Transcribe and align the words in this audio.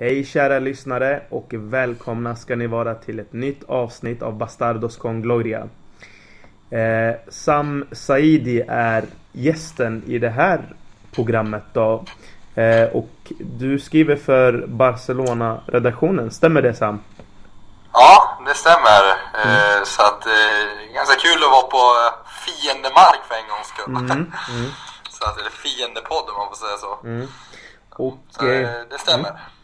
Hej 0.00 0.24
kära 0.24 0.58
lyssnare 0.58 1.22
och 1.30 1.46
välkomna 1.50 2.36
ska 2.36 2.56
ni 2.56 2.66
vara 2.66 2.94
till 2.94 3.18
ett 3.18 3.32
nytt 3.32 3.64
avsnitt 3.68 4.22
av 4.22 4.32
Bastardos 4.32 4.96
con 4.96 5.22
Gloria. 5.22 5.68
Eh, 6.70 7.14
Sam 7.28 7.84
Saidi 7.92 8.64
är 8.68 9.04
gästen 9.32 10.02
i 10.06 10.18
det 10.18 10.28
här 10.30 10.60
programmet 11.14 11.62
då. 11.72 12.04
Eh, 12.54 12.88
och 12.88 13.32
du 13.38 13.78
skriver 13.78 14.16
för 14.16 14.66
Barcelona-redaktionen, 14.66 16.30
stämmer 16.30 16.62
det 16.62 16.74
Sam? 16.74 17.00
Ja, 17.92 18.38
det 18.46 18.54
stämmer. 18.54 19.02
Mm. 19.44 19.84
Så 19.84 20.02
att 20.02 20.26
eh, 20.26 20.94
ganska 20.94 21.14
kul 21.20 21.44
att 21.44 21.50
vara 21.50 21.70
på 21.76 21.76
eh, 21.76 22.30
fiendemark 22.44 23.20
för 23.28 23.34
en 23.34 23.48
gångs 23.48 23.68
skull. 23.68 23.96
Mm. 23.96 24.10
Mm. 24.10 24.70
Så 25.10 25.24
att, 25.24 25.40
eller 25.40 25.50
fiendepodd 25.50 26.28
om 26.28 26.36
man 26.38 26.48
får 26.48 26.56
säga 26.56 26.76
så. 26.76 27.06
Mm. 27.06 27.26
Och, 27.90 28.18
så 28.30 28.44
det 28.90 28.98
stämmer. 28.98 29.57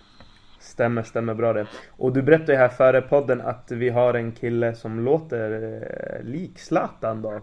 Mm. 0.74 1.02
Stämmer, 1.02 1.02
stämmer 1.02 1.34
bra 1.34 1.52
det. 1.52 1.66
Och 1.96 2.12
du 2.12 2.22
berättade 2.22 2.52
ju 2.52 2.58
här 2.58 2.68
före 2.68 3.02
podden 3.02 3.40
att 3.40 3.70
vi 3.70 3.88
har 3.88 4.14
en 4.14 4.32
kille 4.32 4.74
som 4.74 5.00
låter 5.04 5.52
eh, 5.52 6.24
lik 6.24 6.58
Zlatan 6.58 7.22
då. 7.22 7.30
Mm, 7.30 7.42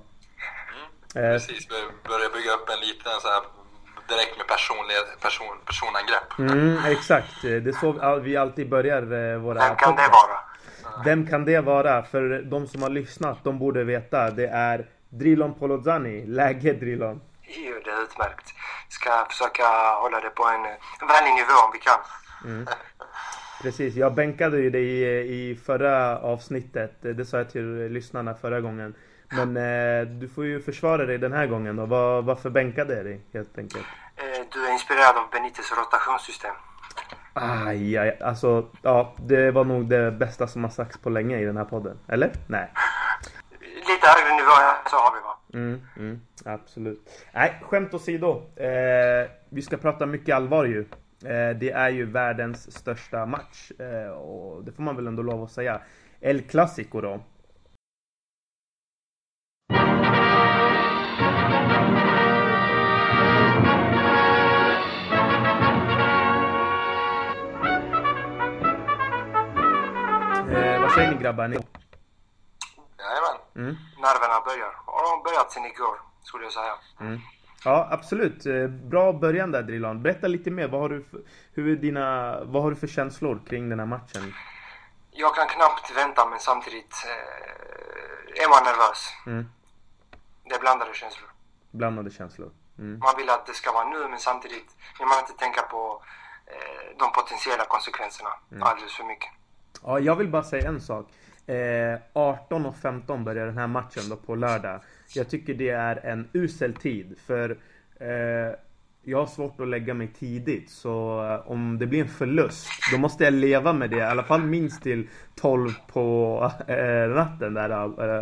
precis, 1.15 1.67
vi 1.69 2.09
börjar 2.09 2.29
bygga 2.33 2.51
upp 2.51 2.69
en 2.69 2.87
liten 2.87 3.11
så 3.21 3.27
här 3.27 3.41
direkt 4.07 4.37
med 4.37 4.47
personlighet, 4.47 5.19
person, 5.21 5.57
personangrepp. 5.65 6.39
Mm, 6.39 6.85
exakt, 6.85 7.41
det 7.41 7.67
är 7.67 7.71
så 7.71 8.19
vi 8.19 8.37
alltid 8.37 8.69
börjar 8.69 9.37
våra 9.37 9.59
Vem 9.59 9.75
kan 9.75 9.95
det 9.95 10.07
vara? 10.07 10.39
Vem 11.05 11.27
kan 11.27 11.45
det 11.45 11.61
vara? 11.61 12.03
För 12.03 12.41
de 12.41 12.67
som 12.67 12.81
har 12.81 12.89
lyssnat, 12.89 13.37
de 13.43 13.59
borde 13.59 13.83
veta. 13.83 14.31
Det 14.31 14.47
är 14.47 14.85
Drilon 15.09 15.53
Polozani. 15.53 16.25
Läge 16.25 16.73
Drilon? 16.73 17.21
Jo, 17.41 17.75
det 17.85 17.91
är 17.91 18.01
utmärkt. 18.03 18.47
Ska 18.89 19.25
försöka 19.29 19.63
hålla 20.01 20.19
det 20.19 20.29
på 20.29 20.43
en 20.45 20.63
vänlig 21.07 21.33
nivå 21.33 21.55
om 21.65 21.71
vi 21.73 21.79
kan. 21.79 21.99
Mm. 22.45 22.65
Precis, 23.61 23.95
jag 23.95 24.13
bänkade 24.13 24.57
ju 24.57 24.69
dig 24.69 24.83
i, 24.83 25.49
i 25.51 25.55
förra 25.55 26.19
avsnittet. 26.19 26.95
Det 27.01 27.25
sa 27.25 27.37
jag 27.37 27.49
till 27.49 27.87
lyssnarna 27.91 28.33
förra 28.33 28.61
gången. 28.61 28.93
Men 29.31 29.57
eh, 29.57 30.07
du 30.07 30.27
får 30.27 30.45
ju 30.45 30.61
försvara 30.61 31.05
dig 31.05 31.17
den 31.17 31.33
här 31.33 31.47
gången 31.47 31.75
då. 31.75 31.85
Var, 31.85 32.21
varför 32.21 32.49
bänkade 32.49 32.95
jag 32.95 33.05
dig 33.05 33.21
helt 33.33 33.57
enkelt? 33.57 33.85
Eh, 34.15 34.23
du 34.53 34.67
är 34.67 34.73
inspirerad 34.73 35.17
av 35.17 35.29
Benites 35.31 35.71
rotationssystem. 35.77 36.55
Aj, 37.33 37.97
aj, 37.97 38.19
alltså 38.21 38.67
ja, 38.81 39.15
det 39.17 39.51
var 39.51 39.63
nog 39.63 39.89
det 39.89 40.11
bästa 40.11 40.47
som 40.47 40.63
har 40.63 40.71
sagts 40.71 40.97
på 40.97 41.09
länge 41.09 41.39
i 41.39 41.45
den 41.45 41.57
här 41.57 41.65
podden. 41.65 41.99
Eller? 42.07 42.31
Nej. 42.47 42.71
Lite 43.75 44.07
högre 44.07 44.35
nivå 44.35 44.51
så 44.89 44.95
har 44.95 45.15
vi 45.15 45.21
va? 45.21 45.37
Mm, 45.53 45.81
mm, 45.97 46.21
absolut. 46.45 47.27
Nej, 47.33 47.61
skämt 47.61 47.93
åsido. 47.93 48.43
Eh, 48.55 49.29
vi 49.49 49.61
ska 49.61 49.77
prata 49.77 50.05
mycket 50.05 50.35
allvar 50.35 50.65
ju. 50.65 50.85
Eh, 51.25 51.57
det 51.57 51.71
är 51.71 51.89
ju 51.89 52.05
världens 52.05 52.77
största 52.77 53.25
match. 53.25 53.71
Eh, 53.79 54.11
och 54.11 54.63
det 54.63 54.71
får 54.71 54.83
man 54.83 54.95
väl 54.95 55.07
ändå 55.07 55.23
lov 55.23 55.43
att 55.43 55.51
säga. 55.51 55.81
El 56.19 56.41
Clasico 56.41 57.01
då. 57.01 57.13
Eh, 70.51 70.81
vad 70.81 70.91
säger 70.91 71.11
ni 71.11 71.17
grabbar? 71.17 71.47
Ni... 71.47 71.55
Jajamän. 72.97 73.37
Mm. 73.55 73.75
Nerverna 73.97 74.41
börjar. 74.45 74.73
Har 74.85 75.17
de 75.17 75.23
börjat 75.23 75.51
sen 75.51 75.65
igår, 75.65 75.95
skulle 76.23 76.43
jag 76.43 76.53
säga. 76.53 76.73
Mm. 76.99 77.19
Ja, 77.65 77.87
absolut. 77.91 78.45
Eh, 78.45 78.67
bra 78.67 79.13
början 79.13 79.51
där 79.51 79.63
Drilon. 79.63 80.03
Berätta 80.03 80.27
lite 80.27 80.51
mer. 80.51 80.67
Vad 80.67 80.81
har, 80.81 80.89
du 80.89 81.03
för, 81.03 81.21
hur 81.53 81.71
är 81.71 81.75
dina, 81.75 82.37
vad 82.43 82.63
har 82.63 82.69
du 82.69 82.75
för 82.75 82.87
känslor 82.87 83.41
kring 83.49 83.69
den 83.69 83.79
här 83.79 83.85
matchen? 83.85 84.33
Jag 85.11 85.35
kan 85.35 85.47
knappt 85.47 85.97
vänta 85.97 86.29
men 86.29 86.39
samtidigt 86.39 86.95
eh, 87.05 88.43
är 88.43 88.49
man 88.49 88.63
nervös. 88.63 89.13
Mm. 89.25 89.45
Det 90.43 90.55
är 90.55 90.59
blandade 90.59 90.93
känslor. 90.93 91.29
Blandade 91.71 92.11
känslor. 92.11 92.51
Mm. 92.79 92.99
Man 92.99 93.13
vill 93.17 93.29
att 93.29 93.45
det 93.45 93.53
ska 93.53 93.71
vara 93.71 93.89
nu 93.89 94.07
men 94.09 94.19
samtidigt 94.19 94.69
vill 94.99 95.07
man 95.07 95.19
inte 95.19 95.33
tänka 95.33 95.61
på 95.61 96.03
eh, 96.45 96.97
de 96.99 97.11
potentiella 97.11 97.65
konsekvenserna 97.65 98.29
mm. 98.51 98.63
alldeles 98.63 98.93
för 98.93 99.03
mycket. 99.03 99.29
Ja, 99.83 99.99
jag 99.99 100.15
vill 100.15 100.27
bara 100.27 100.43
säga 100.43 100.69
en 100.69 100.81
sak. 100.81 101.05
Eh, 101.45 101.99
18 102.13 102.65
och 102.65 102.75
15 102.77 103.23
börjar 103.23 103.45
den 103.45 103.57
här 103.57 103.67
matchen 103.67 104.09
då 104.09 104.15
på 104.15 104.35
lördag. 104.35 104.81
Jag 105.15 105.29
tycker 105.29 105.53
det 105.53 105.69
är 105.69 106.05
en 106.05 106.29
usel 106.33 106.73
tid 106.73 107.15
för 107.27 107.49
eh, 107.99 108.55
jag 109.03 109.17
har 109.17 109.27
svårt 109.27 109.61
att 109.61 109.67
lägga 109.67 109.93
mig 109.93 110.07
tidigt 110.19 110.71
så 110.71 111.23
eh, 111.25 111.51
om 111.51 111.79
det 111.79 111.85
blir 111.85 112.01
en 112.01 112.09
förlust 112.09 112.69
då 112.91 112.97
måste 112.97 113.23
jag 113.23 113.33
leva 113.33 113.73
med 113.73 113.89
det 113.89 113.97
i 113.97 114.01
alla 114.01 114.23
fall 114.23 114.41
minst 114.41 114.83
till 114.83 115.09
12 115.35 115.73
på 115.87 116.51
eh, 116.67 117.09
natten 117.15 117.53
där. 117.53 117.69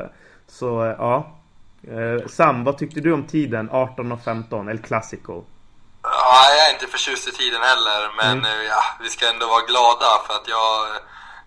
Eh, 0.02 0.08
så 0.48 0.86
eh, 0.86 0.96
ja. 1.00 1.36
Sam, 2.28 2.64
vad 2.64 2.78
tyckte 2.78 3.00
du 3.00 3.14
om 3.14 3.24
tiden 3.24 3.70
18 3.72 4.12
och 4.12 4.24
15, 4.24 4.70
El 4.70 4.80
Clasico? 4.80 5.44
Ja, 6.04 6.36
jag 6.58 6.70
är 6.70 6.74
inte 6.74 6.88
förtjust 6.88 7.28
i 7.28 7.32
tiden 7.32 7.62
heller 7.62 8.02
men 8.18 8.38
mm. 8.38 8.66
ja, 8.70 8.82
vi 9.04 9.10
ska 9.10 9.30
ändå 9.34 9.46
vara 9.48 9.66
glada 9.66 10.10
för 10.28 10.34
att 10.34 10.48
jag 10.48 10.70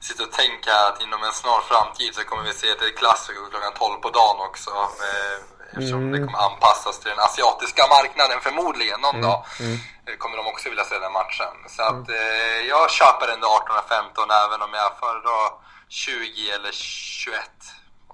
sitter 0.06 0.24
och 0.28 0.32
tänker 0.42 0.70
att 0.88 1.02
inom 1.04 1.20
en 1.28 1.32
snar 1.40 1.60
framtid 1.70 2.14
så 2.14 2.20
kommer 2.28 2.44
vi 2.48 2.52
se 2.52 2.68
ett 2.68 2.98
klassiker 3.00 3.50
klockan 3.50 3.74
12 3.74 4.00
på 4.04 4.10
dagen 4.20 4.38
också. 4.48 4.70
Eh, 5.08 5.36
eftersom 5.74 6.02
mm. 6.02 6.12
det 6.12 6.18
kommer 6.26 6.40
anpassas 6.48 6.96
till 7.00 7.10
den 7.14 7.24
asiatiska 7.28 7.82
marknaden 7.96 8.38
förmodligen 8.46 9.00
någon 9.00 9.18
mm. 9.20 9.28
dag. 9.28 9.40
Mm. 9.60 9.76
Eh, 10.06 10.14
kommer 10.22 10.36
de 10.36 10.44
också 10.52 10.68
vilja 10.68 10.84
se 10.84 10.98
den 11.06 11.12
matchen. 11.20 11.54
Så 11.74 11.82
att 11.90 12.04
mm. 12.08 12.20
eh, 12.20 12.60
jag 12.72 12.84
köper 12.98 13.26
ändå 13.34 13.48
18-15 13.48 14.44
även 14.44 14.60
om 14.66 14.72
jag 14.80 14.90
föredrar 15.00 15.46
20 15.88 16.50
eller 16.56 16.72
21. 16.72 17.40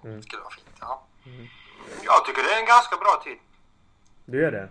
Mm. 0.04 0.16
Det 0.16 0.22
skulle 0.26 0.42
vara 0.42 0.56
fint, 0.60 0.76
ja. 0.80 1.02
Mm. 1.26 1.48
Jag 2.08 2.24
tycker 2.24 2.42
det 2.42 2.52
är 2.54 2.60
en 2.64 2.72
ganska 2.76 2.96
bra 2.96 3.20
tid. 3.24 3.38
Du 4.24 4.42
gör 4.42 4.50
det? 4.50 4.68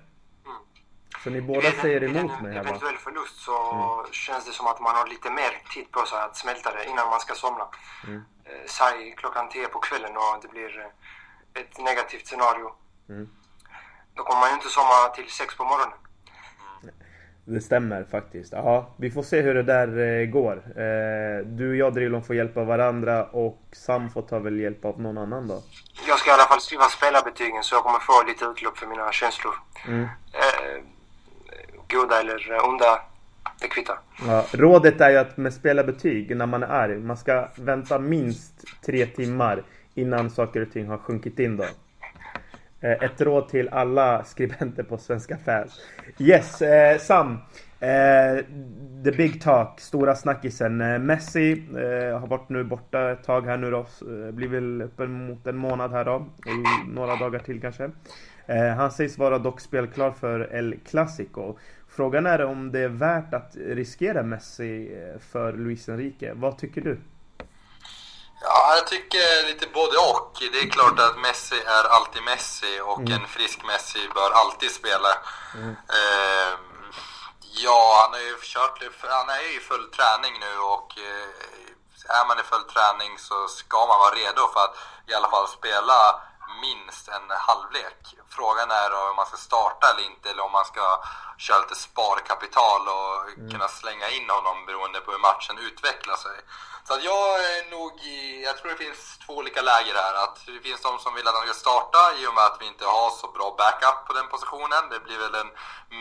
Så 1.28 1.32
ni 1.32 1.42
båda 1.42 1.72
säger 1.72 2.04
emot 2.04 2.42
mig 2.42 2.54
här 2.54 2.64
va? 2.64 2.70
eventuell 2.70 2.98
förlust 2.98 3.38
så 3.48 3.58
mm. 3.74 4.14
känns 4.14 4.46
det 4.46 4.52
som 4.52 4.68
att 4.68 4.80
man 4.82 4.96
har 4.96 5.08
lite 5.08 5.30
mer 5.40 5.52
tid 5.74 5.92
på 5.92 6.02
sig 6.06 6.20
att 6.20 6.38
smälta 6.38 6.70
det 6.76 6.84
innan 6.92 7.10
man 7.14 7.20
ska 7.20 7.34
somna. 7.34 7.66
Mm. 8.08 8.22
Eh, 8.46 8.66
säg 8.78 9.16
klockan 9.18 9.50
10 9.50 9.68
på 9.68 9.80
kvällen 9.80 10.14
och 10.18 10.34
det 10.42 10.48
blir 10.56 10.72
eh, 10.80 11.62
ett 11.62 11.74
negativt 11.90 12.28
scenario. 12.28 12.68
Mm. 13.10 13.30
Då 14.16 14.24
kommer 14.24 14.40
man 14.42 14.50
ju 14.50 14.56
inte 14.56 14.70
somna 14.78 15.00
till 15.16 15.30
6 15.30 15.58
på 15.58 15.64
morgonen. 15.64 15.98
Det 17.46 17.62
stämmer 17.62 18.04
faktiskt. 18.04 18.54
Ja, 18.54 18.96
vi 18.98 19.12
får 19.12 19.24
se 19.24 19.42
hur 19.42 19.54
det 19.54 19.64
där 19.64 19.90
eh, 20.06 20.26
går. 20.26 20.56
Eh, 20.86 21.46
du 21.46 21.70
och 21.70 21.76
jag 21.76 21.94
Drilon 21.94 22.24
får 22.24 22.36
hjälpa 22.36 22.64
varandra 22.64 23.26
och 23.26 23.62
Sam 23.72 24.10
får 24.10 24.22
ta 24.22 24.40
väl 24.40 24.60
hjälp 24.60 24.86
av 24.86 25.02
någon 25.02 25.18
annan 25.18 25.48
då? 25.48 25.62
Jag 26.08 26.20
ska 26.20 26.30
i 26.30 26.34
alla 26.34 26.50
fall 26.52 26.62
skriva 26.62 26.84
spelarbetygen 26.84 27.64
så 27.64 27.76
jag 27.76 27.84
kommer 27.84 28.00
få 28.00 28.24
lite 28.28 28.46
utlopp 28.46 28.78
för 28.78 28.88
mina 28.88 29.12
känslor. 29.12 29.54
Mm. 29.88 30.04
Eh, 30.04 30.84
goda 31.90 32.20
eller 32.20 32.70
onda, 32.70 33.02
det 33.62 33.68
kvittar. 33.68 33.96
Ja, 34.28 34.46
rådet 34.52 35.02
är 35.02 35.10
ju 35.10 35.18
att 35.18 35.38
med 35.38 35.54
spelarbetyg 35.54 36.38
när 36.38 36.46
man 36.46 36.64
är 36.64 36.68
arg, 36.68 36.98
man 36.98 37.18
ska 37.18 37.48
vänta 37.56 38.00
minst 38.00 38.64
tre 38.86 39.06
timmar 39.06 39.64
innan 39.94 40.30
saker 40.30 40.62
och 40.62 40.72
ting 40.72 40.88
har 40.88 40.98
sjunkit 40.98 41.40
in 41.40 41.58
då. 41.58 41.66
Eh, 42.82 42.92
ett 42.92 43.22
råd 43.22 43.50
till 43.50 43.70
alla 43.70 44.24
skribenter 44.24 44.84
på 44.84 44.98
Svenska 44.98 45.38
fans. 45.38 45.82
Yes, 46.20 46.62
eh, 46.62 46.98
Sam. 46.98 47.38
Eh, 47.80 48.46
the 49.04 49.12
big 49.12 49.42
talk, 49.42 49.80
stora 49.80 50.16
snackisen. 50.16 50.82
Eh, 50.82 51.00
Messi 51.00 51.52
eh, 51.52 52.20
har 52.20 52.28
varit 52.28 52.50
nu 52.50 52.64
borta 52.64 53.12
ett 53.12 53.24
tag 53.24 53.46
här 53.46 53.58
nu 53.58 53.72
då. 53.72 53.80
Eh, 53.80 54.32
blir 54.32 54.48
väl 54.48 54.82
uppemot 54.82 55.48
en 55.48 55.58
månad 55.58 55.92
här 55.92 56.06
då. 56.06 56.26
I 56.46 56.90
några 56.92 57.16
dagar 57.16 57.40
till 57.40 57.62
kanske. 57.62 57.92
Eh, 58.46 58.68
han 58.68 58.92
sägs 58.92 59.18
vara 59.18 59.40
dock 59.40 59.62
spelklar 59.62 60.12
för 60.12 60.56
El 60.56 60.76
Clasico. 60.90 61.58
Frågan 61.98 62.26
är 62.26 62.46
om 62.46 62.72
det 62.72 62.80
är 62.80 62.96
värt 63.08 63.34
att 63.34 63.52
riskera 63.56 64.24
Messi 64.24 64.74
för 65.32 65.54
Luis 65.54 65.90
Enrique. 65.90 66.34
Vad 66.34 66.58
tycker 66.58 66.82
du? 66.82 67.02
Ja, 68.42 68.76
jag 68.78 68.88
tycker 68.88 69.48
lite 69.50 69.68
både 69.80 69.98
och. 70.14 70.32
Det 70.54 70.60
är 70.60 70.70
klart 70.78 71.00
att 71.00 71.18
Messi 71.28 71.60
är 71.78 71.84
alltid 71.96 72.24
Messi 72.24 72.74
och 72.92 73.08
mm. 73.08 73.14
en 73.14 73.28
frisk 73.28 73.60
Messi 73.72 74.00
bör 74.16 74.32
alltid 74.42 74.72
spela. 74.72 75.12
Mm. 75.56 75.74
Eh, 76.00 76.54
ja, 77.66 77.80
han 78.02 78.12
har 78.16 78.24
ju 78.30 78.36
kört, 78.54 78.78
han 79.20 79.30
är 79.30 79.42
ju 79.48 79.52
i 79.58 79.68
full 79.70 79.88
träning 79.98 80.34
nu 80.46 80.54
och 80.76 80.90
eh, 81.10 82.18
är 82.20 82.28
man 82.28 82.40
i 82.40 82.44
full 82.52 82.68
träning 82.74 83.12
så 83.28 83.38
ska 83.48 83.80
man 83.90 84.00
vara 84.04 84.16
redo 84.22 84.42
för 84.54 84.62
att 84.66 84.76
i 85.10 85.14
alla 85.18 85.30
fall 85.34 85.48
spela 85.48 85.98
minst 86.62 87.08
en 87.08 87.28
halvlek. 87.30 88.02
Frågan 88.30 88.72
är 88.72 89.10
om 89.10 89.16
man 89.16 89.26
ska 89.26 89.38
starta 89.38 89.90
eller 89.92 90.06
inte, 90.12 90.30
eller 90.30 90.44
om 90.44 90.52
man 90.52 90.66
ska 90.66 91.04
köra 91.38 91.60
lite 91.60 91.76
sparkapital 91.76 92.82
och 92.88 93.30
mm. 93.30 93.52
kunna 93.52 93.68
slänga 93.68 94.10
in 94.10 94.30
honom 94.30 94.66
beroende 94.66 95.00
på 95.00 95.12
hur 95.12 95.20
matchen 95.20 95.58
utvecklar 95.58 96.16
sig. 96.16 96.38
Så 96.88 96.94
att 96.94 97.04
jag 97.04 97.30
är 97.54 97.72
nog 97.72 97.94
i, 98.02 98.44
jag 98.44 98.58
tror 98.58 98.72
det 98.72 98.78
finns 98.78 99.18
två 99.26 99.34
olika 99.36 99.62
läger 99.62 99.96
här. 99.96 100.14
Att 100.24 100.38
det 100.46 100.60
finns 100.60 100.82
de 100.82 101.00
som 101.00 101.14
vill 101.16 101.28
att 101.28 101.36
han 101.36 101.48
ska 101.48 101.54
starta 101.54 102.02
i 102.20 102.28
och 102.28 102.34
med 102.34 102.44
att 102.44 102.58
vi 102.62 102.66
inte 102.66 102.86
har 102.86 103.10
så 103.10 103.28
bra 103.28 103.56
backup 103.58 104.00
på 104.08 104.14
den 104.14 104.28
positionen. 104.28 104.90
Det 104.90 105.00
blir 105.00 105.18
väl 105.18 105.36
en 105.36 105.52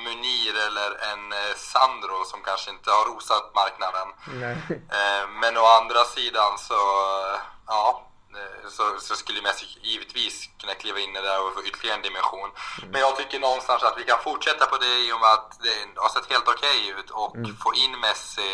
Munir 0.04 0.54
eller 0.66 0.90
en 1.12 1.32
eh, 1.32 1.54
Sandro 1.56 2.24
som 2.24 2.42
kanske 2.42 2.70
inte 2.70 2.90
har 2.90 3.04
rosat 3.04 3.54
marknaden. 3.54 4.08
Nej. 4.42 4.56
Eh, 4.98 5.28
men 5.40 5.56
å 5.56 5.64
andra 5.80 6.04
sidan 6.04 6.58
så, 6.58 6.80
ja, 7.66 8.06
så, 8.76 8.84
så, 9.06 9.14
skulle 9.22 9.40
Messi 9.46 9.66
givetvis 9.90 10.34
kunna 10.60 10.74
kliva 10.82 10.98
in 11.04 11.12
där 11.28 11.38
och 11.44 11.54
få 11.56 11.62
ytterligare 11.68 11.96
en 11.98 12.06
dimension. 12.08 12.50
Mm. 12.52 12.90
Men 12.92 13.00
jag 13.06 13.12
tycker 13.16 13.38
någonstans 13.48 13.82
att 13.82 13.98
vi 14.00 14.04
kan 14.10 14.20
fortsätta 14.28 14.64
på 14.72 14.76
det 14.84 14.94
i 15.06 15.08
och 15.14 15.20
med 15.24 15.32
att 15.38 15.50
det 15.66 15.76
har 16.04 16.10
sett 16.14 16.32
helt 16.34 16.48
okej 16.54 16.78
okay 16.82 17.00
ut 17.00 17.10
och 17.22 17.36
mm. 17.36 17.56
få 17.64 17.70
in 17.84 17.94
Messi 18.04 18.52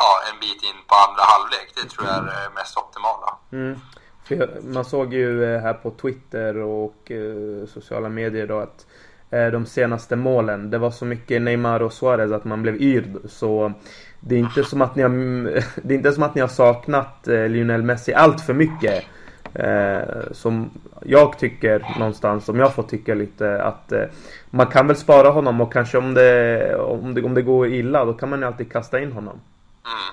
ja, 0.00 0.10
en 0.28 0.36
bit 0.44 0.62
in 0.70 0.78
på 0.88 0.94
andra 1.06 1.22
halvlek. 1.32 1.68
Det 1.76 1.86
tror 1.90 2.04
jag 2.08 2.16
är 2.20 2.26
det 2.32 2.54
mest 2.58 2.74
optimala. 2.82 3.28
Mm. 3.52 3.74
Man 4.74 4.84
såg 4.84 5.14
ju 5.14 5.44
eh, 5.44 5.60
här 5.60 5.74
på 5.74 5.90
Twitter 5.90 6.56
och 6.56 7.10
eh, 7.10 7.66
sociala 7.66 8.08
medier 8.08 8.46
då 8.46 8.58
att 8.58 8.86
eh, 9.30 9.46
de 9.46 9.66
senaste 9.66 10.16
målen, 10.16 10.70
det 10.70 10.78
var 10.78 10.90
så 10.90 11.04
mycket 11.04 11.42
Neymar 11.42 11.82
och 11.82 11.92
Suarez 11.92 12.32
att 12.32 12.44
man 12.44 12.62
blev 12.62 12.82
yrd. 12.82 13.16
Så 13.28 13.72
det 14.26 14.34
är 14.34 14.38
inte 14.38 14.64
som 14.64 14.82
att 14.82 14.96
ni 14.96 15.02
har, 15.02 15.10
det 15.82 15.94
är 15.94 15.98
inte 15.98 16.12
som 16.12 16.22
att 16.22 16.34
ni 16.34 16.40
har 16.40 16.48
saknat 16.48 17.28
eh, 17.28 17.48
Lionel 17.48 17.82
Messi 17.82 18.14
allt 18.14 18.40
för 18.40 18.54
mycket. 18.54 19.04
Eh, 19.54 20.32
som 20.32 20.70
jag 21.02 21.38
tycker 21.38 21.86
någonstans, 21.98 22.48
om 22.48 22.58
jag 22.58 22.74
får 22.74 22.82
tycka 22.82 23.14
lite 23.14 23.62
att 23.62 23.92
eh, 23.92 24.06
man 24.50 24.66
kan 24.66 24.86
väl 24.86 24.96
spara 24.96 25.30
honom 25.30 25.60
och 25.60 25.72
kanske 25.72 25.98
om 25.98 26.14
det, 26.14 26.76
om 26.76 27.14
det, 27.14 27.22
om 27.22 27.34
det 27.34 27.42
går 27.42 27.66
illa 27.66 28.04
då 28.04 28.12
kan 28.14 28.30
man 28.30 28.38
ju 28.40 28.46
alltid 28.46 28.72
kasta 28.72 29.00
in 29.00 29.12
honom. 29.12 29.36
Mm. 29.92 30.10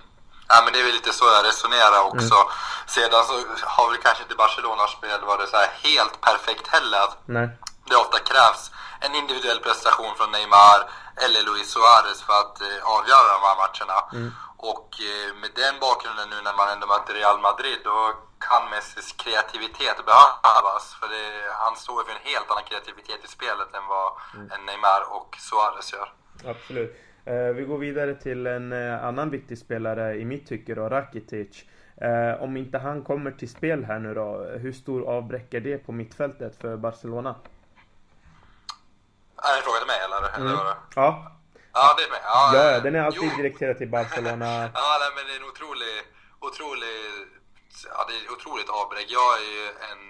Ja 0.47 0.57
men 0.63 0.73
det 0.73 0.79
är 0.79 0.85
väl 0.89 0.97
lite 0.99 1.13
så 1.19 1.25
jag 1.37 1.45
resonerar 1.51 2.01
också. 2.11 2.37
Mm. 2.41 2.51
Sedan 2.95 3.23
så 3.29 3.33
har 3.75 3.85
väl 3.91 4.01
kanske 4.05 4.23
inte 4.23 4.35
Barcelonas 4.43 4.91
spel 4.97 5.21
varit 5.31 5.49
så 5.49 5.57
helt 5.87 6.15
perfekt 6.27 6.65
heller. 6.75 7.07
Nej. 7.25 7.47
Det 7.89 7.95
ofta 8.03 8.19
krävs 8.31 8.61
en 9.05 9.13
individuell 9.21 9.59
prestation 9.67 10.13
från 10.17 10.31
Neymar 10.31 10.79
eller 11.23 11.41
Luis 11.47 11.67
Suarez 11.73 12.19
för 12.27 12.35
att 12.43 12.57
eh, 12.67 12.79
avgöra 12.95 13.27
de 13.37 13.41
här 13.47 13.57
matcherna. 13.63 13.99
Mm. 14.17 14.29
Och 14.71 14.89
eh, 15.09 15.29
med 15.41 15.51
den 15.61 15.75
bakgrunden 15.85 16.27
nu 16.33 16.37
när 16.47 16.55
man 16.59 16.67
ändå 16.73 16.85
möter 16.93 17.13
Real 17.21 17.39
Madrid 17.47 17.79
då 17.89 17.97
kan 18.47 18.63
Messis 18.71 19.09
kreativitet 19.23 19.97
behövas. 20.11 20.83
För 20.99 21.07
det, 21.13 21.25
han 21.63 21.75
står 21.83 21.99
för 22.05 22.13
en 22.17 22.25
helt 22.31 22.47
annan 22.51 22.67
kreativitet 22.69 23.21
i 23.27 23.29
spelet 23.37 23.69
än 23.77 23.85
vad 23.95 24.09
mm. 24.35 24.65
Neymar 24.67 25.01
och 25.17 25.29
Suarez 25.45 25.87
gör. 25.95 26.09
Absolut. 26.53 26.91
Eh, 27.25 27.49
vi 27.57 27.63
går 27.69 27.77
vidare 27.77 28.13
till 28.15 28.41
en 28.47 28.73
annan 29.09 29.29
viktig 29.29 29.57
spelare 29.65 30.05
i 30.21 30.25
mitt 30.25 30.47
tycke 30.47 30.75
då, 30.75 30.89
Rakitic. 30.89 31.63
Om 32.39 32.57
inte 32.57 32.77
han 32.77 33.03
kommer 33.03 33.31
till 33.31 33.49
spel 33.49 33.83
här 33.83 33.99
nu 33.99 34.13
då, 34.13 34.43
hur 34.43 34.71
stor 34.71 35.09
avbräck 35.09 35.53
är 35.53 35.59
det 35.59 35.77
på 35.77 35.91
mittfältet 35.91 36.55
för 36.61 36.77
Barcelona? 36.77 37.35
Är 39.45 39.51
det 39.51 39.57
en 39.59 39.63
fråga 39.63 39.77
till 39.79 39.91
mig 39.93 40.01
eller? 40.05 40.19
Mm. 40.35 40.47
eller 40.47 40.75
ja. 40.95 41.07
Ja, 41.73 41.95
det 41.97 42.03
är 42.03 42.09
mig. 42.09 42.21
Ja, 42.23 42.55
ja, 42.55 42.79
den 42.79 42.95
är 42.95 43.01
alltid 43.07 43.37
direkterad 43.37 43.77
till 43.77 43.89
Barcelona. 43.97 44.51
ja, 44.79 44.87
nej, 45.01 45.09
men 45.15 45.21
det 45.27 45.31
är 45.35 45.39
en 45.41 45.49
otrolig, 45.51 45.95
otrolig, 46.47 46.97
ja, 47.93 47.99
det 48.07 48.13
är 48.19 48.23
otroligt 48.35 48.69
avbräck. 48.69 49.07
Jag 49.19 49.31
är 49.41 49.47
ju 49.55 49.65
en 49.91 50.03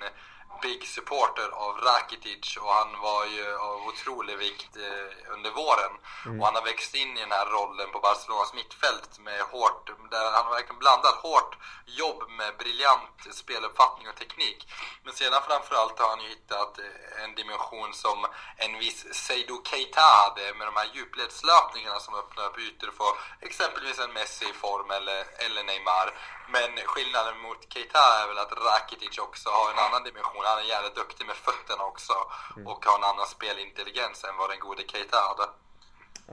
big 0.61 0.87
supporter 0.87 1.49
av 1.65 1.73
Rakitic 1.77 2.57
och 2.57 2.73
han 2.79 2.91
var 3.01 3.25
ju 3.25 3.55
av 3.55 3.77
otrolig 3.87 4.37
vikt 4.37 4.73
eh, 4.77 5.33
under 5.35 5.51
våren. 5.51 5.93
Mm. 6.25 6.39
Och 6.39 6.45
han 6.45 6.55
har 6.55 6.65
växt 6.71 6.95
in 6.95 7.17
i 7.17 7.19
den 7.19 7.31
här 7.31 7.45
rollen 7.45 7.91
på 7.91 7.99
Barcelonas 7.99 8.53
mittfält 8.53 9.19
med 9.19 9.41
hårt, 9.41 9.85
där 10.11 10.31
han 10.31 10.45
har 10.45 10.53
verkligen 10.57 10.79
blandat 10.79 11.15
hårt 11.15 11.57
jobb 11.85 12.29
med 12.29 12.57
briljant 12.57 13.17
speluppfattning 13.31 14.09
och 14.09 14.15
teknik. 14.15 14.59
Men 15.03 15.13
sedan 15.13 15.41
framförallt 15.47 15.99
har 15.99 16.09
han 16.09 16.21
ju 16.21 16.29
hittat 16.29 16.79
eh, 16.79 17.23
en 17.23 17.35
dimension 17.35 17.93
som 17.93 18.25
en 18.57 18.79
viss 18.79 19.01
Seydou 19.13 19.61
Keita 19.69 20.01
hade 20.01 20.53
med 20.57 20.67
de 20.67 20.75
här 20.75 20.89
djupledslöpningarna 20.93 21.99
som 21.99 22.15
öppnar 22.15 22.45
upp 22.45 22.59
ytor 22.59 22.91
för 22.97 23.11
exempelvis 23.47 23.99
en 23.99 24.13
Messi 24.13 24.45
i 24.49 24.53
form 24.53 24.91
eller, 24.91 25.19
eller 25.45 25.63
Neymar. 25.63 26.07
Men 26.47 26.71
skillnaden 26.85 27.37
mot 27.39 27.73
Keita 27.73 28.03
är 28.21 28.27
väl 28.27 28.37
att 28.37 28.51
Rakitic 28.51 29.17
också 29.17 29.49
har 29.49 29.71
en 29.71 29.79
annan 29.79 30.03
dimension. 30.03 30.45
Han 30.51 30.59
är 30.59 30.69
jävligt 30.75 30.95
duktig 30.95 31.25
med 31.27 31.35
fötterna 31.35 31.83
också 31.91 32.13
mm. 32.55 32.67
och 32.67 32.85
har 32.85 32.97
en 32.97 33.09
annan 33.11 33.27
spelintelligens 33.27 34.23
än 34.23 34.37
vad 34.39 34.49
den 34.49 34.59
gode 34.59 34.83
Keita 34.91 35.17
hade. 35.29 35.45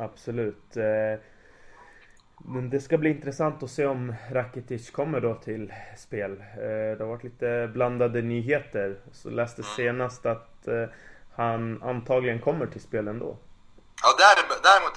Absolut. 0.07 0.77
Eh, 0.77 1.15
men 2.55 2.71
det 2.71 2.81
ska 2.81 2.99
bli 2.99 3.11
intressant 3.11 3.63
att 3.63 3.71
se 3.71 3.87
om 3.87 4.15
Rakitic 4.31 4.91
kommer 4.91 5.21
då 5.21 5.35
till 5.35 5.73
spel. 5.99 6.33
Eh, 6.41 6.91
det 6.97 7.01
har 7.05 7.13
varit 7.15 7.25
lite 7.25 7.71
blandade 7.75 8.23
nyheter. 8.23 9.01
Så 9.13 9.31
läste 9.31 9.63
mm. 9.63 9.75
senast 9.77 10.27
att 10.27 10.69
eh, 10.69 10.87
han 11.37 11.83
antagligen 11.83 12.41
kommer 12.41 12.67
till 12.67 12.83
spel 12.83 13.09
ändå. 13.09 13.39
Ja, 14.03 14.09
däremot 14.69 14.95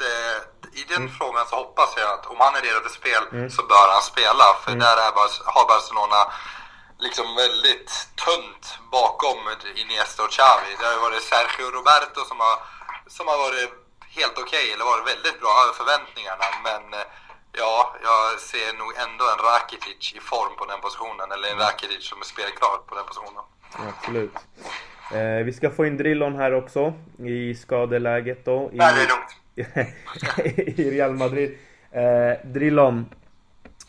i 0.80 0.84
den 0.94 1.04
mm. 1.06 1.14
frågan 1.20 1.46
så 1.50 1.56
hoppas 1.56 1.92
jag 1.98 2.10
att 2.16 2.26
om 2.26 2.38
han 2.40 2.56
är 2.56 2.62
redo 2.68 2.80
för 2.86 2.94
spel 3.02 3.24
mm. 3.32 3.50
så 3.56 3.62
bör 3.72 3.88
han 3.96 4.06
spela. 4.14 4.46
För 4.64 4.72
mm. 4.72 4.80
där 4.86 4.98
är, 5.06 5.12
har 5.56 5.66
Barcelona 5.74 6.22
liksom 7.06 7.28
väldigt 7.44 7.92
tunt 8.26 8.64
bakom 8.98 9.40
Iniesta 9.82 10.20
och 10.26 10.34
Xavi. 10.36 10.72
Det 10.80 10.88
har 10.92 11.00
varit 11.08 11.24
Sergio 11.32 11.68
Roberto 11.78 12.20
som 12.30 12.38
har, 12.46 12.58
som 13.16 13.26
har 13.32 13.38
varit 13.46 13.70
helt 14.18 14.38
okej, 14.44 14.64
okay, 14.64 14.74
eller 14.74 14.86
varit 14.94 15.08
väldigt 15.14 15.38
bra 15.44 15.54
över 15.64 15.76
förväntningarna. 15.82 16.48
Men 16.68 16.82
eh, 17.00 17.08
ja, 17.62 17.74
jag 18.08 18.24
ser 18.52 18.70
nog 18.82 18.92
ändå 19.06 19.24
en 19.34 19.40
Rakitic 19.50 20.04
i 20.18 20.22
form 20.32 20.54
på 20.60 20.64
den 20.72 20.80
positionen. 20.86 21.28
Eller 21.34 21.48
en. 21.52 21.60
Rakitic 21.66 22.04
som 22.10 22.18
är 22.24 22.28
spelklar 22.34 22.76
på 22.88 22.94
den 23.00 23.06
positionen. 23.12 23.44
Absolut. 23.92 24.38
Eh, 25.18 25.46
vi 25.48 25.54
ska 25.54 25.66
få 25.78 25.82
in 25.86 25.98
Drillon 25.98 26.36
här 26.36 26.52
också 26.62 26.94
i 27.34 27.56
skadeläget 27.56 28.46
då. 28.46 28.58
I... 28.74 28.78
Nej, 28.78 28.94
det 28.96 29.02
är 29.02 29.12
lugnt. 29.14 29.32
i 30.80 30.92
Real 30.92 31.16
Madrid. 31.24 31.58
Eh, 31.92 32.34
Drillon. 32.54 33.06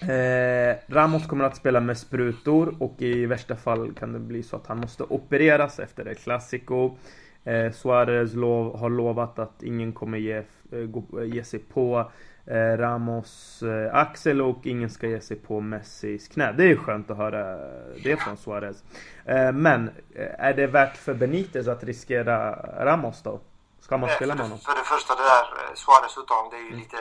Eh, 0.08 0.76
Ramos 0.88 1.26
kommer 1.26 1.44
att 1.44 1.56
spela 1.56 1.80
med 1.80 1.98
sprutor 1.98 2.76
och 2.80 3.02
i 3.02 3.26
värsta 3.26 3.56
fall 3.56 3.94
kan 3.94 4.12
det 4.12 4.18
bli 4.18 4.42
så 4.42 4.56
att 4.56 4.66
han 4.66 4.78
måste 4.78 5.02
opereras 5.02 5.78
efter 5.78 6.04
det 6.04 6.14
Clasico. 6.14 6.96
Eh, 7.44 7.72
Suarez 7.72 8.34
lov, 8.34 8.78
har 8.78 8.90
lovat 8.90 9.38
att 9.38 9.62
ingen 9.62 9.92
kommer 9.92 10.18
ge, 10.18 10.36
eh, 10.72 11.24
ge 11.24 11.44
sig 11.44 11.58
på 11.60 12.10
eh, 12.46 12.76
Ramos 12.76 13.62
eh, 13.62 13.94
axel 13.94 14.42
och 14.42 14.66
ingen 14.66 14.90
ska 14.90 15.06
ge 15.06 15.20
sig 15.20 15.36
på 15.36 15.60
Messis 15.60 16.28
knä. 16.28 16.52
Det 16.52 16.64
är 16.64 16.76
skönt 16.76 17.10
att 17.10 17.16
höra 17.16 17.56
det 18.02 18.16
från 18.16 18.36
Suarez. 18.36 18.84
Eh, 19.24 19.52
men 19.52 19.90
är 20.38 20.54
det 20.54 20.66
värt 20.66 20.96
för 20.96 21.14
Benitez 21.14 21.68
att 21.68 21.84
riskera 21.84 22.52
Ramos 22.84 23.22
då? 23.22 23.40
Ska 23.80 23.96
man 23.96 24.10
spela 24.10 24.34
med 24.34 24.42
honom? 24.42 24.58
För 24.58 24.74
det 24.74 24.84
första, 24.84 25.14
det 25.14 25.22
där 25.22 25.74
Suarez 25.74 26.18
uttagning, 26.18 26.50
det 26.50 26.56
är 26.56 26.60
ju 26.60 26.66
mm. 26.66 26.78
lite 26.78 26.96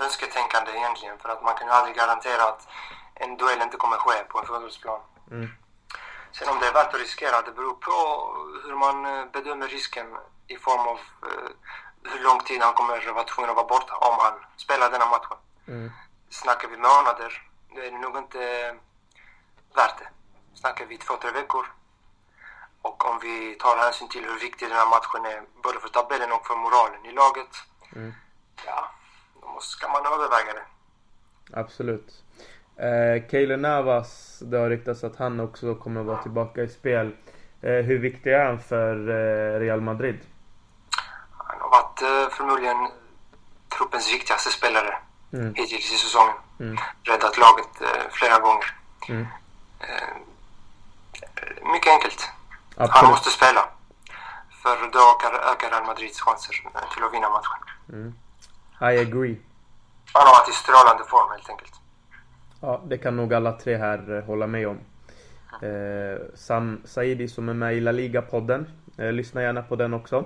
önsketänkande 0.00 0.70
egentligen. 0.72 1.18
För 1.18 1.28
att 1.28 1.42
man 1.42 1.54
kan 1.54 1.66
ju 1.66 1.72
aldrig 1.72 1.96
garantera 1.96 2.42
att 2.42 2.68
en 3.14 3.36
duell 3.36 3.62
inte 3.62 3.76
kommer 3.76 3.96
ske 3.96 4.24
på 4.24 4.38
en 4.38 4.46
fotbollsplan. 4.46 5.00
Mm. 5.30 5.48
Sen 6.32 6.48
om 6.48 6.60
det 6.60 6.66
är 6.66 6.72
värt 6.72 6.94
att 6.94 7.00
riskera, 7.00 7.42
det 7.42 7.52
beror 7.52 7.74
på 7.74 7.92
hur 8.64 8.74
man 8.74 9.06
eh, 9.06 9.24
bedömer 9.32 9.68
risken 9.68 10.06
i 10.46 10.56
form 10.56 10.80
av 10.80 10.96
uh, 10.96 11.50
hur 12.02 12.20
lång 12.20 12.40
tid 12.40 12.62
han 12.62 12.74
kommer 12.74 13.12
vara 13.12 13.24
tvungen 13.24 13.50
att 13.50 13.56
vara 13.56 13.66
borta 13.66 13.96
om 13.96 14.16
han 14.18 14.34
spelar 14.56 14.90
denna 14.90 15.06
matchen. 15.06 15.36
Mm. 15.68 15.90
Snackar 16.30 16.68
vi 16.68 16.76
månader, 16.76 17.42
då 17.74 17.80
är 17.80 17.90
det 17.90 17.98
nog 17.98 18.16
inte 18.16 18.38
värt 19.74 19.98
det. 19.98 20.08
Snackar 20.54 20.86
vi 20.86 20.98
två, 20.98 21.16
tre 21.16 21.30
veckor, 21.30 21.66
och 22.82 23.04
om 23.10 23.18
vi 23.18 23.54
tar 23.54 23.76
hänsyn 23.76 24.08
till 24.08 24.24
hur 24.24 24.38
viktig 24.40 24.68
den 24.68 24.76
här 24.76 24.86
matchen 24.86 25.26
är, 25.26 25.42
både 25.62 25.80
för 25.80 25.88
tabellen 25.88 26.32
och 26.32 26.46
för 26.46 26.56
moralen 26.56 27.06
i 27.06 27.12
laget, 27.12 27.56
mm. 27.92 28.14
ja, 28.64 28.90
då 29.56 29.60
ska 29.60 29.88
man 29.88 30.06
överväga 30.06 30.52
det. 30.52 30.66
Absolut. 31.60 32.22
Eh, 32.76 33.30
Keylor 33.30 33.56
Navas, 33.56 34.38
det 34.42 34.58
har 34.58 34.70
ryktats 34.70 35.04
att 35.04 35.16
han 35.16 35.40
också 35.40 35.74
kommer 35.74 36.02
vara 36.02 36.22
tillbaka 36.22 36.62
i 36.62 36.68
spel. 36.68 37.16
Eh, 37.62 37.70
hur 37.70 37.98
viktig 37.98 38.32
är 38.32 38.44
han 38.44 38.60
för 38.60 38.94
eh, 39.08 39.60
Real 39.60 39.80
Madrid? 39.80 40.18
Han 41.30 41.60
har 41.60 41.70
varit 41.70 42.02
eh, 42.02 42.36
förmodligen 42.36 42.88
truppens 43.78 44.12
viktigaste 44.12 44.50
spelare 44.50 44.94
mm. 45.32 45.54
hittills 45.54 45.92
i 45.92 45.96
säsongen. 45.96 46.36
Mm. 46.60 46.76
Räddat 47.02 47.38
laget 47.38 47.80
eh, 47.80 48.10
flera 48.10 48.38
gånger. 48.38 48.76
Mm. 49.08 49.26
Eh, 49.80 50.16
mycket 51.72 51.92
enkelt. 51.92 52.30
Absolut. 52.76 52.90
Han 52.90 53.10
måste 53.10 53.30
spela. 53.30 53.68
För 54.62 54.90
då 54.92 54.98
ökar, 54.98 55.70
Real 55.70 55.86
Madrids 55.86 56.20
chanser 56.20 56.52
till 56.94 57.04
att 57.04 57.14
vinna 57.14 57.28
matchen. 57.30 57.60
Mm. 57.92 58.14
I 58.80 58.98
agree. 58.98 59.36
Han 60.12 60.26
har 60.26 60.40
varit 60.40 60.48
i 60.48 60.52
strålande 60.52 61.04
form 61.04 61.30
helt 61.30 61.50
enkelt. 61.50 61.72
Ja, 62.60 62.82
det 62.86 62.98
kan 62.98 63.16
nog 63.16 63.34
alla 63.34 63.52
tre 63.52 63.76
här 63.76 64.16
eh, 64.16 64.24
hålla 64.24 64.46
med 64.46 64.68
om. 64.68 64.78
Eh, 65.62 66.18
Sam 66.34 66.80
Saidi 66.84 67.28
som 67.28 67.48
är 67.48 67.54
med 67.54 67.74
i 67.74 67.80
La 67.80 67.92
Liga-podden. 67.92 68.66
Eh, 68.98 69.12
lyssna 69.12 69.42
gärna 69.42 69.62
på 69.62 69.76
den 69.76 69.94
också. 69.94 70.24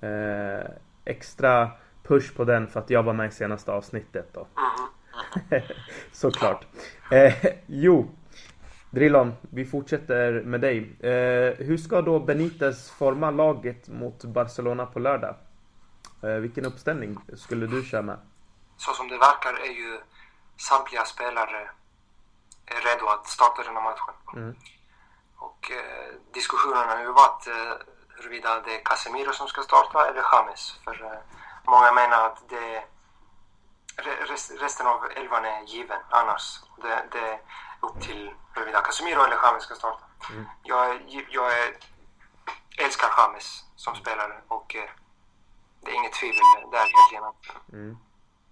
Eh, 0.00 0.70
extra 1.04 1.70
push 2.02 2.36
på 2.36 2.44
den 2.44 2.66
för 2.66 2.80
att 2.80 2.90
jag 2.90 3.02
var 3.02 3.12
med 3.12 3.28
i 3.28 3.30
senaste 3.30 3.72
avsnittet 3.72 4.28
då. 4.32 4.46
Såklart. 6.12 6.66
Eh, 7.10 7.34
jo, 7.66 8.08
Drillon, 8.90 9.32
vi 9.40 9.64
fortsätter 9.64 10.32
med 10.32 10.60
dig. 10.60 10.78
Eh, 11.00 11.66
hur 11.66 11.76
ska 11.76 12.02
då 12.02 12.20
Benitez 12.20 12.90
forma 12.90 13.30
laget 13.30 13.88
mot 13.88 14.24
Barcelona 14.24 14.86
på 14.86 14.98
lördag? 14.98 15.34
Eh, 16.24 16.40
vilken 16.40 16.64
uppställning 16.64 17.18
skulle 17.36 17.66
du 17.66 17.84
köra 17.84 18.02
med? 18.02 18.18
Så 18.76 18.92
som 18.92 19.08
det 19.08 19.18
verkar 19.18 19.54
är 19.54 19.72
ju 19.72 20.00
samtliga 20.56 21.04
spelare 21.04 21.70
är 22.66 22.80
redo 22.80 23.06
att 23.06 23.26
starta 23.26 23.62
den 23.62 23.76
här 23.76 23.82
matchen. 23.82 24.14
Mm. 24.36 24.56
Och 25.36 25.70
eh, 25.70 26.14
diskussionen 26.32 26.88
har 26.88 27.00
ju 27.00 27.12
varit 27.12 27.46
eh, 27.46 27.74
huruvida 28.08 28.60
det 28.60 28.80
är 28.80 28.84
Casemiro 28.84 29.32
som 29.32 29.48
ska 29.48 29.62
starta 29.62 30.08
eller 30.08 30.22
James. 30.32 30.80
För 30.84 31.04
eh, 31.04 31.18
många 31.64 31.92
menar 31.92 32.26
att 32.26 32.48
det, 32.48 32.84
rest, 34.30 34.52
resten 34.60 34.86
av 34.86 35.10
elvan 35.16 35.44
är 35.44 35.62
given 35.62 36.00
annars. 36.10 36.60
Det, 36.82 37.04
det 37.12 37.18
är 37.18 37.40
upp 37.80 38.00
till 38.00 38.34
huruvida 38.54 38.80
Casemiro 38.80 39.22
eller 39.22 39.36
James 39.42 39.62
ska 39.62 39.74
starta. 39.74 40.04
Mm. 40.30 40.44
Jag, 40.62 41.00
jag 41.30 41.52
är, 41.58 41.76
älskar 42.78 43.08
James 43.18 43.64
som 43.76 43.94
spelare 43.94 44.40
och 44.48 44.76
eh, 44.76 44.90
det 45.84 45.90
är 45.90 45.94
inget 45.94 46.12
tvivel 46.12 46.70
där 46.72 46.86
egentligen 46.88 47.24
Mm. 47.72 47.98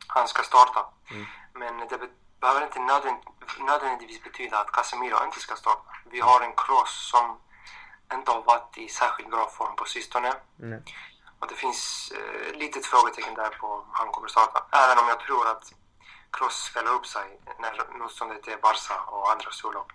han 0.06 0.28
ska 0.28 0.42
starta. 0.42 0.86
Mm. 1.10 1.26
Men 1.52 1.88
det 1.88 1.98
be- 1.98 2.08
behöver 2.40 2.62
inte 2.62 2.80
nödvänd, 2.80 3.18
nödvändigtvis 3.58 4.22
betyda 4.24 4.58
att 4.58 4.72
Casemiro 4.72 5.24
inte 5.24 5.40
ska 5.40 5.56
starta. 5.56 5.90
Vi 6.04 6.20
har 6.20 6.40
en 6.40 6.52
Kroos 6.56 7.10
som 7.10 7.38
inte 8.12 8.30
har 8.30 8.42
varit 8.42 8.78
i 8.78 8.88
särskilt 8.88 9.30
bra 9.30 9.48
form 9.50 9.76
på 9.76 9.84
sistone. 9.84 10.34
Nej. 10.56 10.82
Och 11.40 11.48
det 11.48 11.54
finns 11.54 12.12
eh, 12.16 12.52
litet 12.58 12.86
frågetecken 12.86 13.34
där 13.34 13.48
på 13.50 13.66
om 13.66 13.86
han 13.92 14.08
kommer 14.12 14.28
starta. 14.28 14.64
Även 14.70 14.98
om 14.98 15.08
jag 15.08 15.20
tror 15.20 15.48
att 15.48 15.72
Kroos 16.30 16.64
spelar 16.64 16.92
upp 16.92 17.06
sig 17.06 17.40
när 17.58 17.98
motståndet 17.98 18.48
är 18.48 18.56
Barca 18.56 19.00
och 19.00 19.32
andra 19.32 19.50
storlag. 19.50 19.92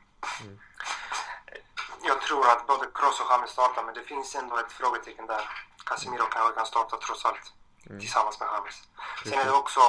Jag 2.02 2.22
tror 2.22 2.50
att 2.50 2.68
både 2.68 2.88
Kroos 2.94 3.20
och 3.22 3.28
James 3.32 3.50
startar, 3.52 3.84
men 3.84 3.94
det 3.94 4.04
finns 4.04 4.36
ändå 4.36 4.58
ett 4.58 4.72
frågetecken 4.72 5.28
där. 5.28 5.50
Casemiro 5.88 6.26
kanske 6.26 6.54
kan 6.54 6.66
starta 6.66 6.98
trots 6.98 7.26
allt 7.26 7.54
tillsammans 8.00 8.40
med 8.40 8.50
James. 8.54 8.78
Sen 9.24 9.40
är 9.40 9.46
det 9.46 9.52
också 9.52 9.82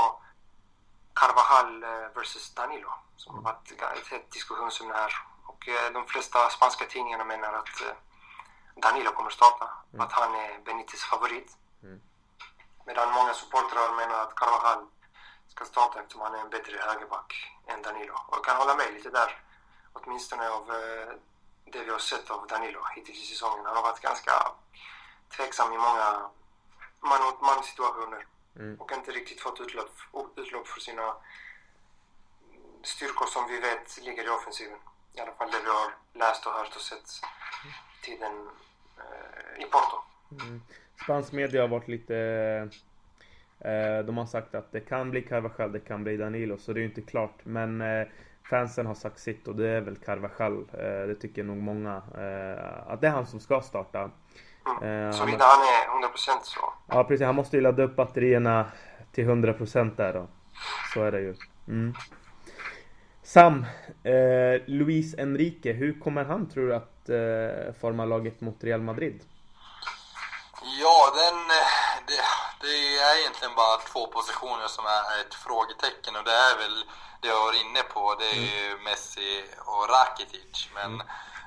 Carvajal 1.14 1.82
eh, 1.82 2.08
versus 2.14 2.54
Danilo 2.54 2.90
som 3.16 3.34
har 3.34 3.42
varit 3.42 3.72
ett 3.72 4.08
hett 4.08 4.30
diskussionsämne 4.30 4.94
här. 4.94 5.12
Och 5.46 5.68
eh, 5.68 5.92
de 5.92 6.06
flesta 6.06 6.50
spanska 6.50 6.84
tidningarna 6.84 7.24
menar 7.24 7.52
att 7.52 7.80
eh, 7.82 7.96
Danilo 8.74 9.10
kommer 9.12 9.30
starta, 9.30 9.70
att 9.98 10.12
han 10.12 10.34
är 10.34 10.58
Benites 10.58 11.04
favorit. 11.04 11.56
Medan 12.86 13.12
många 13.12 13.34
supportrar 13.34 13.96
menar 13.96 14.20
att 14.22 14.34
Carvajal 14.34 14.86
ska 15.48 15.64
starta 15.64 16.00
eftersom 16.00 16.20
han 16.20 16.34
är 16.34 16.38
en 16.38 16.50
bättre 16.50 16.78
högerback 16.78 17.52
än 17.66 17.82
Danilo. 17.82 18.14
Och 18.26 18.36
jag 18.36 18.44
kan 18.44 18.56
hålla 18.56 18.74
med 18.74 18.94
lite 18.94 19.10
där, 19.10 19.42
åtminstone 19.92 20.50
av 20.50 20.66
det 21.64 21.82
vi 21.84 21.90
har 21.90 21.98
sett 21.98 22.30
av 22.30 22.46
Danilo 22.46 22.80
hittills 22.94 23.22
i 23.22 23.26
säsongen. 23.26 23.66
Han 23.66 23.76
har 23.76 23.82
varit 23.82 24.00
ganska 24.00 24.32
tveksam 25.36 25.72
i 25.72 25.76
många 25.76 26.30
man 27.00 27.22
mot 27.24 27.40
man 27.40 27.62
situationer 27.64 28.26
Mm. 28.58 28.76
och 28.80 28.92
inte 28.92 29.10
riktigt 29.10 29.40
fått 29.40 29.60
utlopp, 29.60 29.90
utlopp 30.36 30.66
för 30.66 30.80
sina 30.80 31.14
styrkor 32.82 33.26
som 33.26 33.48
vi 33.48 33.60
vet 33.60 34.04
ligger 34.04 34.24
i 34.24 34.28
offensiven. 34.28 34.78
I 35.14 35.20
alla 35.20 35.32
fall 35.32 35.50
det 35.50 35.58
vi 35.64 35.68
har 35.68 35.92
läst 36.14 36.46
och 36.46 36.52
hört 36.52 36.76
och 36.76 36.80
sett 36.80 37.10
tiden 38.02 38.48
eh, 38.98 39.64
i 39.64 39.64
Porto. 39.64 39.96
Mm. 40.30 40.62
Spansk 41.04 41.32
media 41.32 41.60
har 41.60 41.68
varit 41.68 41.88
lite... 41.88 42.16
Eh, 43.60 43.98
de 44.04 44.18
har 44.18 44.26
sagt 44.26 44.54
att 44.54 44.72
det 44.72 44.80
kan 44.80 45.10
bli 45.10 45.22
Carvajal, 45.22 45.72
det 45.72 45.80
kan 45.80 46.04
bli 46.04 46.16
Danilo, 46.16 46.58
så 46.58 46.72
det 46.72 46.78
är 46.78 46.82
ju 46.82 46.88
inte 46.88 47.02
klart. 47.02 47.44
Men 47.44 47.80
eh, 47.80 48.06
fansen 48.50 48.86
har 48.86 48.94
sagt 48.94 49.18
sitt 49.18 49.48
och 49.48 49.56
det 49.56 49.68
är 49.68 49.80
väl 49.80 49.96
Carvajal. 49.96 50.58
Eh, 50.72 51.06
det 51.08 51.14
tycker 51.14 51.44
nog 51.44 51.56
många. 51.56 51.96
Eh, 51.96 52.92
att 52.92 53.00
det 53.00 53.06
är 53.06 53.10
han 53.10 53.26
som 53.26 53.40
ska 53.40 53.60
starta. 53.60 54.10
Mm. 54.82 55.06
Eh, 55.06 55.12
Såvida 55.12 55.44
han 55.44 55.60
är 55.60 56.08
100% 56.08 56.40
så. 56.42 56.60
Ja 56.86 57.04
precis, 57.04 57.26
han 57.26 57.34
måste 57.34 57.56
ju 57.56 57.62
ladda 57.62 57.82
upp 57.82 57.96
batterierna 57.96 58.66
till 59.12 59.24
100% 59.24 59.96
där 59.96 60.12
då. 60.12 60.26
Så 60.94 61.02
är 61.02 61.12
det 61.12 61.20
ju. 61.20 61.34
Mm. 61.68 61.94
Sam, 63.22 63.64
eh, 64.04 64.62
Luis 64.66 65.14
Enrique, 65.18 65.72
hur 65.72 66.00
kommer 66.00 66.24
han 66.24 66.48
tror 66.48 66.66
du 66.66 66.74
att 66.74 67.08
eh, 67.08 67.74
forma 67.80 68.04
laget 68.04 68.40
mot 68.40 68.64
Real 68.64 68.80
Madrid? 68.80 69.20
Ja, 70.82 71.12
den, 71.20 71.38
eh, 71.38 72.06
det, 72.06 72.22
det 72.60 72.74
är 72.98 73.26
egentligen 73.38 73.56
bara 73.56 73.76
två 73.92 74.06
positioner 74.06 74.68
som 74.68 74.86
är 74.86 75.20
ett 75.20 75.34
frågetecken 75.34 76.16
och 76.16 76.24
det 76.24 76.36
är 76.50 76.56
väl 76.58 76.84
det 77.20 77.28
jag 77.28 77.44
var 77.44 77.52
inne 77.64 77.82
på. 77.82 78.14
Det 78.14 78.30
är 78.30 78.34
ju 78.34 78.78
Messi 78.84 79.44
och 79.64 79.88
Rakitic. 79.88 80.68
Men 80.74 81.02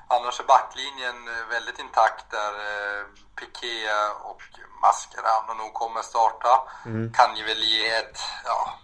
annars 0.08 0.40
är 0.40 0.44
backlinjen 0.44 1.28
eh, 1.28 1.46
väldigt 1.50 1.78
intakt 1.78 2.30
där 2.30 2.52
eh, 2.68 3.04
Piqué 3.36 3.74
och 4.30 4.42
Mascherano 4.84 5.54
nog 5.54 5.74
kommer 5.74 6.02
starta. 6.02 6.62
Kan 7.14 7.36
ju 7.36 7.44
väl 7.44 7.62
ge 7.62 7.88
ett, 7.88 8.20
ja, 8.44 8.78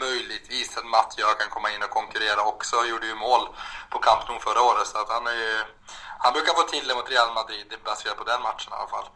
möjligtvis 0.00 0.76
att 0.76 0.86
Mattias 0.86 1.34
kan 1.38 1.50
komma 1.50 1.70
in 1.70 1.82
och 1.82 1.90
konkurrera 1.90 2.42
också. 2.42 2.76
Gjorde 2.84 3.06
ju 3.06 3.14
mål 3.14 3.48
på 3.90 3.98
Camp 3.98 4.28
Nou 4.28 4.38
förra 4.38 4.62
året 4.62 4.86
så 4.86 4.98
att 4.98 5.08
han 5.08 5.26
är 5.26 5.38
ju 5.44 5.58
han 6.18 6.32
brukar 6.32 6.54
få 6.54 6.62
till 6.62 6.88
det 6.88 6.94
mot 6.94 7.10
Real 7.10 7.34
Madrid, 7.34 7.74
baserat 7.84 8.16
på 8.16 8.24
den 8.24 8.42
matchen 8.42 8.72
i 8.72 8.76
alla 8.76 8.88
fall. 8.88 9.08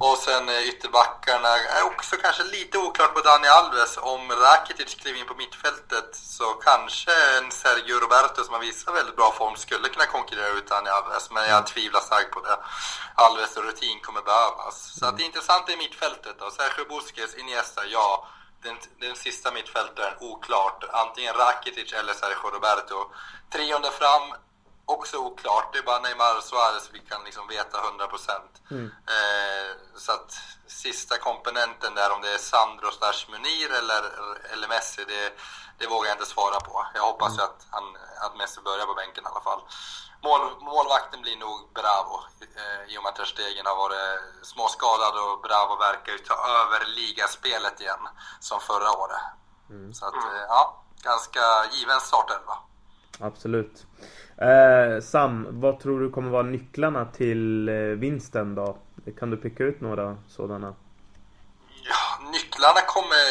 Och 0.00 0.16
sen 0.18 0.48
eh, 0.48 0.68
ytterbackarna 0.68 1.48
är 1.48 1.82
också 1.86 2.16
kanske 2.16 2.42
lite 2.42 2.78
oklart 2.78 3.14
på 3.14 3.20
Dani 3.20 3.48
Alves. 3.48 3.98
Om 4.00 4.32
Rakitic 4.32 4.94
kliver 4.94 5.18
in 5.18 5.26
på 5.26 5.34
mittfältet 5.34 6.08
så 6.12 6.44
kanske 6.44 7.12
en 7.38 7.50
Sergio 7.50 8.00
Roberto 8.00 8.44
som 8.44 8.54
har 8.54 8.60
visat 8.60 8.94
väldigt 8.94 9.16
bra 9.16 9.32
form 9.32 9.56
skulle 9.56 9.88
kunna 9.88 10.06
konkurrera 10.06 10.48
ut 10.48 10.68
Dani 10.68 10.88
Alves. 10.88 11.30
Men 11.30 11.44
jag 11.48 11.66
tvivlar 11.66 12.00
starkt 12.00 12.30
på 12.30 12.40
det. 12.40 12.56
Alves 13.14 13.56
rutin 13.56 14.00
kommer 14.00 14.22
behövas. 14.22 14.98
Så 14.98 15.06
att 15.06 15.16
det 15.18 15.22
intressanta 15.22 15.72
är 15.72 15.76
mittfältet 15.76 16.34
då. 16.38 16.50
Sergio 16.50 16.84
Busquets, 16.88 17.34
Iniesta, 17.34 17.86
ja. 17.86 18.28
Den, 18.62 18.76
den 19.00 19.16
sista 19.16 19.50
mittfältaren, 19.50 20.14
oklart. 20.20 20.84
Antingen 20.92 21.34
Rakitic 21.34 21.92
eller 21.92 22.14
Sergio 22.14 22.50
Roberto. 22.50 22.98
Trion 23.52 23.82
där 23.82 23.90
fram, 23.90 24.34
också 24.94 25.16
oklart. 25.18 25.72
Det 25.72 25.78
är 25.78 25.82
bara 25.82 26.00
Neymar 26.00 26.36
och 26.38 26.44
Suarez 26.44 26.90
vi 26.92 27.00
kan 27.10 27.24
liksom 27.24 27.48
veta 27.48 27.76
100%. 27.78 28.60
Eh, 29.16 29.70
så 29.96 30.12
att 30.12 30.30
sista 30.66 31.18
komponenten 31.18 31.94
där, 31.94 32.12
om 32.14 32.20
det 32.22 32.34
är 32.34 32.38
Sandro 32.38 32.90
slash 32.90 33.20
Munir 33.30 33.70
eller, 33.80 34.02
eller 34.52 34.68
Messi, 34.68 35.04
det, 35.12 35.32
det 35.78 35.86
vågar 35.86 36.08
jag 36.08 36.14
inte 36.14 36.30
svara 36.34 36.60
på. 36.60 36.86
Jag 36.94 37.02
hoppas 37.02 37.38
ju 37.38 37.42
att, 37.42 37.66
han, 37.70 37.84
att 38.24 38.36
Messi 38.36 38.60
börjar 38.60 38.86
på 38.86 38.94
bänken 38.94 39.24
i 39.24 39.30
alla 39.32 39.44
fall. 39.48 39.62
Mål, 40.22 40.42
målvakten 40.60 41.20
blir 41.22 41.36
nog 41.36 41.58
Bravo 41.74 42.16
eh, 42.60 42.82
i 42.92 42.98
och 42.98 43.02
med 43.02 43.12
att 43.12 43.28
Stegen 43.28 43.66
har 43.66 43.76
varit 43.76 44.20
småskadad 44.42 45.14
och 45.24 45.40
Bravo 45.46 45.76
verkar 45.76 46.12
ju 46.12 46.18
ta 46.18 46.34
över 46.60 46.80
ligaspelet 46.98 47.80
igen 47.80 48.04
som 48.40 48.60
förra 48.60 48.90
året. 49.02 49.22
Så 49.94 50.06
att, 50.06 50.14
eh, 50.14 50.44
ja, 50.48 50.82
ganska 51.02 51.40
given 51.72 52.00
startelva. 52.00 52.58
Absolut. 53.20 53.86
Eh, 54.40 55.00
Sam, 55.02 55.46
vad 55.60 55.80
tror 55.80 56.00
du 56.00 56.10
kommer 56.10 56.30
vara 56.30 56.42
nycklarna 56.42 57.04
till 57.04 57.68
eh, 57.68 57.74
vinsten 57.74 58.54
då? 58.54 58.78
Kan 59.18 59.30
du 59.30 59.36
peka 59.36 59.64
ut 59.64 59.80
några 59.80 60.16
sådana? 60.28 60.74
Ja, 61.90 62.30
nycklarna 62.32 62.80
kommer... 62.94 63.24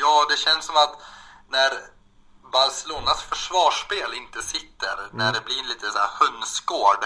Ja, 0.00 0.26
det 0.30 0.36
känns 0.36 0.64
som 0.64 0.76
att 0.76 0.94
när 1.48 1.70
Barcelonas 2.52 3.22
försvarsspel 3.22 4.10
inte 4.22 4.42
sitter, 4.42 4.96
när 5.12 5.32
det 5.32 5.44
blir 5.44 5.62
lite 5.68 5.86
så 5.90 5.98
här 5.98 6.12
hönsgård, 6.20 7.02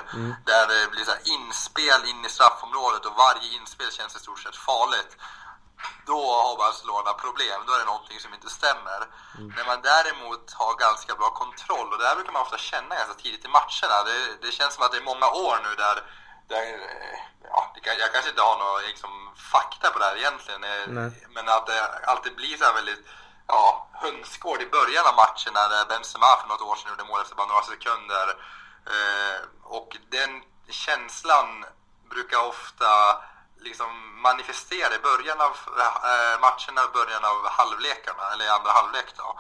där 0.51 0.65
det 0.73 0.91
blir 0.93 1.05
så 1.11 1.17
inspel 1.37 2.01
in 2.11 2.25
i 2.29 2.31
straffområdet 2.37 3.07
och 3.07 3.17
varje 3.27 3.49
inspel 3.61 3.91
känns 3.99 4.17
i 4.17 4.19
stort 4.19 4.41
sett 4.45 4.57
farligt. 4.57 5.13
Då 6.07 6.21
har 6.43 6.57
Barcelona 6.57 7.13
problem, 7.13 7.59
då 7.67 7.73
är 7.73 7.79
det 7.79 7.85
någonting 7.85 8.21
som 8.21 8.35
inte 8.35 8.51
stämmer. 8.51 9.01
När 9.57 9.67
man 9.67 9.81
däremot 9.83 10.53
har 10.53 10.75
ganska 10.87 11.15
bra 11.15 11.31
kontroll, 11.31 11.93
och 11.93 11.99
det 11.99 12.07
här 12.07 12.15
brukar 12.15 12.33
man 12.33 12.43
ofta 12.43 12.59
känna 12.59 12.95
ganska 12.95 13.15
tidigt 13.15 13.45
i 13.45 13.49
matcherna. 13.49 13.97
Det, 14.09 14.19
det 14.43 14.53
känns 14.53 14.75
som 14.75 14.85
att 14.85 14.93
det 14.93 14.99
är 14.99 15.13
många 15.13 15.29
år 15.31 15.57
nu 15.67 15.75
där, 15.85 15.97
där 16.49 16.63
eh, 16.63 17.19
ja, 17.55 17.75
jag 17.85 18.13
kanske 18.13 18.31
inte 18.31 18.43
har 18.43 18.59
någon 18.59 18.83
liksom, 18.83 19.11
fakta 19.53 19.91
på 19.91 19.99
det 19.99 20.05
här 20.05 20.17
egentligen, 20.17 20.65
eh, 20.65 20.87
Nej. 20.87 21.27
men 21.35 21.49
att 21.49 21.67
det 21.67 21.81
alltid 22.13 22.35
blir 22.37 22.57
så 22.57 22.65
här 22.65 22.75
väldigt 22.75 23.05
ja, 23.47 23.89
hönsgård 23.93 24.63
i 24.63 24.67
början 24.67 25.07
av 25.07 25.15
matcherna 25.15 25.69
där 25.69 25.87
Benzema 25.89 26.37
för 26.41 26.49
något 26.49 26.69
år 26.71 26.77
sedan 26.77 26.91
gjorde 26.91 27.11
mål 27.11 27.21
efter 27.21 27.37
bara 27.37 27.47
några 27.47 27.63
sekunder. 27.63 28.27
Eh, 28.95 29.39
och 29.63 29.97
den 30.11 30.43
känslan 30.69 31.65
brukar 32.11 32.49
ofta 32.49 32.91
liksom 33.61 34.21
manifestera 34.23 34.95
i 34.95 34.99
början 34.99 35.41
av 35.41 35.55
eh, 35.79 36.41
matcherna 36.41 36.85
och 36.87 36.93
början 36.93 37.25
av 37.25 37.47
halvlekarna, 37.47 38.25
eller 38.33 38.45
i 38.45 38.49
andra 38.49 38.71
halvlek 38.71 39.17
då. 39.17 39.39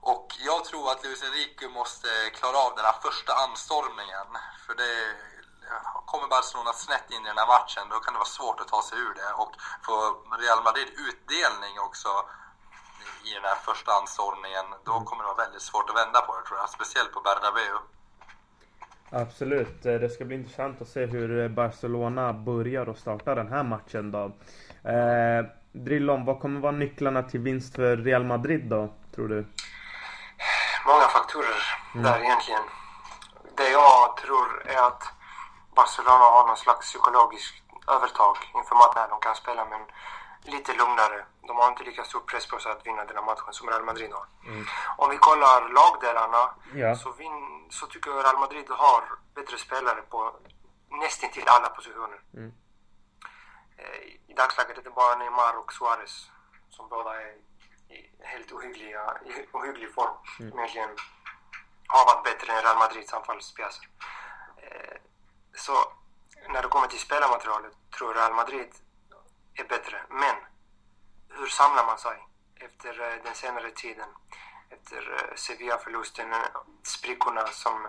Och 0.00 0.26
jag 0.38 0.64
tror 0.64 0.90
att 0.90 1.04
Luis 1.04 1.22
Enrique 1.22 1.68
måste 1.68 2.08
klara 2.30 2.58
av 2.58 2.72
den 2.76 2.84
här 2.84 2.98
första 3.02 3.32
anstormningen. 3.34 4.26
För 4.66 4.74
det 4.74 5.16
kommer 6.06 6.28
Barcelona 6.28 6.72
snett 6.72 7.10
in 7.10 7.24
i 7.24 7.28
den 7.28 7.38
här 7.38 7.46
matchen, 7.46 7.88
då 7.88 8.00
kan 8.00 8.14
det 8.14 8.18
vara 8.18 8.36
svårt 8.38 8.60
att 8.60 8.68
ta 8.68 8.82
sig 8.82 8.98
ur 8.98 9.14
det. 9.14 9.32
Och 9.32 9.52
får 9.82 10.00
Real 10.38 10.62
Madrid 10.62 10.88
utdelning 11.08 11.80
också 11.80 12.08
i 13.24 13.34
den 13.34 13.44
här 13.44 13.54
första 13.54 13.92
anstormningen, 13.92 14.66
då 14.84 15.00
kommer 15.00 15.22
det 15.22 15.26
vara 15.32 15.44
väldigt 15.44 15.62
svårt 15.62 15.90
att 15.90 15.96
vända 15.96 16.20
på 16.20 16.36
det 16.36 16.46
tror 16.46 16.58
jag. 16.58 16.70
Speciellt 16.70 17.12
på 17.12 17.20
Bernabeu. 17.20 17.78
Absolut, 19.10 19.82
det 19.82 20.08
ska 20.08 20.24
bli 20.24 20.36
intressant 20.36 20.82
att 20.82 20.88
se 20.88 21.06
hur 21.06 21.48
Barcelona 21.48 22.32
börjar 22.32 22.88
och 22.88 22.98
startar 22.98 23.36
den 23.36 23.48
här 23.48 23.62
matchen 23.62 24.10
då. 24.10 24.32
Eh, 24.90 25.44
Drillon, 25.72 26.24
vad 26.24 26.40
kommer 26.40 26.60
vara 26.60 26.72
nycklarna 26.72 27.22
till 27.22 27.40
vinst 27.40 27.76
för 27.76 27.96
Real 27.96 28.24
Madrid 28.24 28.64
då, 28.64 28.88
tror 29.14 29.28
du? 29.28 29.46
Många 30.86 31.08
faktorer 31.16 31.62
mm. 31.94 32.04
där 32.04 32.20
egentligen. 32.20 32.62
Det 33.56 33.68
jag 33.70 34.16
tror 34.16 34.48
är 34.66 34.86
att 34.86 35.02
Barcelona 35.74 36.26
har 36.34 36.46
någon 36.46 36.56
slags 36.56 36.80
psykologiskt 36.80 37.54
övertag 37.88 38.36
inför 38.58 38.74
matchen. 38.82 39.10
De 39.10 39.20
kan 39.20 39.34
spela 39.34 39.64
men 39.64 39.80
lite 40.48 40.72
lugnare. 40.72 41.24
De 41.40 41.56
har 41.56 41.68
inte 41.68 41.84
lika 41.84 42.04
stor 42.04 42.20
press 42.20 42.46
på 42.46 42.58
sig 42.58 42.72
att 42.72 42.86
vinna 42.86 43.04
den 43.04 43.16
här 43.16 43.24
matchen 43.24 43.52
som 43.52 43.68
Real 43.68 43.84
Madrid 43.84 44.12
har. 44.12 44.26
Mm. 44.46 44.64
Om 44.96 45.10
vi 45.10 45.16
kollar 45.16 45.68
lagdelarna 45.68 46.54
ja. 46.74 46.96
så, 46.96 47.12
vin, 47.12 47.66
så 47.70 47.86
tycker 47.86 48.10
jag 48.10 48.24
Real 48.24 48.38
Madrid 48.38 48.66
har 48.68 49.02
bättre 49.34 49.58
spelare 49.58 50.02
på 50.02 50.36
nästan 50.90 51.30
till 51.30 51.44
alla 51.46 51.68
positioner. 51.68 52.20
Mm. 52.34 52.52
Eh, 53.76 54.00
I 54.26 54.34
dagsläget 54.36 54.78
är 54.78 54.82
det 54.82 54.90
bara 54.90 55.16
Neymar 55.16 55.56
och 55.56 55.72
Suarez 55.72 56.30
som 56.70 56.88
båda 56.88 57.22
är 57.22 57.34
i 57.88 58.10
helt 58.20 58.52
ohyggliga, 58.52 59.18
i 59.24 59.46
ohygglig 59.52 59.94
form. 59.94 60.14
Mm. 60.40 60.58
Egentligen 60.58 60.90
har 61.86 62.04
varit 62.06 62.24
bättre 62.24 62.52
än 62.52 62.62
Real 62.62 62.78
Madrids 62.78 63.12
anfallspjäser. 63.12 63.88
Eh, 64.56 64.96
så 65.54 65.72
när 66.48 66.62
det 66.62 66.68
kommer 66.68 66.86
till 66.86 66.98
spelarmaterialet 66.98 67.72
tror 67.98 68.14
Real 68.14 68.34
Madrid 68.34 68.74
är 69.56 69.64
bättre. 69.64 70.02
Men 70.08 70.36
hur 71.28 71.46
samlar 71.46 71.86
man 71.86 71.98
sig 71.98 72.26
efter 72.60 73.00
eh, 73.00 73.22
den 73.24 73.34
senare 73.34 73.70
tiden? 73.70 74.08
Efter 74.70 75.12
eh, 75.12 75.36
Sevilla-förlusten, 75.36 76.32
eh, 76.32 76.38
sprickorna 76.82 77.46
som 77.46 77.88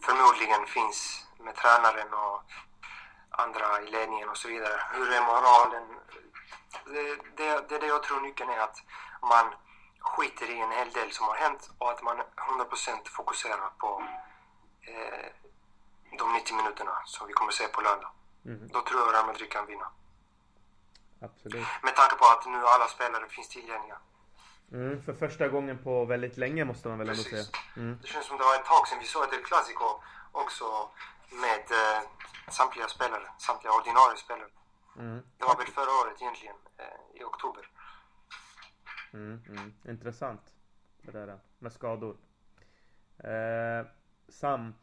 förmodligen 0.00 0.66
finns 0.66 1.26
med 1.38 1.54
tränaren 1.54 2.14
och 2.14 2.42
andra 3.30 3.82
i 3.82 3.90
ledningen 3.90 4.28
och 4.28 4.36
så 4.36 4.48
vidare. 4.48 4.80
Hur 4.92 5.12
är 5.12 5.20
moralen? 5.20 5.84
Det, 6.84 7.16
det, 7.36 7.68
det 7.68 7.74
är 7.74 7.80
det 7.80 7.86
jag 7.86 8.02
tror 8.02 8.20
nyckeln 8.20 8.50
är 8.50 8.58
att 8.58 8.82
man 9.22 9.54
skiter 9.98 10.50
i 10.50 10.60
en 10.60 10.70
hel 10.70 10.90
del 10.90 11.12
som 11.12 11.26
har 11.26 11.34
hänt 11.34 11.70
och 11.78 11.90
att 11.90 12.02
man 12.02 12.16
100% 12.36 13.08
fokuserar 13.08 13.70
på 13.78 14.04
eh, 14.80 15.26
de 16.18 16.32
90 16.32 16.56
minuterna 16.56 17.02
som 17.04 17.26
vi 17.26 17.32
kommer 17.32 17.52
se 17.52 17.68
på 17.68 17.80
lördag. 17.80 18.10
Mm. 18.44 18.68
Då 18.68 18.80
tror 18.80 19.00
jag 19.00 19.14
Real 19.14 19.26
Madrid 19.26 19.50
kan 19.50 19.66
vinna. 19.66 19.90
Absolut. 21.24 21.66
Med 21.82 21.94
tanke 21.96 22.14
på 22.16 22.24
att 22.24 22.46
nu 22.46 22.60
alla 22.74 22.86
spelare 22.86 23.28
finns 23.28 23.48
tillgängliga. 23.48 23.98
Mm, 24.72 25.02
för 25.02 25.12
första 25.12 25.48
gången 25.48 25.78
på 25.78 26.04
väldigt 26.04 26.36
länge 26.36 26.64
måste 26.64 26.88
man 26.88 26.98
väl 26.98 27.08
ändå 27.08 27.22
säga. 27.22 27.44
Mm. 27.76 27.98
Det 28.02 28.08
känns 28.08 28.26
som 28.26 28.38
det 28.38 28.44
var 28.44 28.54
ett 28.54 28.64
tag 28.64 28.88
sedan 28.88 28.98
vi 28.98 29.06
såg 29.06 29.24
ett 29.24 29.46
Clasico 29.46 30.00
också 30.32 30.64
med 31.30 31.64
eh, 31.80 32.00
samtliga 32.48 32.88
spelare, 32.88 33.26
samtliga 33.38 33.72
ordinarie 33.72 34.16
spelare. 34.16 34.50
Mm. 34.98 35.22
Det 35.38 35.44
var 35.44 35.56
väl 35.56 35.66
förra 35.66 35.92
året 36.00 36.22
egentligen, 36.22 36.56
eh, 36.76 37.20
i 37.20 37.24
oktober. 37.24 37.68
Mm, 39.12 39.42
mm. 39.48 39.74
Intressant 39.84 40.42
det 41.02 41.12
där 41.12 41.38
med 41.58 41.72
skador. 41.72 42.16
Eh, 43.18 43.86
Sam, 44.28 44.74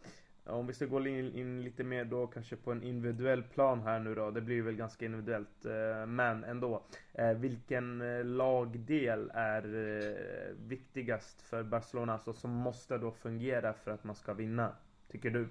om 0.45 0.67
vi 0.67 0.73
ska 0.73 0.85
gå 0.85 1.07
in, 1.07 1.35
in, 1.35 1.63
lite 1.63 1.83
mer 1.83 2.05
då 2.05 2.27
kanske 2.27 2.55
på 2.55 2.71
en 2.71 2.83
individuell 2.83 3.43
plan 3.43 3.81
här 3.81 3.99
nu 3.99 4.15
då. 4.15 4.31
Det 4.31 4.41
blir 4.41 4.61
väl 4.61 4.75
ganska 4.75 5.05
individuellt. 5.05 5.65
Eh, 5.65 6.05
men 6.07 6.43
ändå. 6.43 6.83
Eh, 7.13 7.29
vilken 7.29 8.01
eh, 8.01 8.25
lagdel 8.25 9.31
är 9.33 9.63
viktigast 10.67 11.41
för 11.49 11.63
Barcelona? 11.63 12.13
Alltså 12.13 12.33
som 12.33 12.51
måste 12.51 12.97
då 12.97 13.11
fungera 13.11 13.73
för 13.73 13.91
att 13.91 14.03
man 14.03 14.15
ska 14.15 14.33
vinna? 14.33 14.75
Tycker 15.11 15.29
du? 15.29 15.49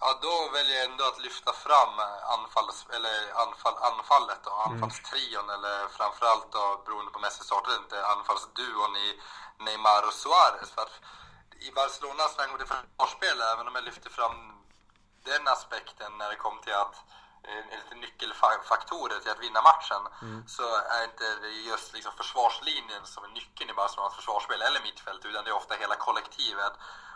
Ja, 0.00 0.08
då 0.26 0.34
väljer 0.56 0.76
jag 0.80 0.90
ändå 0.90 1.04
att 1.12 1.24
lyfta 1.26 1.52
fram 1.66 1.94
anfalls, 2.36 2.78
eller 2.96 3.16
anfall, 3.44 3.76
anfallet 3.90 4.40
då, 4.48 4.54
mm. 4.54 4.66
anfallstrion 4.68 5.46
mm. 5.48 5.54
eller 5.56 5.76
framförallt 5.98 6.48
då 6.56 6.64
beroende 6.84 7.10
på 7.14 7.20
Messi 7.24 7.42
startade 7.50 7.76
inte 7.84 7.98
anfallsduon 8.14 8.92
i 9.06 9.08
Neymar 9.64 10.02
och 10.08 10.16
Suarez. 10.22 10.70
För 10.76 10.86
i 11.66 11.70
Barcelonas 11.70 12.38
angående 12.38 12.66
försvarsspel, 12.66 13.40
även 13.52 13.68
om 13.68 13.74
jag 13.74 13.84
lyfter 13.84 14.10
fram 14.10 14.36
den 15.24 15.48
aspekten 15.48 16.18
när 16.18 16.28
det 16.30 16.36
kom 16.36 16.60
till 16.60 16.74
att 16.74 16.96
eh, 17.48 17.64
lite 17.76 17.94
nyckelfaktorer 17.94 19.18
till 19.20 19.30
att 19.30 19.44
vinna 19.46 19.62
matchen 19.62 20.02
mm. 20.22 20.48
så 20.48 20.66
är 20.96 21.04
inte 21.04 21.26
det 21.42 21.48
just 21.48 21.92
liksom 21.92 22.12
försvarslinjen 22.12 23.04
som 23.06 23.24
är 23.24 23.28
nyckeln 23.28 23.70
i 23.70 23.74
Barcelonas 23.74 24.16
försvarsspel 24.16 24.62
eller 24.62 24.80
mittfält 24.82 25.24
utan 25.24 25.44
det 25.44 25.50
är 25.50 25.60
ofta 25.62 25.74
hela 25.74 25.96
kollektivet 25.96 26.72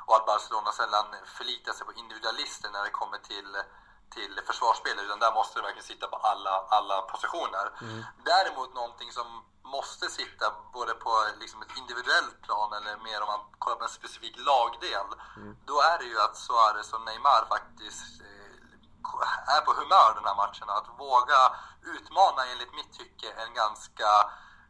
och 0.07 0.17
att 0.17 0.27
Barcelona 0.27 0.73
sällan 0.73 1.07
förlitar 1.37 1.73
sig 1.73 1.87
på 1.87 1.93
individualister 1.93 2.71
när 2.71 2.85
det 2.85 2.91
kommer 2.91 3.19
till 3.19 3.57
till 4.11 4.41
försvarsspel 4.47 4.99
utan 5.05 5.19
där 5.19 5.33
måste 5.33 5.59
det 5.59 5.63
verkligen 5.63 5.91
sitta 5.93 6.07
på 6.07 6.17
alla, 6.17 6.51
alla 6.69 7.03
positioner. 7.03 7.67
Mm. 7.81 8.05
Däremot 8.25 8.75
någonting 8.75 9.13
som 9.13 9.45
måste 9.63 10.11
sitta 10.11 10.47
både 10.73 10.95
på 10.95 11.13
liksom 11.41 11.63
ett 11.63 11.77
individuellt 11.77 12.43
plan 12.43 12.73
eller 12.73 12.97
mer 12.97 13.21
om 13.23 13.27
man 13.27 13.41
kollar 13.59 13.77
på 13.77 13.85
en 13.85 13.99
specifik 14.01 14.37
lagdel. 14.51 15.09
Mm. 15.37 15.57
Då 15.65 15.81
är 15.81 15.99
det 15.99 16.05
ju 16.05 16.21
att 16.21 16.37
Suarez 16.37 16.93
och 16.93 17.01
Neymar 17.01 17.45
faktiskt 17.49 18.21
eh, 18.21 19.57
är 19.57 19.61
på 19.61 19.73
humör 19.73 20.11
den 20.15 20.25
här 20.25 20.37
matchen. 20.45 20.69
Att 20.71 20.89
våga 20.99 21.41
utmana 21.83 22.47
enligt 22.53 22.75
mitt 22.75 22.93
tycke 22.99 23.29
en 23.43 23.55
ganska 23.55 24.11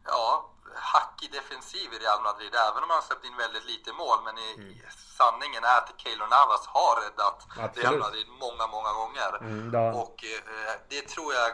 ja, 0.04 0.50
hackig 0.74 1.32
defensiv 1.32 1.92
i 1.94 1.98
Real 1.98 2.22
Madrid. 2.22 2.54
Även 2.54 2.82
om 2.82 2.88
man 2.88 2.96
har 3.00 3.02
släppt 3.02 3.24
in 3.24 3.36
väldigt 3.36 3.64
lite 3.64 3.92
mål. 3.92 4.18
Men 4.24 4.38
i, 4.38 4.54
mm. 4.54 4.74
sanningen 5.18 5.64
är 5.64 5.78
att 5.78 5.92
Keylor 5.96 6.26
Navas 6.26 6.66
har 6.66 6.94
räddat 7.04 7.46
Absolut. 7.50 7.76
Real 7.76 7.98
Madrid 7.98 8.28
många, 8.28 8.66
många 8.66 8.92
gånger. 8.92 9.30
Mm, 9.40 9.94
och 9.94 10.24
eh, 10.24 10.74
det 10.88 11.08
tror 11.08 11.34
jag 11.34 11.50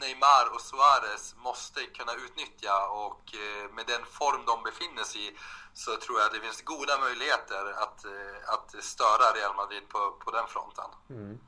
Neymar 0.00 0.54
och 0.54 0.60
Suarez 0.60 1.34
måste 1.36 1.80
kunna 1.86 2.14
utnyttja 2.14 2.88
och 2.88 3.34
eh, 3.34 3.74
med 3.76 3.86
den 3.86 4.04
form 4.04 4.42
de 4.46 4.62
befinner 4.62 5.04
sig 5.04 5.28
i 5.28 5.36
så 5.74 5.96
tror 5.96 6.18
jag 6.18 6.26
att 6.26 6.32
det 6.32 6.40
finns 6.40 6.62
goda 6.62 6.98
möjligheter 6.98 7.72
att, 7.82 8.04
eh, 8.04 8.54
att 8.54 8.84
störa 8.84 9.26
Real 9.38 9.54
Madrid 9.56 9.88
på, 9.88 10.10
på 10.24 10.30
den 10.30 10.46
fronten. 10.46 10.90
Mm. 11.10 11.40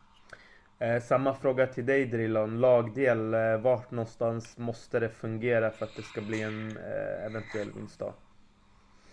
Eh, 0.78 1.02
samma 1.02 1.34
fråga 1.34 1.66
till 1.66 1.86
dig 1.86 2.06
Drillon, 2.06 2.60
lagdel, 2.60 3.34
eh, 3.34 3.56
vart 3.56 3.90
någonstans 3.90 4.56
måste 4.58 5.00
det 5.00 5.08
fungera 5.08 5.70
för 5.70 5.84
att 5.84 5.96
det 5.96 6.02
ska 6.02 6.20
bli 6.20 6.42
en 6.42 6.76
eh, 6.76 7.26
eventuell 7.26 7.72
vinst 7.72 7.98
då? 7.98 8.14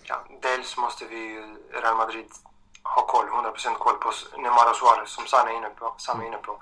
Ja, 0.03 0.25
dels 0.41 0.77
måste 0.77 1.05
vi 1.05 1.43
Real 1.71 1.97
Madrid 1.97 2.25
ha 2.83 3.07
koll, 3.07 3.25
100% 3.29 3.77
koll 3.77 3.95
på 3.95 4.11
Neymar 4.37 4.69
och 4.69 4.75
Suarez 4.75 5.09
som 5.09 5.25
Sam 5.25 5.47
är 5.47 5.57
inne 5.57 5.69
på, 5.69 5.95
Sam 5.97 6.21
är 6.21 6.25
inne 6.25 6.37
på 6.37 6.59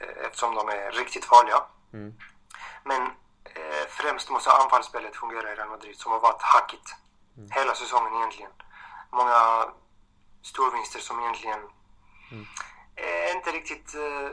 eh, 0.00 0.26
eftersom 0.26 0.54
de 0.54 0.68
är 0.68 0.90
riktigt 0.90 1.24
farliga. 1.24 1.60
Mm. 1.92 2.14
Men 2.84 3.02
eh, 3.44 3.84
främst 3.88 4.30
måste 4.30 4.50
anfallsspelet 4.50 5.16
fungera 5.16 5.52
i 5.52 5.54
Real 5.54 5.68
Madrid 5.68 5.96
som 5.96 6.12
har 6.12 6.20
varit 6.20 6.42
hackigt 6.42 6.94
mm. 7.36 7.50
hela 7.50 7.74
säsongen 7.74 8.14
egentligen. 8.16 8.50
Många 9.10 9.64
storvinster 10.42 11.00
som 11.00 11.20
egentligen 11.20 11.60
mm. 12.30 12.46
Eh, 12.96 13.36
inte 13.36 13.50
riktigt 13.50 13.94
eh, 13.94 14.30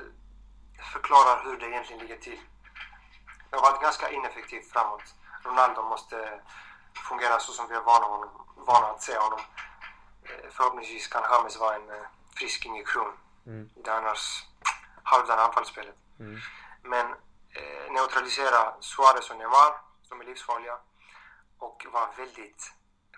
förklarar 0.93 1.43
hur 1.43 1.57
det 1.57 1.65
egentligen 1.65 2.01
ligger 2.01 2.17
till. 2.17 2.39
Det 3.49 3.55
har 3.55 3.71
varit 3.71 3.81
ganska 3.81 4.11
ineffektivt 4.11 4.71
framåt. 4.71 5.15
Ronaldo 5.43 5.83
måste 5.83 6.41
fungera 7.09 7.39
så 7.39 7.51
som 7.51 7.67
vi 7.67 7.75
är 7.75 7.81
vana, 7.81 8.05
honom, 8.05 8.29
vana 8.55 8.87
att 8.87 9.01
se 9.01 9.17
honom. 9.17 9.39
Eh, 10.23 10.49
förhoppningsvis 10.51 11.07
kan 11.07 11.23
James 11.31 11.57
vara 11.57 11.75
en 11.75 12.05
frisk 12.35 12.65
injektion 12.65 13.13
mm. 13.45 13.69
i 13.75 13.81
det 13.81 13.93
annars 13.93 14.45
halvdana 15.03 15.41
anfallsspelet. 15.41 15.95
Mm. 16.19 16.39
Men 16.83 17.05
eh, 17.55 17.91
neutralisera 17.91 18.73
Suarez 18.79 19.29
och 19.29 19.37
Neymar 19.37 19.73
som 20.01 20.21
är 20.21 20.25
livsfarliga 20.25 20.77
och 21.57 21.85
vara 21.91 22.11
väldigt 22.17 22.73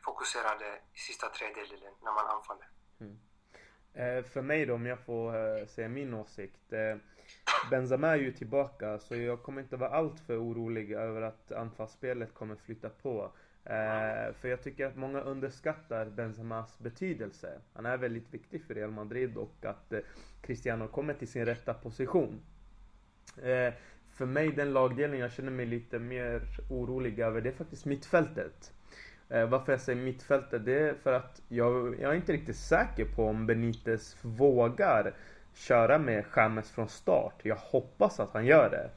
fokuserade 0.05 0.79
i 0.93 0.97
sista 0.97 1.29
tredjedelen 1.29 1.93
när 2.01 2.11
man 2.11 2.27
anfaller. 2.27 2.67
Mm. 2.99 3.19
Eh, 3.93 4.23
för 4.23 4.41
mig 4.41 4.65
då, 4.65 4.73
om 4.73 4.85
jag 4.85 4.99
får 4.99 5.57
eh, 5.59 5.65
säga 5.65 5.89
min 5.89 6.13
åsikt. 6.13 6.73
Eh, 6.73 6.95
Benzema 7.69 8.07
är 8.07 8.15
ju 8.17 8.31
tillbaka 8.31 8.99
så 8.99 9.15
jag 9.15 9.43
kommer 9.43 9.61
inte 9.61 9.77
vara 9.77 9.89
alltför 9.89 10.37
orolig 10.37 10.91
över 10.91 11.21
att 11.21 11.51
anfallsspelet 11.51 12.33
kommer 12.33 12.55
flytta 12.55 12.89
på. 12.89 13.31
Eh, 13.65 14.33
för 14.33 14.47
jag 14.47 14.63
tycker 14.63 14.85
att 14.85 14.95
många 14.95 15.21
underskattar 15.21 16.05
Benzemas 16.05 16.79
betydelse. 16.79 17.61
Han 17.73 17.85
är 17.85 17.97
väldigt 17.97 18.33
viktig 18.33 18.63
för 18.63 18.73
Real 18.73 18.91
Madrid 18.91 19.37
och 19.37 19.65
att 19.65 19.93
eh, 19.93 19.99
Cristiano 20.41 20.87
kommer 20.87 21.13
till 21.13 21.27
sin 21.27 21.45
rätta 21.45 21.73
position. 21.73 22.41
Eh, 23.43 23.73
för 24.09 24.25
mig 24.25 24.51
den 24.51 24.73
lagdelning 24.73 25.19
jag 25.19 25.31
känner 25.31 25.51
mig 25.51 25.65
lite 25.65 25.99
mer 25.99 26.41
orolig 26.69 27.19
över 27.19 27.41
det 27.41 27.49
är 27.49 27.53
faktiskt 27.53 27.85
mittfältet. 27.85 28.73
Eh, 29.29 29.45
varför 29.45 29.71
jag 29.71 29.81
säger 29.81 30.01
mittfältet, 30.01 30.65
det 30.65 30.79
är 30.79 30.93
för 31.03 31.13
att 31.13 31.41
jag, 31.47 31.95
jag 31.99 32.11
är 32.11 32.15
inte 32.15 32.33
riktigt 32.33 32.55
säker 32.55 33.05
på 33.05 33.27
om 33.27 33.45
Benitez 33.45 34.17
vågar 34.21 35.13
köra 35.53 35.97
med 35.97 36.23
James 36.35 36.71
från 36.71 36.87
start. 36.87 37.33
Jag 37.43 37.55
hoppas 37.55 38.19
att 38.19 38.33
han 38.33 38.45
gör 38.45 38.69
det. 38.69 38.89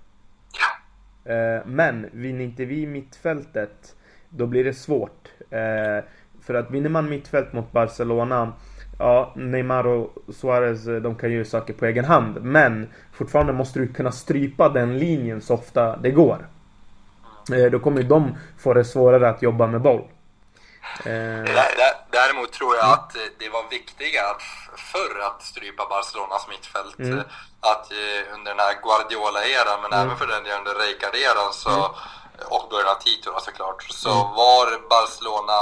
Eh, 1.35 1.63
men 1.67 2.07
vinner 2.13 2.45
inte 2.45 2.65
vi 2.65 2.87
mittfältet, 2.87 3.97
då 4.29 4.47
blir 4.47 4.65
det 4.65 4.75
svårt. 4.75 5.29
Eh, 5.51 6.05
för 6.41 6.55
att 6.55 6.71
vinner 6.71 6.91
man 6.91 7.09
mittfält 7.09 7.53
mot 7.53 7.73
Barcelona 7.73 8.53
Ja, 8.99 9.33
Neymar 9.37 9.87
och 9.87 10.13
Suarez 10.35 10.85
de 10.85 11.15
kan 11.15 11.33
ju 11.33 11.45
saker 11.45 11.75
på 11.75 11.87
egen 11.87 12.05
hand. 12.05 12.43
Men 12.43 12.87
fortfarande 13.13 13.53
måste 13.53 13.79
du 13.79 13.89
kunna 13.89 14.13
strypa 14.13 14.69
den 14.69 14.99
linjen 14.99 15.41
så 15.41 15.55
ofta 15.55 15.97
det 15.97 16.11
går. 16.11 16.47
Då 17.71 17.79
kommer 17.79 18.03
ju 18.03 18.09
de 18.09 18.37
få 18.59 18.75
det 18.75 18.85
svårare 18.85 19.29
att 19.29 19.43
jobba 19.43 19.67
med 19.67 19.81
boll. 19.81 20.03
Däremot 22.11 22.53
tror 22.53 22.77
jag 22.77 22.93
att 22.93 23.17
det 23.39 23.49
var 23.49 23.69
viktigare 23.71 24.37
förr 24.93 25.21
att 25.21 25.43
strypa 25.43 25.87
Barcelonas 25.87 26.49
mittfält. 26.49 26.99
Mm. 26.99 27.23
Att 27.61 27.93
under 28.35 28.51
den 28.55 28.59
här 28.59 28.75
Guardiola-eran, 28.83 29.83
men 29.83 29.93
mm. 29.93 30.07
även 30.07 30.19
för 30.19 30.27
den 30.27 30.45
delen 30.45 30.59
under 30.59 30.75
Rijkaard-eran 30.75 31.53
så 31.53 31.71
mm 31.71 31.91
och 32.45 32.69
början 32.71 32.89
av 32.89 33.01
Tito 33.01 33.41
såklart, 33.41 33.83
så 33.83 34.11
mm. 34.11 34.35
var 34.35 34.89
Barcelona 34.89 35.61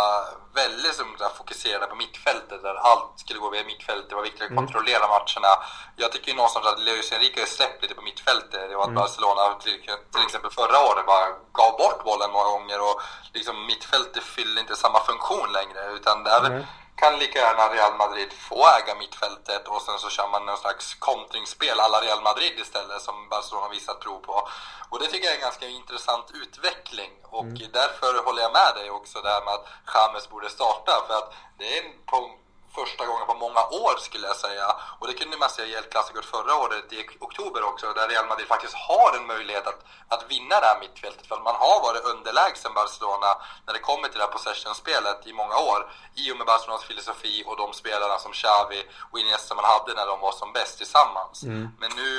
väldigt 0.55 0.95
som, 0.95 1.07
fokuserade 1.39 1.87
på 1.87 1.97
mittfältet 1.97 2.63
där 2.63 2.75
allt 2.75 3.13
skulle 3.17 3.39
gå 3.39 3.51
via 3.51 3.65
mittfältet. 3.65 4.09
Det 4.09 4.15
var 4.15 4.23
viktigt 4.23 4.43
att 4.43 4.51
mm. 4.51 4.63
kontrollera 4.63 5.07
matcherna. 5.17 5.53
Jag 5.97 6.13
tycker 6.13 6.29
ju 6.31 6.37
någonstans 6.37 6.67
att 6.67 6.81
Luis 6.87 7.13
Enrique 7.13 7.41
har 7.41 7.47
släppt 7.47 7.83
lite 7.83 7.95
på 7.95 8.03
mittfältet. 8.03 8.61
Det 8.71 8.77
var 8.77 8.83
att 8.83 8.97
mm. 8.97 9.03
Barcelona 9.03 9.43
till, 9.63 9.81
till, 10.13 10.25
exempel 10.27 10.51
förra 10.51 10.79
året 10.89 11.07
bara 11.07 11.27
gav 11.61 11.73
bort 11.83 12.05
bollen 12.05 12.31
många 12.33 12.51
gånger 12.55 12.79
och 12.89 12.97
liksom 13.33 13.67
mittfältet 13.67 14.23
fyllde 14.23 14.61
inte 14.61 14.77
samma 14.77 15.01
funktion 15.01 15.53
längre. 15.53 15.81
Utan 15.97 16.25
där 16.25 16.41
mm 16.47 16.65
kan 16.97 17.19
lika 17.19 17.39
gärna 17.39 17.69
Real 17.69 17.95
Madrid 17.95 18.33
få 18.33 18.67
äga 18.79 18.95
mittfältet 18.95 19.69
och 19.69 19.83
sen 19.83 19.99
så 19.99 20.09
kör 20.11 20.29
man 20.29 20.47
någon 20.47 20.59
slags 20.59 20.95
kontringsspel 20.95 21.81
alla 21.81 22.01
Real 22.01 22.23
Madrid 22.23 22.59
istället 22.59 23.03
som 23.03 23.29
Barcelona 23.29 23.69
visat 23.69 24.01
prov 24.01 24.19
på. 24.19 24.49
Och 24.89 24.99
det 24.99 25.07
tycker 25.07 25.25
jag 25.25 25.33
är 25.33 25.37
en 25.37 25.49
ganska 25.49 25.69
intressant 25.69 26.31
utveckling 26.35 27.13
och 27.23 27.43
mm. 27.43 27.73
därför 27.73 28.25
håller 28.25 28.43
jag 28.43 28.53
med 28.53 28.75
dig 28.75 28.91
också 28.91 29.21
där 29.21 29.45
med 29.45 29.55
att 29.55 29.67
James 29.95 30.29
borde 30.29 30.51
starta 30.51 30.93
för 31.07 31.15
att 31.15 31.35
det 31.59 31.79
är 31.79 31.83
på 32.07 32.31
första 32.75 33.07
gången 33.07 33.27
på 33.27 33.35
många 33.35 33.63
år 33.85 33.95
skulle 34.07 34.27
jag 34.27 34.37
säga. 34.37 34.67
Och 34.99 35.07
det 35.07 35.15
kunde 35.15 35.37
man 35.37 35.51
se 35.51 35.63
i 35.63 35.75
El 35.75 35.85
Clasico 35.93 36.23
förra 36.23 36.55
året 36.57 36.93
i 36.93 37.07
oktober 37.21 37.63
också, 37.71 37.93
där 37.93 38.09
Real 38.09 38.27
Madrid 38.27 38.49
faktiskt 38.49 38.75
har 38.75 39.17
en 39.17 39.27
möjlighet 39.27 39.67
att, 39.67 39.81
att 40.09 40.31
vinna 40.31 40.61
det 40.61 40.67
här 40.67 40.81
mittfältet. 40.81 41.27
För 41.27 41.39
man 41.49 41.55
har 41.55 41.79
varit 41.87 42.05
underlägsen 42.05 42.75
Barcelona 42.75 43.31
när 43.67 43.73
det 43.75 43.79
kommer 43.89 44.09
till 44.09 44.19
det 44.19 44.25
här 44.25 44.33
possession-spelet 44.33 45.27
i 45.27 45.33
många 45.33 45.57
år. 45.57 45.81
I 46.15 46.33
och 46.33 46.37
med 46.37 46.47
Barcelonas 46.47 46.85
filosofi 46.85 47.45
och 47.47 47.57
de 47.57 47.73
spelarna 47.73 48.19
som 48.19 48.33
Xavi 48.33 48.81
och 49.11 49.19
Iniesta 49.19 49.55
man 49.55 49.65
hade 49.65 49.95
när 49.95 50.07
de 50.07 50.21
var 50.21 50.33
som 50.33 50.53
bäst 50.53 50.79
tillsammans. 50.79 51.43
Mm. 51.43 51.69
Men 51.81 51.91
nu 51.97 52.13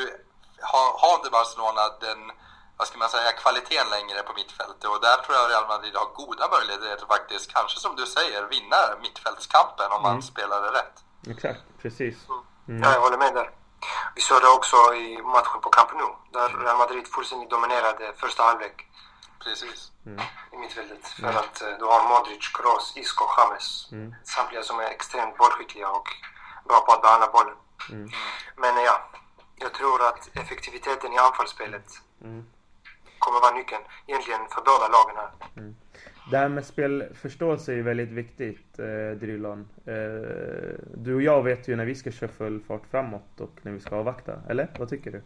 har, 0.62 0.98
har 1.02 1.14
inte 1.16 1.30
Barcelona 1.30 1.82
den 2.00 2.32
vad 2.78 2.88
ska 2.88 2.98
man 2.98 3.10
säga, 3.10 3.32
kvaliteten 3.32 3.90
längre 3.90 4.24
på 4.24 4.34
mittfältet 4.34 4.90
och 4.94 5.02
där 5.02 5.18
tror 5.18 5.36
jag 5.38 5.50
Real 5.50 5.68
Madrid 5.68 5.96
har 5.96 6.10
goda 6.22 6.46
möjligheter 6.56 6.94
att 6.94 7.08
faktiskt, 7.08 7.54
kanske 7.54 7.80
som 7.80 7.96
du 7.96 8.06
säger, 8.06 8.42
vinna 8.56 8.82
mittfältskampen 9.02 9.92
om 9.92 10.02
mm. 10.02 10.12
man 10.12 10.22
spelar 10.22 10.62
det 10.62 10.72
rätt. 10.80 10.96
Exakt, 11.34 11.64
precis. 11.82 12.16
Mm. 12.68 12.84
Ja, 12.84 12.94
jag 12.94 13.02
håller 13.02 13.18
med 13.18 13.34
där. 13.34 13.50
Vi 14.16 14.22
såg 14.22 14.42
det 14.42 14.48
också 14.48 14.78
i 14.96 15.22
matchen 15.22 15.62
på 15.62 15.70
Camp 15.70 15.92
Nou, 15.94 16.16
där 16.34 16.50
Real 16.64 16.78
Madrid 16.78 17.08
fullständigt 17.08 17.50
dominerade 17.50 18.14
första 18.18 18.44
halvlek. 18.44 18.88
Precis. 19.44 19.92
Mm. 20.06 20.26
I 20.54 20.58
mittfältet. 20.58 21.08
För 21.08 21.24
mm. 21.24 21.38
att 21.38 21.62
eh, 21.62 21.78
du 21.80 21.86
har 21.86 22.10
Modric, 22.10 22.50
Kroos, 22.54 22.94
Isco, 22.96 23.26
James. 23.38 23.88
Mm. 23.92 24.16
Samtliga 24.24 24.64
som 24.64 24.80
är 24.80 24.90
extremt 24.90 25.38
bollskickliga 25.38 25.90
och 25.90 26.10
bra 26.68 26.80
på 26.86 26.92
att 26.92 27.02
behandla 27.02 27.28
bollen. 27.28 27.58
Mm. 27.90 28.10
Men 28.56 28.84
ja, 28.84 29.10
jag 29.56 29.74
tror 29.74 30.08
att 30.08 30.30
effektiviteten 30.34 31.14
i 31.14 31.18
anfallsspelet 31.18 31.88
mm 32.22 32.46
kommer 33.26 33.42
vara 33.48 33.56
nyckeln 33.60 33.84
egentligen 34.08 34.44
för 34.54 34.62
båda 34.70 34.86
lagen 34.96 35.16
här. 35.22 35.32
Mm. 35.62 35.76
Det 36.32 36.38
här 36.38 36.50
med 36.50 36.66
spelförståelse 36.66 37.72
är 37.72 37.76
ju 37.76 37.82
väldigt 37.82 38.12
viktigt, 38.12 38.80
eh, 38.80 39.20
Drylon. 39.20 39.68
Eh, 39.86 39.96
du 40.94 41.16
och 41.16 41.22
jag 41.22 41.44
vet 41.44 41.68
ju 41.68 41.76
när 41.76 41.86
vi 41.86 41.96
ska 41.96 42.12
köra 42.12 42.30
full 42.30 42.62
fart 42.68 42.86
framåt 42.92 43.40
och 43.40 43.56
när 43.62 43.72
vi 43.72 43.80
ska 43.80 43.96
avvakta, 43.96 44.34
eller? 44.50 44.68
Vad 44.80 44.90
tycker 44.90 45.12
du? 45.12 45.22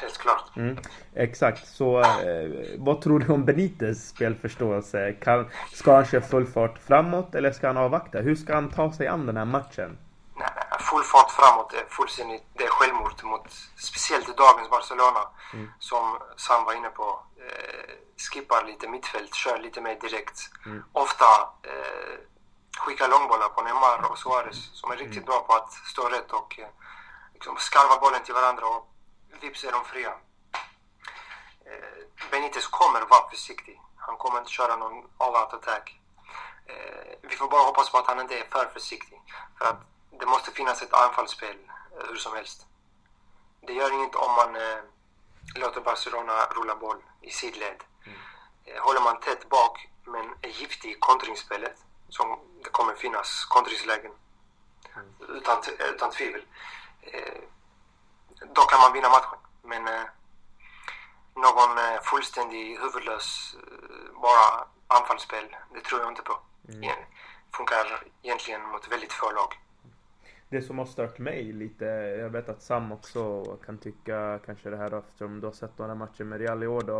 Helt 0.00 0.18
klart. 0.18 0.56
Mm, 0.56 0.76
exakt, 1.14 1.66
så 1.66 2.00
eh, 2.00 2.50
vad 2.78 3.00
tror 3.00 3.18
du 3.18 3.32
om 3.32 3.44
Benites 3.44 4.08
spelförståelse? 4.08 5.12
Kan, 5.12 5.46
ska 5.72 5.94
han 5.94 6.04
köra 6.04 6.20
full 6.20 6.46
fart 6.46 6.78
framåt 6.78 7.34
eller 7.34 7.50
ska 7.50 7.66
han 7.66 7.76
avvakta? 7.76 8.20
Hur 8.20 8.34
ska 8.34 8.54
han 8.54 8.68
ta 8.70 8.92
sig 8.92 9.06
an 9.06 9.26
den 9.26 9.36
här 9.36 9.44
matchen? 9.44 9.98
Full 10.94 11.04
fart 11.04 11.30
framåt 11.30 11.72
är 11.72 11.86
fullständigt 11.88 12.42
det 12.54 12.64
är 12.64 12.68
självmord 12.68 13.24
mot 13.24 13.52
speciellt 13.76 14.36
dagens 14.36 14.70
Barcelona 14.70 15.28
mm. 15.52 15.70
som 15.78 16.18
Sam 16.36 16.64
var 16.64 16.74
inne 16.74 16.88
på 16.88 17.22
eh, 17.36 17.94
skippar 18.16 18.64
lite 18.64 18.88
mittfält, 18.88 19.34
kör 19.34 19.58
lite 19.58 19.80
mer 19.80 19.94
direkt. 19.94 20.38
Mm. 20.66 20.84
Ofta 20.92 21.24
eh, 21.62 22.18
skickar 22.78 23.08
långbollar 23.08 23.48
på 23.48 23.62
Neymar 23.62 24.10
och 24.10 24.18
Suarez 24.18 24.70
som 24.72 24.90
är 24.90 24.96
riktigt 24.96 25.16
mm. 25.16 25.24
bra 25.24 25.40
på 25.40 25.52
att 25.52 25.72
stå 25.72 26.08
rätt 26.08 26.32
och 26.32 26.58
eh, 26.58 26.68
liksom 27.34 27.56
skarva 27.56 28.00
bollen 28.00 28.22
till 28.22 28.34
varandra 28.34 28.66
och 28.66 28.88
vips 29.40 29.64
är 29.64 29.72
de 29.72 29.84
fria. 29.84 30.12
Eh, 31.66 32.30
Benitez 32.30 32.66
kommer 32.66 33.00
vara 33.00 33.30
försiktig. 33.30 33.80
Han 33.96 34.16
kommer 34.16 34.38
inte 34.38 34.50
köra 34.50 34.76
någon 34.76 35.04
all-out 35.18 35.54
attack. 35.54 36.00
Eh, 36.66 37.18
vi 37.22 37.36
får 37.36 37.48
bara 37.48 37.62
hoppas 37.62 37.90
på 37.90 37.98
att 37.98 38.06
han 38.06 38.20
inte 38.20 38.38
är 38.38 38.44
för 38.44 38.66
försiktig. 38.66 39.22
För 39.58 39.64
att 39.64 39.93
det 40.20 40.26
måste 40.26 40.50
finnas 40.50 40.82
ett 40.82 40.92
anfallsspel 40.92 41.56
eh, 41.98 42.06
hur 42.08 42.16
som 42.16 42.34
helst. 42.34 42.66
Det 43.60 43.72
gör 43.72 43.92
inget 43.92 44.14
om 44.14 44.34
man 44.34 44.56
eh, 44.56 44.78
låter 45.54 45.80
Barcelona 45.80 46.46
rulla 46.56 46.76
boll 46.76 47.02
i 47.20 47.30
sidled. 47.30 47.84
Mm. 48.06 48.18
Eh, 48.64 48.82
håller 48.82 49.00
man 49.00 49.20
tätt 49.20 49.48
bak 49.48 49.88
men 50.04 50.34
är 50.42 50.48
giftig 50.48 50.90
i 50.90 50.94
kontringsspelet, 50.98 51.76
som 52.08 52.38
det 52.64 52.70
kommer 52.70 52.94
finnas 52.94 53.44
kontringslägen 53.44 54.12
mm. 54.94 55.36
utan, 55.36 55.62
utan 55.78 56.10
tvivel, 56.10 56.42
eh, 57.00 57.40
då 58.54 58.62
kan 58.62 58.80
man 58.80 58.92
vinna 58.92 59.08
matchen. 59.08 59.38
Men 59.62 59.88
eh, 59.88 60.04
någon 61.34 61.78
eh, 61.78 62.00
fullständig 62.02 62.78
huvudlös 62.78 63.56
bara 64.22 64.66
anfallsspel, 64.86 65.56
det 65.74 65.80
tror 65.80 66.00
jag 66.00 66.10
inte 66.10 66.22
på. 66.22 66.38
Mm. 66.68 66.96
Funkar 67.56 68.06
egentligen 68.22 68.62
mot 68.62 68.88
väldigt 68.88 69.12
få 69.12 69.30
lag 69.30 69.58
det 70.54 70.62
som 70.62 70.78
har 70.78 70.86
stört 70.86 71.18
mig 71.18 71.52
lite, 71.52 71.84
jag 72.20 72.30
vet 72.30 72.48
att 72.48 72.62
Sam 72.62 72.92
också 72.92 73.44
kan 73.44 73.78
tycka 73.78 74.38
kanske 74.46 74.70
det 74.70 74.76
här 74.76 74.98
eftersom 74.98 75.40
du 75.40 75.46
har 75.46 75.52
sett 75.52 75.78
några 75.78 75.94
matcher 75.94 76.24
med 76.24 76.40
Real 76.40 76.62
i 76.62 76.66
år 76.66 76.82
då. 76.86 76.98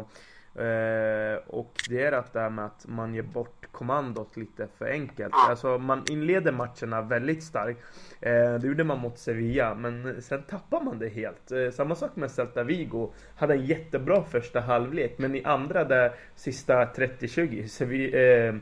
Eh, 0.62 1.36
och 1.46 1.72
det 1.88 2.02
är 2.02 2.12
att 2.12 2.32
det 2.32 2.40
här 2.40 2.50
med 2.50 2.64
att 2.64 2.86
man 2.88 3.14
ger 3.14 3.22
bort 3.22 3.66
kommandot 3.72 4.36
lite 4.36 4.68
för 4.78 4.86
enkelt. 4.86 5.34
Alltså 5.48 5.78
man 5.78 6.02
inleder 6.10 6.52
matcherna 6.52 7.02
väldigt 7.02 7.42
starkt. 7.42 7.80
Eh, 8.20 8.54
det 8.54 8.66
gjorde 8.66 8.84
man 8.84 8.98
mot 8.98 9.18
Sevilla, 9.18 9.74
men 9.74 10.22
sen 10.22 10.42
tappar 10.42 10.80
man 10.80 10.98
det 10.98 11.08
helt. 11.08 11.52
Eh, 11.52 11.70
samma 11.70 11.94
sak 11.94 12.16
med 12.16 12.30
Celta 12.30 12.62
Vigo. 12.62 13.12
Hade 13.36 13.54
en 13.54 13.64
jättebra 13.64 14.22
första 14.22 14.60
halvlek, 14.60 15.18
men 15.18 15.34
i 15.34 15.44
andra 15.44 15.84
där 15.84 16.12
sista 16.34 16.84
30-20, 16.84 18.14
eh, 18.14 18.54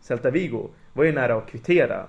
Celta 0.00 0.30
Vigo 0.30 0.70
var 0.92 1.04
ju 1.04 1.12
nära 1.12 1.34
att 1.34 1.46
kvittera. 1.46 2.06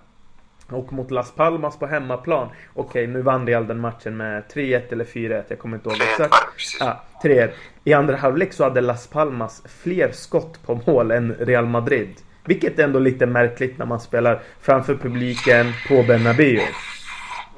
Och 0.72 0.94
mot 0.94 1.12
Las 1.12 1.32
Palmas 1.32 1.80
på 1.80 1.88
hemmaplan. 1.88 2.50
Okej, 2.76 3.08
nu 3.08 3.22
vann 3.22 3.48
Real 3.48 3.68
den 3.68 3.80
matchen 3.80 4.18
med 4.18 4.44
3-1 4.54 4.94
eller 4.94 5.06
4-1. 5.06 5.44
Jag 5.48 5.60
kommer 5.60 5.78
inte 5.78 5.90
ihåg 5.90 6.02
exakt. 6.02 6.36
Ja, 6.80 7.04
3-1. 7.24 7.52
I 7.84 7.94
andra 7.94 8.16
halvlek 8.16 8.54
så 8.54 8.64
hade 8.64 8.82
Las 8.82 9.08
Palmas 9.08 9.64
fler 9.84 10.12
skott 10.12 10.66
på 10.66 10.82
mål 10.86 11.12
än 11.12 11.36
Real 11.40 11.66
Madrid. 11.66 12.16
Vilket 12.46 12.80
är 12.80 12.84
ändå 12.84 13.00
lite 13.00 13.26
märkligt 13.26 13.78
när 13.78 13.86
man 13.86 14.00
spelar 14.00 14.42
framför 14.62 14.96
publiken 14.96 15.74
på 15.88 16.04
Bernabéu. 16.04 16.62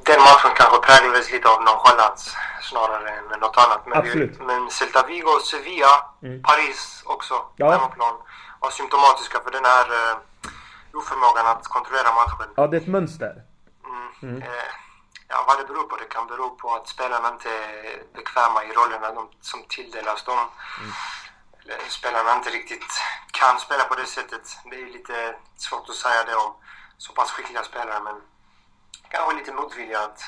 Den 0.05 0.19
matchen 0.29 0.51
kanske 0.55 0.77
präglades 0.87 1.31
lite 1.31 1.47
av 1.47 1.59
nonchalans 1.63 2.35
snarare 2.61 3.09
än 3.09 3.39
något 3.39 3.57
annat. 3.57 3.81
Men, 3.87 3.97
Absolut. 3.97 4.39
men 4.39 4.69
Celta 4.69 5.05
Vigo, 5.07 5.39
Sevilla, 5.51 5.93
mm. 6.23 6.41
Paris 6.41 7.03
också 7.05 7.33
ja. 7.55 7.65
på 7.65 7.71
hemmaplan 7.71 8.15
var 8.59 8.69
symptomatiska 8.69 9.37
för 9.43 9.51
den 9.51 9.65
här 9.65 9.85
eh, 9.99 10.15
oförmågan 10.93 11.47
att 11.47 11.67
kontrollera 11.67 12.13
matchen. 12.13 12.53
Ja, 12.55 12.67
det 12.67 12.77
är 12.77 12.81
ett 12.81 12.87
mönster. 12.87 13.43
Mm. 13.85 14.09
Mm. 14.21 14.41
Eh, 14.41 14.71
ja, 15.27 15.45
vad 15.47 15.59
det 15.59 15.65
beror 15.73 15.83
på? 15.83 15.95
Det 15.95 16.05
kan 16.05 16.27
bero 16.27 16.49
på 16.49 16.75
att 16.75 16.87
spelarna 16.87 17.27
inte 17.29 17.49
är 17.49 18.03
bekväma 18.13 18.63
i 18.63 18.71
rollerna 18.73 19.11
de, 19.13 19.29
som 19.41 19.63
tilldelas 19.69 20.23
dem. 20.23 20.39
Mm. 20.79 20.91
Eller 21.61 21.89
spelarna 21.89 22.35
inte 22.35 22.49
riktigt 22.49 22.91
kan 23.31 23.59
spela 23.59 23.83
på 23.83 23.95
det 23.95 24.05
sättet. 24.05 24.57
Det 24.69 24.81
är 24.81 24.85
lite 24.85 25.35
svårt 25.55 25.89
att 25.89 25.95
säga 25.95 26.23
det 26.23 26.35
om 26.35 26.53
så 26.97 27.13
pass 27.13 27.31
skickliga 27.31 27.63
spelare, 27.63 28.03
men 28.03 28.21
kanske 29.09 29.35
lite 29.35 29.53
motvilja 29.53 29.99
att 29.99 30.21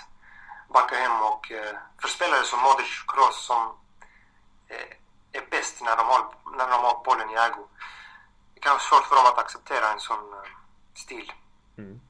backa 0.74 0.96
hem 0.96 1.22
och 1.22 1.52
eh, 1.52 1.76
för 2.02 2.08
spelare 2.08 2.44
som 2.44 2.60
Modric 2.60 3.04
och 3.04 3.14
Kroos 3.14 3.46
som 3.46 3.62
eh, 4.68 4.90
är 5.32 5.46
bäst 5.52 5.82
när 5.82 5.98
de 5.98 6.06
har, 6.06 6.22
när 6.58 6.68
de 6.70 6.78
har 6.86 7.04
bollen 7.04 7.30
i 7.30 7.36
ägo 7.36 7.68
kan 8.66 8.74
vara 8.74 8.90
svårt 8.90 9.06
för 9.08 9.16
dem 9.16 9.26
att 9.26 9.38
acceptera 9.38 9.92
en 9.94 10.00
sån 10.00 10.34
eh, 10.34 10.50
stil. 10.98 11.32
Mm. 11.78 12.02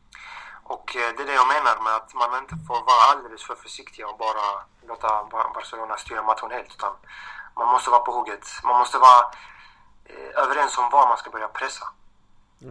Och 0.63 0.95
eh, 0.95 1.15
det 1.15 1.23
är 1.23 1.27
det 1.27 1.33
jag 1.33 1.47
menar 1.47 1.83
med 1.83 1.95
att 1.95 2.13
man 2.13 2.41
inte 2.41 2.55
får 2.67 2.79
vara 2.91 3.03
alldeles 3.11 3.43
för 3.43 3.55
försiktig 3.55 4.07
och 4.07 4.17
bara 4.17 4.63
låta 4.87 5.23
Barcelona 5.53 5.97
styra 5.97 6.23
matchen 6.23 6.51
helt. 6.51 6.75
Utan 6.75 6.93
man 7.55 7.67
måste 7.67 7.89
vara 7.89 8.03
på 8.03 8.11
hugget. 8.11 8.47
Man 8.63 8.79
måste 8.79 8.97
vara 8.97 9.21
eh, 10.05 10.43
överens 10.43 10.77
om 10.77 10.89
var 10.89 11.07
man 11.07 11.17
ska 11.17 11.29
börja 11.29 11.47
pressa. 11.47 11.87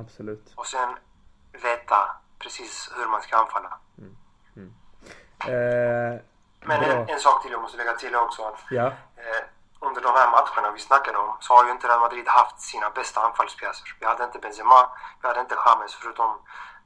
Absolut. 0.01 0.53
Och 0.55 0.67
sen 0.67 0.97
veta 1.53 2.17
precis 2.39 2.91
hur 2.97 3.07
man 3.07 3.23
ska 3.23 3.37
anfalla. 3.37 3.79
Mm. 3.99 4.17
Mm. 4.57 4.75
Eh, 5.41 6.21
Men 6.61 6.83
en, 6.83 7.09
en, 7.09 7.21
sak 7.21 7.43
till 7.43 7.53
jag 7.53 7.63
måste 7.63 7.77
lägga 7.77 7.93
till 7.93 8.15
också. 8.15 8.43
Att, 8.43 8.61
ja. 8.71 8.87
eh, 9.17 9.45
under 9.87 10.01
de 10.03 10.13
här 10.21 10.31
matcherna 10.37 10.73
vi 10.73 10.81
snackade 10.81 11.19
om 11.19 11.37
så 11.41 11.55
har 11.55 11.65
ju 11.67 11.71
inte 11.73 11.87
Real 11.89 12.01
Madrid 12.01 12.29
haft 12.29 12.61
sina 12.61 12.91
bästa 12.91 13.21
anfallspjäser. 13.21 13.97
Vi 14.01 14.07
hade 14.07 14.25
inte 14.25 14.39
Benzema, 14.39 14.81
vi 15.21 15.29
hade 15.29 15.41
inte 15.41 15.57
James 15.67 15.95
förutom 15.95 16.31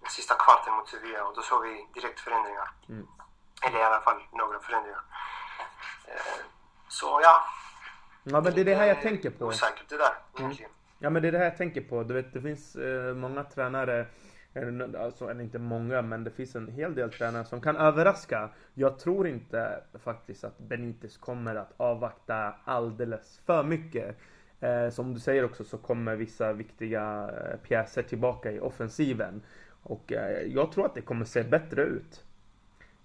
den 0.01 0.11
sista 0.11 0.35
kvarten 0.35 0.75
mot 0.75 0.89
Sevilla 0.89 1.25
och 1.25 1.35
då 1.37 1.43
såg 1.43 1.63
vi 1.63 1.87
direkt 1.95 2.21
förändringar. 2.21 2.71
Mm. 2.89 3.07
Eller 3.63 3.79
i 3.79 3.83
alla 3.83 4.01
fall 4.01 4.21
några 4.33 4.61
förändringar. 4.61 5.03
Eh, 6.05 6.41
så 6.89 7.21
ja. 7.23 7.45
Ja 8.23 8.41
men 8.41 8.55
det 8.55 8.61
är 8.61 8.65
det 8.65 8.75
här 8.75 8.87
jag 8.87 9.03
tänker 9.03 9.31
på. 9.31 9.45
Osäkert 9.45 9.89
det 9.89 9.97
där. 9.97 10.15
Mm. 10.39 10.57
Ja 10.99 11.11
men 11.11 11.23
det 11.23 11.29
är 11.29 11.33
det 11.33 11.39
här 11.39 11.45
jag 11.45 11.57
tänker 11.57 11.81
på. 11.81 12.03
Du 12.03 12.15
vet 12.15 12.33
det 12.33 12.43
finns 12.43 12.77
eh, 12.77 13.15
många 13.15 13.45
tränare 13.45 14.07
Alltså, 14.99 15.31
eller 15.31 15.43
inte 15.43 15.59
många, 15.59 16.03
men 16.03 16.25
det 16.25 16.31
finns 16.31 16.57
en 16.57 16.69
hel 16.69 16.95
del 16.95 17.11
tränare 17.11 17.45
som 17.45 17.61
kan 17.61 17.77
överraska. 17.77 18.51
Jag 18.75 18.99
tror 18.99 19.29
inte 19.29 19.81
faktiskt 19.95 20.45
att 20.45 20.59
Benitez 20.59 21.17
kommer 21.17 21.55
att 21.55 21.73
avvakta 21.77 22.55
alldeles 22.65 23.41
för 23.47 23.63
mycket. 23.63 24.17
Eh, 24.61 24.91
som 24.91 25.15
du 25.15 25.21
säger 25.21 25.45
också 25.45 25.65
så 25.65 25.79
kommer 25.79 26.17
vissa 26.17 26.53
viktiga 26.53 27.31
eh, 27.31 27.57
pjäser 27.69 28.03
tillbaka 28.03 28.53
i 28.53 28.61
offensiven. 28.61 29.43
Och 29.83 30.13
eh, 30.13 30.43
jag 30.43 30.73
tror 30.73 30.87
att 30.87 30.95
det 30.95 31.01
kommer 31.01 31.25
se 31.25 31.43
bättre 31.43 31.83
ut. 31.83 32.25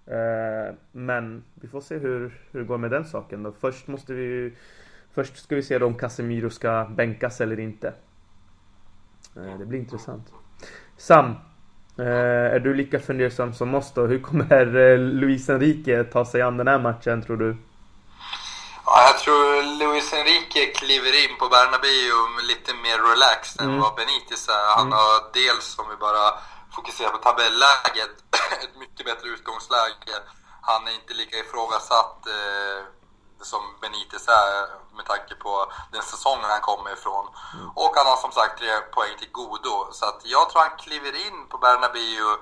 Eh, 0.06 0.74
men 0.92 1.44
vi 1.54 1.68
får 1.68 1.80
se 1.80 1.98
hur, 1.98 2.40
hur 2.50 2.60
det 2.60 2.66
går 2.66 2.78
med 2.78 2.90
den 2.90 3.04
saken 3.04 3.42
då. 3.42 3.52
Först 3.52 3.86
måste 3.86 4.14
vi 4.14 4.54
Först 5.14 5.36
ska 5.36 5.56
vi 5.56 5.62
se 5.62 5.78
om 5.78 5.94
Casemiro 5.94 6.50
ska 6.50 6.86
bänkas 6.96 7.40
eller 7.40 7.60
inte. 7.60 7.94
Eh, 9.36 9.58
det 9.58 9.66
blir 9.66 9.78
intressant. 9.78 10.32
Sam, 10.98 11.34
är 11.98 12.58
du 12.58 12.74
lika 12.74 13.00
fundersam 13.00 13.54
som 13.54 13.74
oss 13.74 13.92
då? 13.94 14.06
Hur 14.06 14.22
kommer 14.22 14.96
Luis 14.96 15.48
Enrique 15.48 16.04
ta 16.04 16.24
sig 16.24 16.42
an 16.42 16.56
den 16.56 16.68
här 16.68 16.78
matchen 16.78 17.22
tror 17.22 17.36
du? 17.36 17.56
Ja, 18.86 18.96
jag 19.08 19.18
tror 19.18 19.44
Luis 19.80 20.12
Enrique 20.12 20.66
kliver 20.66 21.14
in 21.24 21.34
på 21.38 21.46
Bernabéu 21.48 22.16
lite 22.50 22.72
mer 22.84 22.98
relaxed 23.12 23.60
mm. 23.60 23.74
än 23.74 23.80
vad 23.80 23.94
Benitez 23.94 24.48
är. 24.48 24.66
Han 24.76 24.86
mm. 24.86 24.98
har 24.98 25.14
dels, 25.40 25.78
om 25.78 25.86
vi 25.92 25.96
bara 25.96 26.24
fokuserar 26.76 27.10
på 27.10 27.18
tabelläget, 27.18 28.14
ett 28.64 28.76
mycket 28.84 29.06
bättre 29.06 29.28
utgångsläge. 29.34 30.16
Han 30.70 30.88
är 30.88 30.94
inte 31.00 31.14
lika 31.14 31.36
ifrågasatt 31.44 32.18
eh, 32.36 32.78
som 33.44 33.62
Benitez 33.80 34.28
är 34.28 34.94
med 34.96 35.06
tanke 35.06 35.34
på 35.34 35.72
den 35.92 36.02
säsongen 36.02 36.50
han 36.50 36.60
kommer 36.60 36.92
ifrån. 36.92 37.26
Mm. 37.54 37.70
Och 37.74 37.92
han 37.96 38.06
har 38.06 38.16
som 38.16 38.32
sagt 38.32 38.58
tre 38.58 38.80
poäng 38.80 39.18
till 39.18 39.32
godo. 39.32 39.88
Så 39.92 40.04
att 40.06 40.20
jag 40.24 40.50
tror 40.50 40.62
han 40.62 40.78
kliver 40.78 41.26
in 41.26 41.48
på 41.48 41.58
Bernabéu 41.58 42.36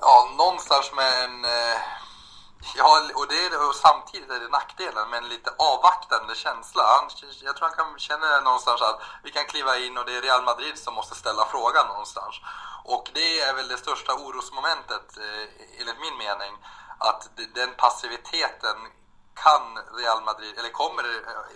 ja, 0.00 0.28
någonstans 0.36 0.92
med 0.94 1.24
en 1.24 1.44
eh, 1.44 1.80
Ja, 2.76 3.10
och, 3.14 3.28
det, 3.28 3.56
och 3.56 3.74
samtidigt 3.74 4.30
är 4.30 4.40
det 4.40 4.48
nackdelen 4.48 5.10
med 5.10 5.18
en 5.18 5.28
lite 5.28 5.50
avvaktande 5.58 6.34
känsla. 6.34 6.82
Han, 6.82 7.10
jag 7.42 7.56
tror 7.56 7.68
han 7.68 7.76
kan 7.76 7.98
känna 7.98 8.40
någonstans 8.40 8.82
att 8.82 9.00
vi 9.22 9.30
kan 9.30 9.44
kliva 9.44 9.78
in 9.78 9.98
och 9.98 10.04
det 10.04 10.16
är 10.16 10.22
Real 10.22 10.44
Madrid 10.44 10.78
som 10.78 10.94
måste 10.94 11.14
ställa 11.14 11.46
frågan 11.46 11.86
någonstans. 11.86 12.34
Och 12.84 13.10
det 13.14 13.40
är 13.40 13.54
väl 13.54 13.68
det 13.68 13.76
största 13.76 14.14
orosmomentet, 14.14 15.18
eh, 15.18 15.80
enligt 15.80 16.00
min 16.00 16.18
mening, 16.18 16.52
att 16.98 17.28
den 17.54 17.74
passiviteten 17.76 18.76
kan 19.34 19.78
Real 19.98 20.22
Madrid, 20.24 20.58
eller 20.58 20.68
kommer 20.68 21.02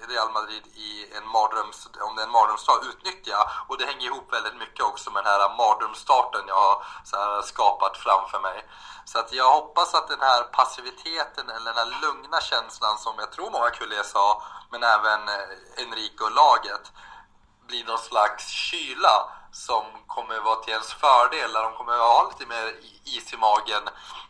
Real 0.08 0.30
Madrid 0.32 0.66
i 0.66 1.16
en 1.16 1.26
mardröms, 1.28 1.88
om 2.00 2.16
det 2.16 2.22
är 2.22 2.26
en 2.26 2.32
mardrömsdag, 2.32 2.84
utnyttja. 2.90 3.50
Och 3.68 3.78
det 3.78 3.84
hänger 3.84 4.06
ihop 4.06 4.32
väldigt 4.32 4.56
mycket 4.56 4.84
också 4.84 5.10
med 5.10 5.24
den 5.24 5.32
här 5.32 5.56
mardrömsstarten 5.56 6.44
jag 6.46 6.54
har 6.54 6.76
här, 7.12 7.42
skapat 7.42 7.96
framför 7.96 8.40
mig. 8.40 8.58
Så 9.04 9.18
att 9.18 9.32
jag 9.32 9.52
hoppas 9.52 9.94
att 9.94 10.08
den 10.08 10.20
här 10.20 10.42
passiviteten, 10.42 11.50
eller 11.50 11.72
den 11.72 11.80
här 11.82 12.00
lugna 12.02 12.40
känslan 12.40 12.98
som 12.98 13.14
jag 13.18 13.32
tror 13.32 13.50
många 13.50 13.70
Kulé 13.70 14.04
sa, 14.04 14.42
men 14.70 14.82
även 14.82 15.28
eh, 15.28 15.82
Enrique 15.82 16.24
och 16.24 16.32
laget, 16.32 16.92
blir 17.66 17.84
någon 17.84 17.98
slags 17.98 18.48
kyla 18.48 19.37
som 19.52 19.84
kommer 20.06 20.40
vara 20.40 20.56
till 20.56 20.72
ens 20.72 20.92
fördel, 20.92 21.52
där 21.52 21.62
de 21.62 21.72
kommer 21.72 21.92
att 21.92 21.98
ha 21.98 22.30
lite 22.30 22.46
mer 22.46 22.74
is 23.04 23.32
i 23.32 23.36
magen 23.36 23.82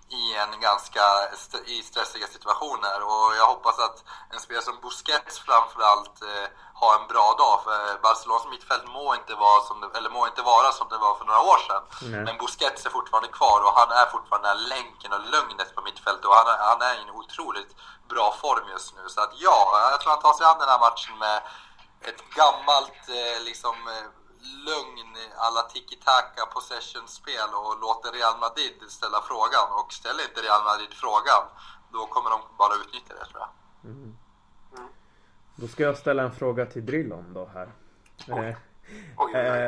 i 0.09 0.35
en 0.35 0.61
ganska 0.61 1.05
st 1.33 1.59
i 1.67 1.83
stressiga 1.83 2.27
situationer. 2.27 3.03
Och 3.03 3.37
jag 3.37 3.47
hoppas 3.47 3.79
att 3.79 4.05
en 4.31 4.41
spelare 4.41 4.65
som 4.65 4.81
Busquets 4.83 5.39
framförallt 5.39 6.23
eh, 6.23 6.49
har 6.75 7.01
en 7.01 7.07
bra 7.13 7.35
dag. 7.39 7.57
För 7.65 7.99
Barcelonas 8.03 8.47
mittfält 8.51 8.87
må 8.89 9.15
inte 9.15 9.35
vara 9.35 9.61
som 9.69 9.81
det, 9.81 9.99
eller 9.99 10.11
må 10.11 10.27
inte 10.27 10.43
vara 10.43 10.73
som 10.73 10.89
det 10.89 10.99
var 10.99 11.15
för 11.19 11.25
några 11.25 11.41
år 11.41 11.59
sedan. 11.67 11.83
Mm. 12.03 12.25
Men 12.25 12.39
Busquets 12.39 12.87
är 12.87 12.91
fortfarande 12.91 13.29
kvar 13.29 13.61
och 13.67 13.75
han 13.81 13.91
är 13.91 14.07
fortfarande 14.07 14.49
den 14.49 14.63
länken 14.75 15.13
och 15.13 15.25
lugnet 15.35 15.75
på 15.75 15.81
mittfältet. 15.83 16.25
Och 16.25 16.35
han 16.35 16.49
är, 16.55 16.59
han 16.73 16.83
är 16.83 16.95
i 16.95 17.03
en 17.03 17.11
otroligt 17.21 17.73
bra 18.09 18.35
form 18.43 18.69
just 18.75 18.97
nu. 18.97 19.03
Så 19.09 19.21
att 19.21 19.33
ja, 19.47 19.89
jag 19.91 20.01
tror 20.01 20.11
han 20.11 20.21
tar 20.23 20.33
sig 20.33 20.47
an 20.47 20.59
den 20.59 20.69
här 20.69 20.81
matchen 20.87 21.19
med 21.19 21.39
ett 22.09 22.23
gammalt 22.41 23.03
eh, 23.09 23.45
liksom 23.45 23.75
eh, 23.89 24.07
lugn 24.69 25.13
alla 25.47 25.63
tiki-taka 25.73 26.43
possession-spel 26.55 27.51
och 27.63 27.73
låter 27.85 28.11
Real 28.19 28.37
Madrid 28.45 28.77
ställa 28.99 29.21
frågan. 29.31 29.67
Och 29.79 29.93
ställer 30.01 30.23
inte 30.29 30.41
Real 30.49 30.63
Madrid 30.71 30.93
frågan, 31.05 31.43
då 31.95 32.01
kommer 32.13 32.31
de 32.35 32.41
bara 32.61 32.75
utnyttja 32.83 33.13
det 33.19 33.27
tror 33.31 33.43
jag. 33.45 33.51
Mm. 33.91 34.17
Då 35.61 35.67
ska 35.69 35.83
jag 35.83 35.97
ställa 35.97 36.23
en 36.23 36.33
fråga 36.33 36.67
till 36.67 36.87
Drillon 36.87 37.35
då 37.35 37.51
här. 37.55 37.69
Eh, 38.29 38.49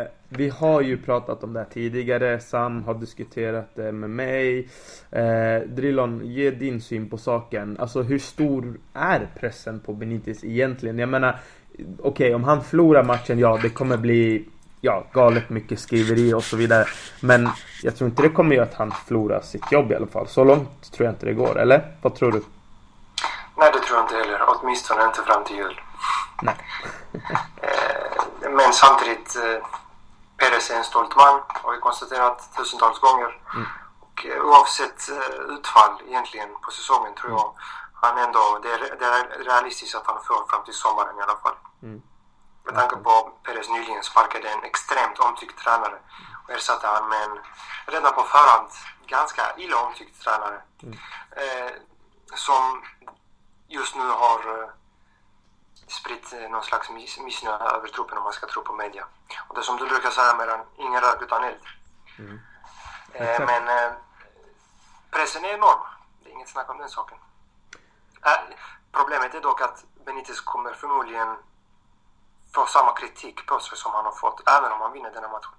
eh, 0.01 0.07
vi 0.29 0.49
har 0.49 0.81
ju 0.81 1.03
pratat 1.03 1.45
om 1.45 1.53
det 1.53 1.61
här 1.61 1.67
tidigare. 1.67 2.41
Sam 2.41 2.85
har 2.85 2.95
diskuterat 2.95 3.75
det 3.75 3.93
med 3.93 4.11
mig. 4.11 4.69
Eh, 5.11 5.61
Drillon, 5.67 6.21
ge 6.25 6.51
din 6.51 6.81
syn 6.81 7.11
på 7.11 7.19
saken. 7.19 7.77
Alltså 7.81 8.03
hur 8.03 8.19
stor 8.19 8.81
är 8.93 9.31
pressen 9.41 9.81
på 9.81 9.93
Benitez 9.93 10.45
egentligen? 10.45 10.99
Jag 10.99 11.09
menar, 11.09 11.41
okej 11.79 12.03
okay, 12.03 12.35
om 12.35 12.45
han 12.45 12.65
förlorar 12.65 13.05
matchen, 13.05 13.39
ja 13.39 13.59
det 13.63 13.71
kommer 13.71 13.97
bli 13.97 14.49
ja, 14.81 15.05
galet 15.13 15.51
mycket 15.51 15.81
skriveri 15.81 16.35
och 16.35 16.45
så 16.45 16.57
vidare. 16.57 16.87
Men 17.21 17.51
jag 17.83 17.97
tror 17.97 18.11
inte 18.11 18.23
det 18.23 18.29
kommer 18.29 18.57
göra 18.57 18.67
att 18.67 18.75
han 18.75 18.93
förlorar 19.07 19.41
sitt 19.41 19.73
jobb 19.73 19.93
i 19.93 19.95
alla 19.95 20.07
fall. 20.07 20.29
Så 20.29 20.45
långt 20.45 20.93
tror 20.93 21.07
jag 21.07 21.15
inte 21.15 21.27
det 21.27 21.33
går, 21.33 21.59
eller? 21.59 21.97
Vad 22.03 22.15
tror 22.15 22.33
du? 22.33 22.43
Nej, 23.57 23.71
det 23.73 23.79
tror 23.79 23.99
jag 23.99 24.05
inte 24.05 24.17
heller. 24.17 24.41
Åtminstone 24.47 25.05
inte 25.05 25.23
fram 25.23 25.45
till 25.45 25.57
jul. 25.57 25.81
Nej. 26.43 26.57
Eh, 27.63 28.51
men 28.51 28.73
samtidigt, 28.73 29.37
eh, 29.37 29.67
Peres 30.37 30.71
är 30.71 30.75
en 30.75 30.85
stolt 30.85 31.17
man, 31.17 31.41
har 31.47 31.73
vi 31.73 31.81
konstaterat 31.81 32.57
tusentals 32.57 32.99
gånger. 32.99 33.31
Mm. 33.55 33.67
Och 34.01 34.27
eh, 34.27 34.43
oavsett 34.43 35.01
utfall 35.49 35.93
egentligen 36.09 36.49
på 36.65 36.71
säsongen 36.71 37.15
tror 37.15 37.31
jag 37.33 37.53
han 38.01 38.19
ändå, 38.19 38.61
det 38.63 38.69
är, 38.69 38.97
det 38.99 39.05
är 39.05 39.45
realistiskt 39.45 39.95
att 39.95 40.07
han 40.07 40.19
får 40.25 40.47
fram 40.51 40.65
till 40.65 40.75
sommaren 40.75 41.19
i 41.19 41.23
alla 41.23 41.39
fall. 41.45 41.57
Mm. 41.83 42.03
Med 42.65 42.75
tanke 42.75 42.97
på 42.97 43.33
Perez 43.43 43.69
nyligen 43.69 44.03
sparkade 44.03 44.49
en 44.49 44.65
extremt 44.65 45.19
omtyckt 45.19 45.59
tränare 45.59 45.99
och 46.45 46.51
ersatte 46.51 46.87
han 46.87 47.09
med 47.09 47.23
en 47.23 47.39
redan 47.87 48.15
på 48.15 48.23
förhand 48.23 48.69
ganska 49.07 49.57
illa 49.57 49.77
omtyckt 49.77 50.23
tränare. 50.23 50.63
Mm. 50.83 50.99
Eh, 51.37 51.73
som 52.35 52.83
just 53.69 53.97
nu 53.97 54.09
har 54.09 54.63
eh, 54.63 54.71
spritt 55.87 56.33
eh, 56.33 56.51
någon 56.51 56.63
slags 56.63 56.91
miss 56.91 57.19
missnöje 57.19 57.57
över 57.57 57.89
truppen 57.89 58.19
om 58.19 58.25
man 58.25 58.33
ska 58.33 58.47
tro 58.47 58.63
på 58.63 58.73
media. 58.73 59.05
Och 59.49 59.55
det 59.55 59.63
som 59.63 59.77
du 59.77 59.87
brukar 59.87 60.11
säga 60.11 60.37
Meran, 60.37 60.67
ingen 60.77 61.01
rök 61.01 61.23
utan 61.23 61.45
eld. 61.45 61.65
Mm. 62.19 62.41
Eh, 63.13 63.47
men 63.47 63.69
eh, 63.69 63.93
pressen 65.11 65.45
är 65.45 65.55
enorm. 65.55 65.81
Det 66.23 66.31
är 66.31 66.33
inget 66.33 66.49
snack 66.49 66.71
om 66.71 66.79
den 66.79 66.89
saken. 66.89 67.19
Problemet 68.93 69.35
är 69.35 69.41
dock 69.41 69.61
att 69.61 69.85
Benitez 70.05 70.41
kommer 70.41 70.73
förmodligen 70.73 71.37
få 72.55 72.67
samma 72.67 72.93
kritik 72.93 73.47
på 73.47 73.61
sig 73.61 73.79
som 73.79 73.93
han 73.93 74.05
har 74.05 74.13
fått, 74.13 74.39
även 74.57 74.73
om 74.73 74.81
han 74.81 74.93
vinner 74.93 75.13
denna 75.17 75.29
matchen. 75.29 75.55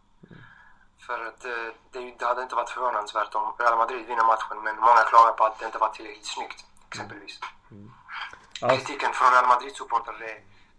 För 1.06 1.26
att 1.28 1.42
det, 1.42 1.50
eh, 1.50 1.74
det, 1.92 2.14
det, 2.20 2.26
hade 2.26 2.44
inte 2.44 2.56
varit 2.56 2.70
förvånansvärt 2.70 3.36
om 3.36 3.54
Real 3.60 3.78
Madrid 3.78 4.06
vinner 4.08 4.26
matchen, 4.34 4.58
men 4.64 4.76
många 4.76 5.04
klagar 5.12 5.34
på 5.34 5.44
att 5.44 5.60
det 5.60 5.66
inte 5.66 5.78
var 5.78 5.90
tillräckligt 5.90 6.26
snyggt, 6.36 6.60
exempelvis. 6.90 7.40
Mm. 7.72 7.92
Mm. 8.62 8.78
Kritiken 8.78 9.12
från 9.14 9.32
Real 9.34 9.48
Madrid-supportrar 9.54 10.22
är 10.32 10.38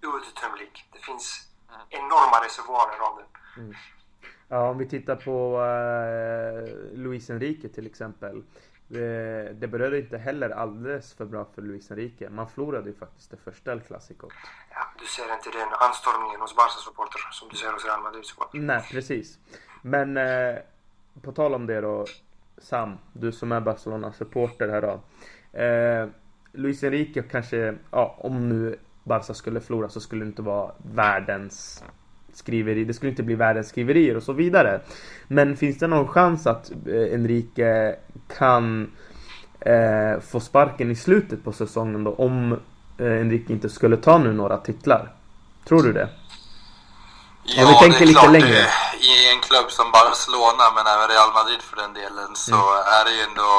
outtömlig. 0.08 0.72
Det 0.92 0.98
finns 0.98 1.48
enorma 1.88 2.44
reservoarer 2.46 2.98
av 3.08 3.16
den. 3.16 3.26
Mm. 3.64 3.74
Ja, 4.48 4.68
om 4.70 4.78
vi 4.78 4.88
tittar 4.88 5.16
på 5.16 5.36
uh, 5.60 6.98
Luis 6.98 7.30
Enrique 7.30 7.68
till 7.68 7.86
exempel. 7.86 8.42
Det, 8.92 9.52
det 9.60 9.68
började 9.68 9.98
inte 9.98 10.18
heller 10.18 10.50
alldeles 10.50 11.14
för 11.14 11.24
bra 11.24 11.46
för 11.54 11.62
Luis 11.62 11.90
Enrique. 11.90 12.30
Man 12.30 12.48
förlorade 12.48 12.88
ju 12.88 12.94
faktiskt 12.94 13.30
det 13.30 13.36
första 13.36 13.72
El 13.72 13.80
Clasico. 13.80 14.28
Ja, 14.70 14.86
du 14.98 15.06
ser 15.06 15.22
inte 15.22 15.58
den 15.58 15.68
anstormningen 15.80 16.40
hos 16.40 16.56
Barca-supportrar 16.56 17.30
som 17.30 17.48
du 17.48 17.56
ser 17.56 17.72
hos 17.72 17.84
Real 17.84 18.02
Madrid-supportrar. 18.02 18.60
Nej, 18.60 18.88
precis. 18.90 19.38
Men 19.82 20.16
eh, 20.16 20.56
på 21.22 21.32
tal 21.32 21.54
om 21.54 21.66
det 21.66 21.80
då, 21.80 22.06
Sam, 22.58 22.98
du 23.12 23.32
som 23.32 23.52
är 23.52 23.60
Barcelona-supporter 23.60 24.68
här 24.68 24.82
då. 24.82 25.00
Eh, 25.58 26.08
Luis 26.52 26.84
Enrique 26.84 27.22
kanske, 27.22 27.74
ja 27.90 28.16
om 28.18 28.48
nu 28.48 28.78
Barca 29.04 29.34
skulle 29.34 29.60
förlora 29.60 29.88
så 29.88 30.00
skulle 30.00 30.24
det 30.24 30.28
inte 30.28 30.42
vara 30.42 30.74
världens 30.94 31.84
skriveri. 32.36 32.84
Det 32.84 32.94
skulle 32.94 33.10
inte 33.10 33.22
bli 33.22 33.34
världens 33.34 33.68
skriverier 33.68 34.16
och 34.16 34.22
så 34.22 34.32
vidare. 34.32 34.80
Men 35.28 35.56
finns 35.56 35.78
det 35.78 35.86
någon 35.86 36.08
chans 36.08 36.46
att 36.46 36.70
eh, 36.70 37.14
Enrique 37.14 37.96
kan 38.38 38.90
eh, 39.60 40.20
få 40.30 40.40
sparken 40.40 40.90
i 40.90 40.96
slutet 40.96 41.44
på 41.44 41.52
säsongen 41.52 42.04
då 42.04 42.14
om 42.14 42.52
eh, 42.98 43.20
Enrique 43.20 43.52
inte 43.52 43.68
skulle 43.68 43.96
ta 43.96 44.18
nu 44.18 44.32
några 44.32 44.58
titlar? 44.58 45.12
Tror 45.68 45.82
du 45.82 45.92
det? 45.92 46.08
Ja, 47.44 47.66
vi 47.68 47.74
tänker 47.74 47.98
det 47.98 48.04
är 48.04 48.06
lite 48.06 48.20
klart, 48.20 48.32
längre. 48.32 48.62
I 49.10 49.14
en 49.32 49.40
klubb 49.46 49.68
som 49.78 49.86
Barcelona, 49.98 50.64
men 50.76 50.84
även 50.94 51.08
Real 51.14 51.32
Madrid 51.38 51.62
för 51.68 51.76
den 51.82 51.92
delen, 52.00 52.30
så 52.34 52.60
mm. 52.74 52.96
är 52.98 53.02
det 53.06 53.12
ju 53.18 53.22
ändå 53.28 53.50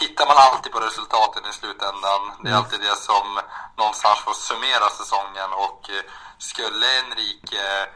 tittar 0.00 0.26
man 0.30 0.38
alltid 0.46 0.70
på 0.72 0.80
resultaten 0.88 1.42
i 1.50 1.52
slutändan. 1.60 2.20
Det 2.42 2.48
är 2.48 2.54
mm. 2.54 2.60
alltid 2.60 2.80
det 2.88 2.96
som 3.10 3.26
någonstans 3.80 4.18
får 4.26 4.36
summera 4.48 4.86
säsongen 5.00 5.50
och 5.64 5.80
eh, 5.96 6.02
skulle 6.38 6.86
Enrique 7.00 7.58
eh, 7.58 7.86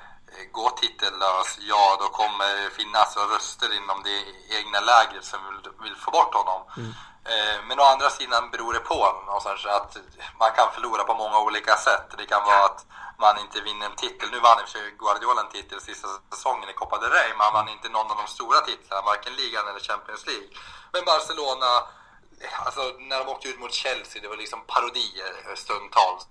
gå 0.52 0.70
titellös, 0.70 1.58
ja 1.58 1.96
då 2.00 2.08
kommer 2.08 2.48
det 2.62 2.70
finnas 2.70 3.16
röster 3.16 3.76
inom 3.76 4.02
det 4.02 4.18
egna 4.56 4.80
lägret 4.80 5.24
som 5.24 5.38
vill, 5.46 5.72
vill 5.82 5.96
få 5.96 6.10
bort 6.10 6.34
honom. 6.34 6.62
Mm. 6.76 6.94
Eh, 7.24 7.58
men 7.68 7.80
å 7.80 7.82
andra 7.82 8.10
sidan 8.10 8.50
beror 8.50 8.72
det 8.72 8.80
på 8.92 9.00
någonstans 9.26 9.66
att 9.66 9.96
man 10.38 10.50
kan 10.56 10.68
förlora 10.74 11.04
på 11.04 11.14
många 11.14 11.38
olika 11.38 11.76
sätt. 11.76 12.08
Det 12.18 12.26
kan 12.26 12.42
vara 12.42 12.64
att 12.64 12.86
man 13.18 13.38
inte 13.38 13.60
vinner 13.60 13.86
en 13.86 13.96
titel. 13.96 14.28
Nu 14.30 14.40
vann 14.40 14.60
i 14.60 14.64
och 14.64 14.68
för 14.68 14.78
sig 14.78 14.94
Guardiola 14.98 15.40
en 15.40 15.54
titel 15.56 15.80
sista 15.80 16.08
säsongen 16.32 16.68
i 16.70 16.72
Copa 16.72 16.98
del 16.98 17.10
Rey, 17.10 17.28
men 17.28 17.38
man 17.38 17.52
vann 17.52 17.68
inte 17.68 17.88
någon 17.88 18.10
av 18.10 18.16
de 18.16 18.26
stora 18.26 18.60
titlarna, 18.60 19.02
varken 19.02 19.34
ligan 19.40 19.68
eller 19.68 19.80
Champions 19.80 20.26
League. 20.26 20.48
Men 20.92 21.04
Barcelona, 21.04 21.70
alltså 22.64 22.82
när 22.98 23.18
de 23.18 23.28
åkte 23.28 23.48
ut 23.48 23.60
mot 23.60 23.72
Chelsea, 23.72 24.22
det 24.22 24.28
var 24.28 24.36
liksom 24.36 24.60
parodier 24.66 25.54
stundtals. 25.54 26.26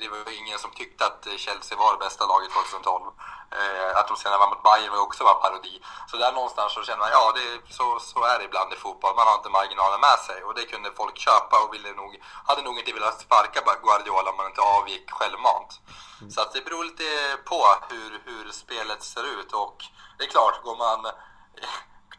Det 0.00 0.08
var 0.08 0.38
ingen 0.40 0.58
som 0.58 0.70
tyckte 0.70 1.06
att 1.06 1.26
Chelsea 1.36 1.78
var 1.78 1.92
det 1.92 2.04
bästa 2.04 2.26
laget 2.26 2.50
2012. 2.52 3.12
Eh, 3.58 3.96
att 3.98 4.08
de 4.08 4.16
senare 4.16 4.38
var 4.38 4.48
mot 4.48 4.62
Bayern 4.62 4.92
var 4.92 5.02
också 5.02 5.24
var 5.24 5.34
parodi. 5.34 5.82
Så 6.10 6.16
där 6.16 6.32
någonstans 6.32 6.72
så 6.72 6.82
känner 6.82 6.98
man, 6.98 7.10
ja 7.10 7.32
det, 7.38 7.74
så, 7.78 8.00
så 8.00 8.24
är 8.24 8.38
det 8.38 8.44
ibland 8.44 8.72
i 8.72 8.76
fotboll. 8.76 9.14
Man 9.16 9.26
har 9.26 9.36
inte 9.36 9.48
marginalen 9.48 10.00
med 10.00 10.18
sig 10.26 10.44
och 10.44 10.54
det 10.54 10.64
kunde 10.72 10.90
folk 11.00 11.18
köpa 11.18 11.56
och 11.62 11.74
ville 11.74 11.92
nog, 11.92 12.22
hade 12.48 12.62
nog 12.62 12.78
inte 12.78 12.92
velat 12.92 13.20
sparka 13.20 13.60
Guardiola 13.82 14.30
om 14.30 14.36
man 14.36 14.46
inte 14.46 14.60
avgick 14.60 15.10
självmant. 15.10 15.70
Mm. 16.20 16.30
Så 16.30 16.40
att 16.40 16.52
det 16.52 16.64
beror 16.64 16.84
lite 16.84 17.08
på 17.44 17.60
hur, 17.90 18.10
hur 18.26 18.52
spelet 18.52 19.02
ser 19.02 19.24
ut 19.36 19.52
och 19.52 19.76
det 20.18 20.24
är 20.24 20.28
klart, 20.28 20.62
går 20.62 20.76
man 20.76 21.00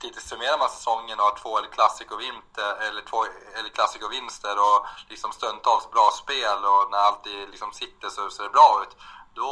lite 0.04 0.22
summerar 0.30 0.58
man 0.63 0.70
säsongen 0.78 1.20
och 1.20 1.28
har 1.30 1.36
två 1.42 1.52
El 1.60 1.70
Clasico-vinster 1.76 2.72
eller 2.88 3.02
två 3.10 3.20
El 3.60 3.70
Clasico-vinster 3.76 4.56
och 4.66 4.80
liksom 5.12 5.30
stundtals 5.38 5.86
bra 5.96 6.08
spel 6.22 6.60
och 6.72 6.84
när 6.92 7.02
allt 7.08 7.26
liksom 7.54 7.72
sitter 7.82 8.08
så 8.16 8.22
ser 8.30 8.44
det 8.48 8.58
bra 8.60 8.70
ut. 8.84 8.94
Då, 9.39 9.52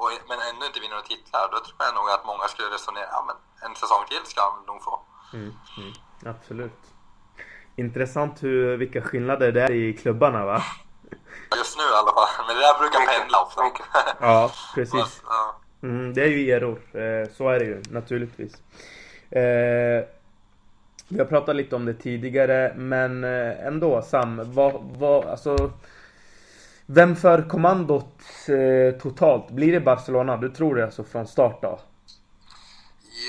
och, 0.00 0.10
men 0.28 0.38
ändå 0.50 0.62
inte 0.66 0.80
vinner 0.80 0.96
några 0.96 1.10
titlar, 1.14 1.44
då 1.52 1.58
tror 1.66 1.80
jag 1.86 1.94
nog 1.94 2.08
att 2.10 2.26
många 2.32 2.46
skulle 2.52 2.68
resonera, 2.76 3.08
ja 3.16 3.20
men 3.28 3.36
en 3.64 3.76
säsong 3.76 4.02
till 4.08 4.24
ska 4.32 4.40
han 4.50 4.66
nog 4.66 4.82
få. 4.88 4.94
Mm, 5.32 5.52
mm, 5.78 5.92
absolut. 6.32 6.80
Intressant 7.76 8.42
hur, 8.42 8.76
vilka 8.76 9.02
skillnader 9.02 9.52
det 9.52 9.62
är 9.62 9.70
i 9.70 9.96
klubbarna 10.02 10.44
va? 10.44 10.62
Just 11.56 11.76
nu 11.78 11.82
i 11.82 11.96
alla 12.00 12.12
fall, 12.12 12.46
men 12.46 12.56
det 12.56 12.62
där 12.62 12.78
brukar 12.78 13.00
pendla 13.06 13.42
ofta. 13.42 13.62
ja, 14.20 14.52
precis. 14.74 15.22
Mm, 15.82 16.14
det 16.14 16.22
är 16.22 16.26
ju 16.26 16.50
eror, 16.50 16.76
eh, 16.76 17.28
så 17.36 17.48
är 17.48 17.58
det 17.58 17.64
ju 17.64 17.82
naturligtvis. 17.90 18.52
Eh, 19.30 20.04
vi 21.08 21.18
har 21.18 21.24
pratat 21.24 21.56
lite 21.56 21.76
om 21.76 21.84
det 21.84 21.94
tidigare, 21.94 22.74
men 22.76 23.24
eh, 23.24 23.66
ändå 23.66 24.02
Sam, 24.02 24.52
vad, 24.54 24.74
vad, 24.82 25.26
alltså 25.26 25.70
vem 26.86 27.16
för 27.16 27.48
kommandot 27.48 28.22
eh, 28.48 29.00
totalt? 29.00 29.50
Blir 29.50 29.72
det 29.72 29.80
Barcelona? 29.80 30.36
Du 30.36 30.48
tror 30.48 30.74
det 30.74 30.84
alltså 30.84 31.04
från 31.04 31.26
start 31.26 31.62
då? 31.62 31.78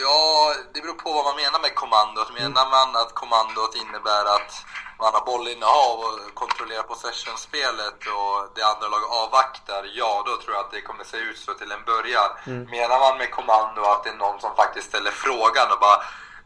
Ja, 0.02 0.54
det 0.74 0.82
beror 0.82 0.94
på 0.94 1.10
vad 1.18 1.26
man 1.26 1.36
menar 1.36 1.60
med 1.66 1.76
kommandot. 1.76 2.30
Menar 2.40 2.66
man 2.76 2.90
att 3.02 3.12
kommandot 3.22 3.74
innebär 3.84 4.24
att 4.36 4.52
man 5.00 5.14
har 5.14 5.26
bollinnehav 5.26 6.00
och 6.00 6.34
kontrollerar 6.34 6.84
possession-spelet 6.84 8.00
och 8.18 8.50
det 8.56 8.64
andra 8.64 8.88
laget 8.88 9.10
avvaktar, 9.10 9.82
ja 9.94 10.24
då 10.26 10.38
tror 10.38 10.56
jag 10.56 10.66
att 10.66 10.72
det 10.72 10.82
kommer 10.82 11.04
se 11.04 11.18
ut 11.18 11.40
så 11.40 11.54
till 11.54 11.72
en 11.72 11.84
början. 11.86 12.30
Mm. 12.46 12.64
Menar 12.70 13.00
man 13.00 13.18
med 13.18 13.32
kommando 13.32 13.82
att 13.82 14.04
det 14.04 14.10
är 14.10 14.16
någon 14.16 14.42
som 14.42 14.56
faktiskt 14.56 14.88
ställer 14.88 15.12
frågan 15.12 15.72
och 15.72 15.80
bara 15.80 16.02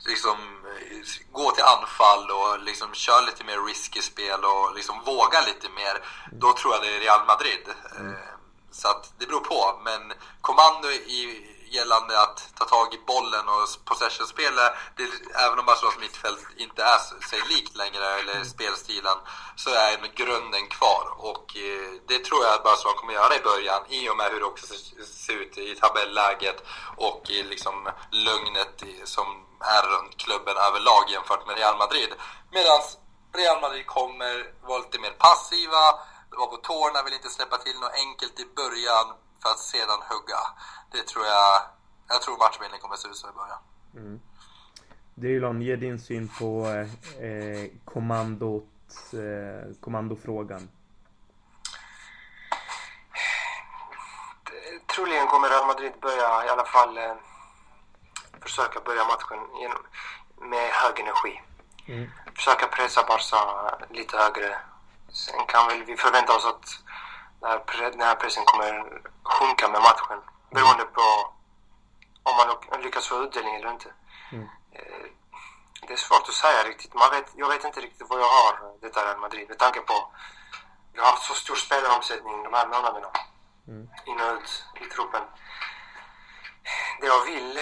liksom 0.05 0.37
gå 1.31 1.51
till 1.51 1.63
anfall 1.63 2.31
och 2.31 2.59
liksom 2.59 2.93
köra 2.93 3.21
lite 3.21 3.43
mer 3.43 3.65
risky 3.67 4.01
spel 4.01 4.39
och 4.43 4.75
liksom 4.75 5.01
våga 5.05 5.41
lite 5.41 5.69
mer, 5.69 5.95
då 6.31 6.53
tror 6.53 6.73
jag 6.73 6.83
det 6.83 6.95
är 6.95 6.99
Real 6.99 7.25
Madrid. 7.25 7.65
Mm. 7.99 8.15
Så 8.71 8.87
att 8.87 9.13
det 9.17 9.25
beror 9.25 9.39
på, 9.39 9.79
men 9.83 10.13
kommando 10.41 10.87
i 10.89 11.47
gällande 11.71 12.21
att 12.21 12.39
ta 12.57 12.65
tag 12.65 12.93
i 12.93 12.99
bollen 13.07 13.45
och 13.49 13.85
possessionspel. 13.85 14.53
Även 15.43 15.59
om 15.59 15.65
Barcelonas 15.65 15.99
mittfält 15.99 16.45
inte 16.57 16.83
är 16.83 16.99
sig 17.29 17.41
likt 17.49 17.75
längre, 17.75 18.05
eller 18.19 18.35
mm. 18.35 18.45
spelstilen, 18.45 19.17
så 19.55 19.69
är 19.69 20.11
grunden 20.15 20.67
kvar. 20.67 21.05
Och 21.17 21.57
eh, 21.57 21.91
det 22.07 22.19
tror 22.25 22.43
jag 22.43 22.53
att 22.53 22.63
Barcelona 22.63 22.99
kommer 22.99 23.13
göra 23.13 23.35
i 23.35 23.47
början, 23.49 23.81
i 23.89 24.09
och 24.09 24.17
med 24.17 24.31
hur 24.31 24.39
det 24.39 24.45
också 24.45 24.65
ser 25.25 25.33
ut 25.33 25.57
i 25.57 25.75
tabelläget 25.75 26.63
och 26.97 27.29
i 27.29 27.43
liksom 27.43 27.89
lugnet 28.11 28.83
som 29.03 29.27
är 29.59 29.83
runt 29.93 30.17
klubben 30.17 30.57
överlag 30.57 31.03
jämfört 31.09 31.47
med 31.47 31.57
Real 31.57 31.77
Madrid. 31.77 32.13
Medan 32.51 32.81
Real 33.33 33.61
Madrid 33.61 33.85
kommer 33.85 34.53
vara 34.67 34.79
lite 34.79 34.99
mer 34.99 35.11
passiva, 35.11 35.83
vara 36.29 36.47
på 36.47 36.57
tårna, 36.57 37.03
vill 37.03 37.13
inte 37.13 37.29
släppa 37.29 37.57
till 37.57 37.79
något 37.79 37.93
enkelt 37.93 38.39
i 38.39 38.45
början 38.55 39.07
för 39.41 39.49
att 39.49 39.59
sedan 39.59 39.99
hugga. 40.09 40.41
Det 40.91 41.07
tror 41.07 41.25
jag, 41.25 41.61
jag 42.07 42.21
tror 42.21 42.37
matchbilden 42.37 42.79
kommer 42.79 42.95
se 42.95 43.07
ut 43.07 43.15
så 43.15 43.29
i 43.29 43.31
början. 43.31 43.59
Mm. 43.95 44.21
Drilon, 45.15 45.61
ge 45.61 45.75
din 45.75 45.99
syn 45.99 46.27
på 46.39 46.67
eh, 47.19 47.71
kommandot, 47.85 48.69
eh, 49.13 49.75
kommandofrågan. 49.81 50.69
Troligen 54.95 55.27
kommer 55.27 55.49
Real 55.49 55.67
Madrid 55.67 55.93
börja 56.01 56.45
i 56.45 56.49
alla 56.49 56.65
fall 56.65 56.97
eh, 56.97 57.15
försöka 58.41 58.79
börja 58.79 59.03
matchen 59.03 59.39
med 60.49 60.69
hög 60.71 60.99
energi. 60.99 61.41
Mm. 61.87 62.09
Försöka 62.35 62.67
pressa 62.67 63.03
Barca 63.03 63.41
lite 63.89 64.17
högre. 64.17 64.59
Sen 65.09 65.45
kan 65.47 65.67
väl 65.67 65.83
vi 65.83 65.97
förvänta 65.97 66.35
oss 66.35 66.45
att 66.45 66.65
den 67.41 68.01
här 68.01 68.15
pressen 68.15 68.45
kommer 68.45 69.01
sjunka 69.23 69.67
med 69.67 69.81
matchen. 69.81 70.21
Beroende 70.49 70.83
på 70.83 71.01
om 72.23 72.35
man 72.71 72.81
lyckas 72.81 73.07
få 73.07 73.23
utdelning 73.23 73.55
eller 73.55 73.71
inte. 73.71 73.93
Mm. 74.31 74.47
Eh, 74.71 75.05
det 75.87 75.93
är 75.93 75.97
svårt 75.97 76.29
att 76.29 76.33
säga 76.33 76.63
riktigt. 76.63 76.93
Man 76.93 77.11
vet, 77.11 77.31
jag 77.35 77.49
vet 77.49 77.65
inte 77.65 77.81
riktigt 77.81 78.09
vad 78.09 78.19
jag 78.19 78.25
har 78.25 78.81
detta 78.81 79.05
Real 79.05 79.19
Madrid 79.19 79.49
med 79.49 79.59
tanke 79.59 79.79
på 79.81 80.11
vi 80.93 80.99
har 80.99 81.07
haft 81.07 81.23
så 81.23 81.33
stor 81.33 81.55
spelomsättning 81.55 82.43
de 82.43 82.53
här 82.53 82.67
månaderna. 82.67 83.07
Mm. 83.67 83.89
In 84.05 84.19
och 84.21 84.33
ut 84.33 84.65
i 84.81 84.85
truppen. 84.85 85.21
Det 86.99 87.07
jag 87.07 87.25
vill... 87.25 87.53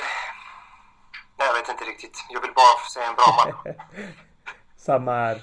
Nej, 1.37 1.47
jag 1.47 1.53
vet 1.53 1.69
inte 1.69 1.83
riktigt. 1.83 2.25
Jag 2.29 2.41
vill 2.41 2.53
bara 2.53 2.89
se 2.89 3.01
en 3.03 3.15
bra 3.15 3.45
match. 3.45 3.75
Samma 4.77 5.11
här. 5.11 5.41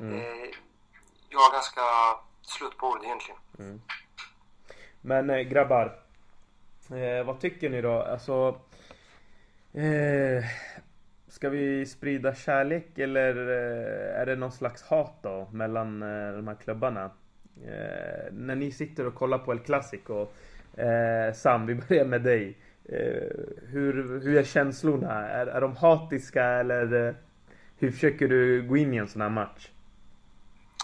Mm. 0.00 0.52
jag 1.28 1.48
är 1.48 1.52
ganska 1.52 1.82
slut 2.48 2.78
på 2.78 2.86
ord 2.86 3.04
egentligen. 3.04 3.40
Mm. 3.58 3.80
Men 5.00 5.30
eh, 5.30 5.40
grabbar. 5.40 5.98
Eh, 6.90 7.26
vad 7.26 7.40
tycker 7.40 7.70
ni 7.70 7.80
då? 7.80 8.02
Alltså... 8.02 8.60
Eh, 9.72 10.44
ska 11.28 11.48
vi 11.48 11.86
sprida 11.86 12.34
kärlek 12.34 12.98
eller 12.98 13.36
eh, 13.36 14.20
är 14.20 14.26
det 14.26 14.36
någon 14.36 14.52
slags 14.52 14.82
hat 14.82 15.18
då 15.22 15.48
mellan 15.52 16.02
eh, 16.02 16.32
de 16.32 16.48
här 16.48 16.54
klubbarna? 16.54 17.10
Eh, 17.64 18.32
när 18.32 18.54
ni 18.54 18.70
sitter 18.70 19.06
och 19.06 19.14
kollar 19.14 19.38
på 19.38 19.52
El 19.52 19.58
Clasico. 19.58 20.26
Sam, 21.34 21.66
vi 21.66 21.74
börjar 21.88 22.04
med 22.04 22.22
dig. 22.22 22.56
hur, 23.66 24.20
hur 24.22 24.36
är 24.36 24.42
känslorna? 24.42 25.28
Är, 25.28 25.46
är 25.46 25.60
de 25.60 25.76
hatiska 25.76 26.44
eller 26.44 27.14
hur 27.78 27.90
försöker 27.90 28.28
du 28.28 28.62
gå 28.62 28.76
in 28.76 28.94
i 28.94 28.96
en 28.96 29.08
sån 29.08 29.22
här 29.22 29.28
match? 29.28 29.70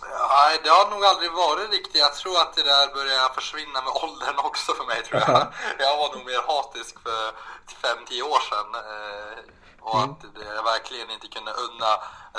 Nej, 0.03 0.61
det 0.65 0.71
har 0.71 0.91
nog 0.91 1.05
aldrig 1.05 1.33
varit 1.33 1.71
riktigt. 1.71 2.01
Jag 2.07 2.15
tror 2.15 2.41
att 2.41 2.55
det 2.55 2.63
där 2.63 2.95
börjar 2.95 3.35
försvinna 3.35 3.79
med 3.87 3.93
åldern 4.05 4.39
också 4.39 4.75
för 4.75 4.85
mig, 4.85 5.03
tror 5.03 5.21
jag. 5.21 5.47
Jag 5.79 5.97
var 5.97 6.17
nog 6.17 6.27
mer 6.27 6.43
hatisk 6.47 6.95
för 7.03 7.25
5-10 7.83 8.23
år 8.23 8.41
sedan. 8.51 8.69
Eh, 8.75 9.39
och 9.81 9.99
mm. 9.99 10.11
att 10.11 10.25
jag 10.57 10.65
verkligen 10.65 11.11
inte 11.11 11.29
kunde 11.29 11.53
unna 11.53 11.91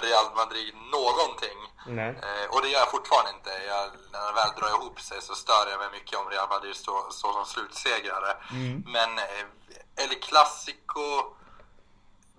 Real 0.06 0.28
Madrid 0.36 0.74
någonting. 0.92 1.60
Eh, 2.28 2.46
och 2.50 2.62
det 2.62 2.70
gör 2.70 2.80
jag 2.80 2.92
fortfarande 2.92 3.32
inte. 3.38 3.50
Jag, 3.50 3.92
när 4.12 4.28
det 4.28 4.34
väl 4.34 4.52
drar 4.60 4.70
ihop 4.70 5.02
sig 5.02 5.22
så 5.22 5.36
stör 5.36 5.68
jag 5.72 5.80
mig 5.80 5.90
mycket 5.92 6.20
om 6.20 6.30
Real 6.30 6.50
Madrid 6.50 6.76
står 6.76 7.12
stå 7.12 7.34
som 7.34 7.46
slutsegrare. 7.46 8.32
Mm. 8.52 8.84
Men 8.86 9.18
eh, 9.18 10.04
El 10.04 10.20
Clasico, 10.20 11.36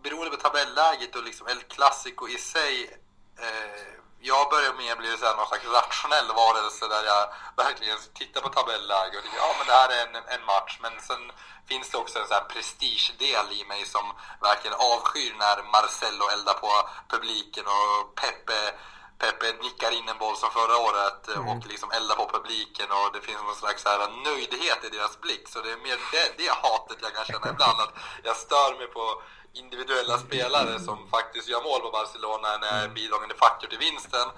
beroende 0.03 0.31
på 0.31 0.43
tabelläget 0.43 1.17
och 1.17 1.25
liksom 1.25 1.47
El 1.49 1.63
Clasico 1.63 2.29
i 2.29 2.39
sig 2.39 3.01
eh, 3.39 4.04
jag 4.31 4.51
börjar 4.51 4.73
mer 4.73 4.97
bli 4.97 5.17
så 5.17 5.25
här 5.27 5.37
någon 5.37 5.47
slags 5.47 5.67
rationell 5.79 6.29
varelse 6.43 6.85
där 6.89 7.05
jag 7.13 7.25
verkligen 7.65 7.99
tittar 8.21 8.41
på 8.41 8.49
tabelläge 8.49 9.17
och 9.17 9.25
tycker 9.25 9.45
ja 9.47 9.55
men 9.59 9.67
det 9.67 9.79
här 9.81 9.91
är 9.97 10.03
en, 10.07 10.15
en 10.35 10.45
match. 10.53 10.79
Men 10.85 10.95
sen 11.09 11.23
finns 11.69 11.91
det 11.91 11.99
också 11.99 12.19
en 12.19 12.27
sån 12.27 12.39
här 12.41 12.51
prestigedel 12.55 13.47
i 13.61 13.65
mig 13.73 13.83
som 13.95 14.07
verkligen 14.49 14.77
avskyr 14.93 15.33
när 15.45 15.57
Marcello 15.75 16.25
eldar 16.35 16.57
på 16.65 16.73
publiken 17.13 17.67
och 17.77 18.15
Pepe 18.21 18.61
Pepe 19.25 19.47
nickar 19.67 19.91
in 19.99 20.09
en 20.09 20.19
boll 20.19 20.37
som 20.37 20.51
förra 20.51 20.77
året 20.87 21.21
mm. 21.29 21.49
och 21.49 21.67
liksom 21.73 21.91
eldar 21.91 22.17
på 22.21 22.27
publiken 22.37 22.89
och 22.99 23.09
det 23.15 23.21
finns 23.29 23.43
någon 23.43 23.63
slags 23.63 23.85
här 23.85 24.01
nöjdhet 24.29 24.81
i 24.87 24.89
deras 24.97 25.21
blick. 25.25 25.45
Så 25.49 25.59
det 25.65 25.71
är 25.73 25.77
mer 25.77 25.99
det, 26.13 26.27
det 26.41 26.51
hatet 26.65 26.99
jag 27.05 27.13
kan 27.17 27.25
känna 27.25 27.49
ibland. 27.55 27.79
Att 27.85 27.95
jag 28.29 28.37
stör 28.37 28.71
mig 28.79 28.87
på 28.87 29.05
individuella 29.63 30.19
spelare 30.19 30.81
som 30.81 30.97
faktiskt 31.17 31.49
gör 31.49 31.63
mål 31.63 31.81
på 31.81 31.91
Barcelona 31.91 32.49
när 32.61 32.73
är 32.81 32.85
mm. 32.85 32.95
bidragande 32.95 33.35
faktor 33.35 33.69
till 33.69 33.79
vinsten. 33.79 34.29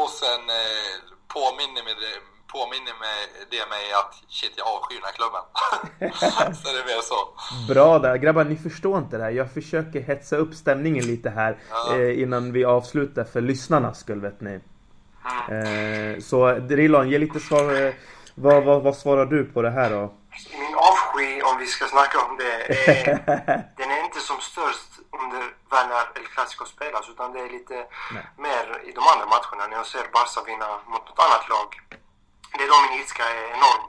Och 0.00 0.10
sen 0.10 0.42
eh, 0.60 0.94
påminner, 1.34 1.82
det, 2.02 2.14
påminner 2.52 2.94
med 3.04 3.18
det 3.50 3.68
mig 3.74 3.84
att 4.00 4.14
shit, 4.28 4.52
jag 4.56 4.66
avskyr 4.66 4.94
den 5.00 5.04
här 5.04 5.16
klubben. 5.20 5.42
så 6.62 6.72
det 6.72 6.80
är 6.80 6.86
mer 6.86 7.02
så. 7.02 7.20
Bra 7.74 7.98
där. 7.98 8.16
Grabbar, 8.16 8.44
ni 8.44 8.56
förstår 8.56 8.98
inte 8.98 9.16
det 9.16 9.22
här. 9.22 9.30
Jag 9.30 9.52
försöker 9.52 10.00
hetsa 10.00 10.36
upp 10.36 10.54
stämningen 10.54 11.06
lite 11.06 11.30
här 11.30 11.58
ja. 11.70 11.96
eh, 11.96 12.22
innan 12.22 12.52
vi 12.52 12.64
avslutar 12.64 13.24
för 13.24 13.40
lyssnarnas 13.40 14.00
skull, 14.00 14.20
vet 14.20 14.40
ni. 14.40 14.60
Mm. 15.48 16.14
Eh, 16.14 16.20
så 16.20 16.52
Drilon, 16.52 17.10
ge 17.10 17.18
lite 17.18 17.40
svar. 17.40 17.86
Eh, 17.86 17.94
vad, 18.34 18.64
vad, 18.64 18.82
vad 18.82 18.96
svarar 18.96 19.26
du 19.26 19.44
på 19.44 19.62
det 19.62 19.70
här 19.70 19.90
då? 19.90 20.14
Min 20.52 20.74
avsky, 20.74 21.42
om 21.42 21.58
vi 21.58 21.66
ska 21.66 21.84
snacka 21.84 22.18
om 22.28 22.36
det, 22.36 22.52
är, 22.52 23.06
den 23.76 23.90
är 23.90 24.04
inte 24.04 24.20
som 24.20 24.40
störst 24.40 24.90
under 25.22 25.42
när 25.70 26.20
El 26.20 26.26
Clasico 26.34 26.64
spelas 26.64 27.08
utan 27.08 27.32
det 27.32 27.40
är 27.40 27.50
lite 27.50 27.74
Nej. 28.14 28.26
mer 28.36 28.66
i 28.88 28.92
de 28.92 29.02
andra 29.12 29.26
matcherna 29.34 29.66
när 29.70 29.76
jag 29.76 29.86
ser 29.86 30.04
Barca 30.12 30.40
vinna 30.46 30.68
mot 30.86 31.04
något 31.08 31.20
annat 31.26 31.48
lag. 31.54 31.68
Det 32.52 32.64
är 32.64 32.68
då 32.68 32.90
min 32.90 33.00
ilska 33.00 33.24
är 33.24 33.44
enorm. 33.56 33.84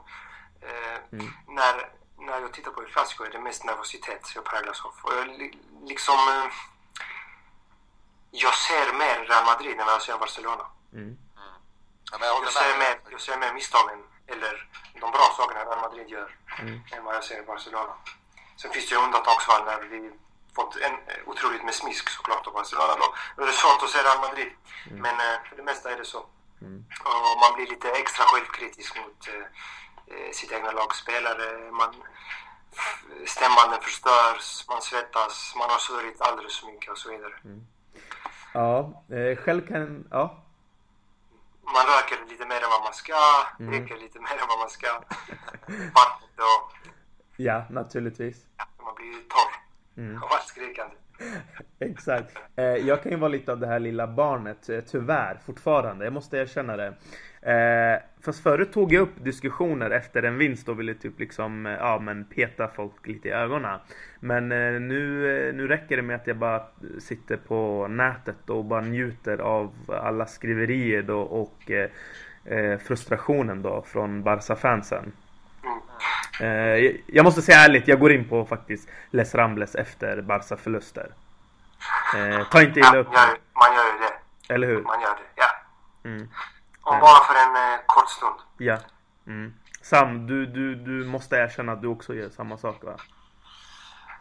Eh, 0.62 0.98
mm. 1.12 1.32
när, 1.46 1.90
när 2.18 2.40
jag 2.40 2.52
tittar 2.52 2.70
på 2.70 2.82
El 2.82 2.92
Clasico 2.92 3.24
är 3.24 3.30
det 3.30 3.38
mest 3.38 3.64
nervositet 3.64 4.32
jag 4.34 4.44
präglas 4.44 4.84
av. 4.84 4.94
Och 5.02 5.12
jag, 5.14 5.26
liksom, 5.84 6.14
eh, 6.14 6.46
jag 8.30 8.54
ser 8.54 8.92
mer 8.92 9.24
Real 9.24 9.44
Madrid 9.44 9.80
än 9.80 9.86
vad 9.86 9.94
jag 9.94 10.02
ser 10.02 10.18
Barcelona. 10.18 10.66
Mm. 10.92 11.18
Ja, 12.12 12.18
jag, 12.20 12.44
jag, 12.44 12.52
ser 12.52 12.78
mer, 12.78 13.00
jag 13.10 13.20
ser 13.20 13.38
mer 13.38 13.52
misstagen 13.52 14.02
eller 14.26 14.68
de 15.00 15.10
bra 15.10 15.34
sakerna 15.36 15.64
Real 15.64 15.80
Madrid 15.80 16.08
gör 16.08 16.36
mm. 16.58 16.80
än 16.92 17.04
vad 17.04 17.14
jag 17.14 17.24
ser 17.24 17.42
Barcelona. 17.42 17.94
Sen 18.56 18.72
finns 18.72 18.88
det 18.88 18.94
ju 18.94 19.00
undantagsfall 19.00 19.64
när 19.64 19.82
vi 19.82 20.12
fått 20.54 20.76
en, 20.76 20.96
otroligt 21.26 21.64
med 21.64 21.74
smisk 21.74 22.08
såklart 22.08 22.46
av 22.46 22.52
Barcelona 22.52 22.94
då. 22.96 23.14
Då 23.36 23.42
är 23.42 23.46
det 23.46 23.52
svårt 23.52 23.82
att 23.82 23.90
se 23.90 23.98
Real 23.98 24.20
Madrid. 24.20 24.52
Mm. 24.90 25.02
Men 25.02 25.14
eh, 25.20 25.42
för 25.48 25.56
det 25.56 25.62
mesta 25.62 25.92
är 25.92 25.96
det 25.96 26.04
så. 26.04 26.26
Mm. 26.60 26.84
Och 27.04 27.38
man 27.42 27.52
blir 27.56 27.66
lite 27.66 27.90
extra 27.90 28.24
självkritisk 28.24 28.96
mot 28.96 29.28
eh, 29.28 29.46
eh 30.14 30.30
sitt 30.32 30.52
egna 30.52 30.72
lag 30.72 30.94
spelare. 30.94 31.70
Man, 31.70 31.94
stämbanden 33.26 33.80
förstörs, 33.80 34.64
man 34.68 34.82
svettas, 34.82 35.54
man 35.56 35.70
har 35.70 35.78
svurit 35.78 36.20
alldeles 36.20 36.60
för 36.60 36.66
mycket 36.66 36.90
och 36.90 36.98
så 36.98 37.10
vidare. 37.10 37.34
Mm. 37.44 37.66
Ja, 38.54 39.04
eh, 39.16 39.36
själv 39.36 39.66
kan... 39.68 40.08
Ja 40.10 40.46
man 41.72 41.84
röker 41.86 42.30
lite 42.30 42.46
mer 42.46 42.60
än 42.64 42.70
vad 42.70 42.82
man 42.82 42.94
ska, 42.94 43.22
mm. 43.60 43.70
dricker 43.70 43.96
lite 43.96 44.20
mer 44.20 44.36
än 44.42 44.48
vad 44.48 44.58
man 44.58 44.70
ska. 44.70 44.96
Och... 46.36 46.72
Ja, 47.36 47.64
naturligtvis. 47.70 48.46
Ja, 48.56 48.64
man 48.84 48.94
blir 48.94 49.06
ju 49.06 49.20
torr 49.20 49.52
mm. 49.96 50.22
allt 50.30 50.46
skrikande. 50.46 50.96
Exakt. 51.78 52.36
Eh, 52.56 52.64
jag 52.64 53.02
kan 53.02 53.12
ju 53.12 53.18
vara 53.18 53.28
lite 53.28 53.52
av 53.52 53.60
det 53.60 53.66
här 53.66 53.78
lilla 53.78 54.06
barnet, 54.06 54.68
eh, 54.68 54.80
tyvärr, 54.80 55.38
fortfarande. 55.46 56.04
Jag 56.04 56.12
måste 56.12 56.38
erkänna 56.38 56.76
det. 56.76 56.94
Eh, 57.42 58.02
fast 58.20 58.42
förut 58.42 58.72
tog 58.72 58.92
jag 58.92 59.02
upp 59.02 59.24
diskussioner 59.24 59.90
efter 59.90 60.22
en 60.22 60.38
vinst 60.38 60.68
och 60.68 60.80
ville 60.80 60.94
typ 60.94 61.20
liksom, 61.20 61.66
eh, 61.66 61.72
ja 61.72 61.98
men 61.98 62.24
peta 62.24 62.68
folk 62.68 63.06
lite 63.06 63.28
i 63.28 63.32
ögonen. 63.32 63.78
Men 64.20 64.52
eh, 64.52 64.80
nu, 64.80 65.38
eh, 65.38 65.54
nu 65.54 65.68
räcker 65.68 65.96
det 65.96 66.02
med 66.02 66.16
att 66.16 66.26
jag 66.26 66.36
bara 66.36 66.62
sitter 66.98 67.36
på 67.36 67.88
nätet 67.88 68.50
och 68.50 68.64
bara 68.64 68.80
njuter 68.80 69.38
av 69.38 69.72
alla 69.88 70.26
skriverier 70.26 71.02
då 71.02 71.20
och 71.20 71.70
eh, 71.70 71.90
eh 72.44 72.78
frustrationen 72.78 73.62
då 73.62 73.82
från 73.82 74.22
Barca-fansen. 74.22 75.12
Eh, 76.40 76.96
jag 77.06 77.24
måste 77.24 77.42
säga 77.42 77.58
ärligt, 77.58 77.88
jag 77.88 78.00
går 78.00 78.12
in 78.12 78.28
på 78.28 78.44
faktiskt 78.44 78.88
Les 79.10 79.34
Rambles 79.34 79.74
efter 79.74 80.22
Barca-förluster. 80.22 81.14
Eh, 82.16 82.48
ta 82.50 82.62
inte 82.62 82.80
illa 82.80 82.96
upp. 82.96 83.08
Ja, 83.12 83.36
man 83.54 83.74
gör 83.76 83.84
ju 83.84 83.98
det. 83.98 84.54
Eller 84.54 84.66
hur? 84.66 84.82
Man 84.82 85.00
gör 85.00 85.14
det, 85.14 85.22
ja. 85.36 85.46
Mm. 86.10 86.28
Och 86.82 87.00
bara 87.00 87.24
för 87.24 87.34
en 87.34 87.72
eh, 87.74 87.80
kort 87.86 88.10
stund. 88.10 88.36
Ja. 88.58 88.78
Mm. 89.26 89.54
Sam, 89.82 90.26
du, 90.26 90.46
du, 90.46 90.74
du 90.74 91.04
måste 91.04 91.36
erkänna 91.36 91.72
att 91.72 91.82
du 91.82 91.88
också 91.88 92.14
gör 92.14 92.28
samma 92.28 92.58
sak 92.58 92.84
va? 92.84 92.96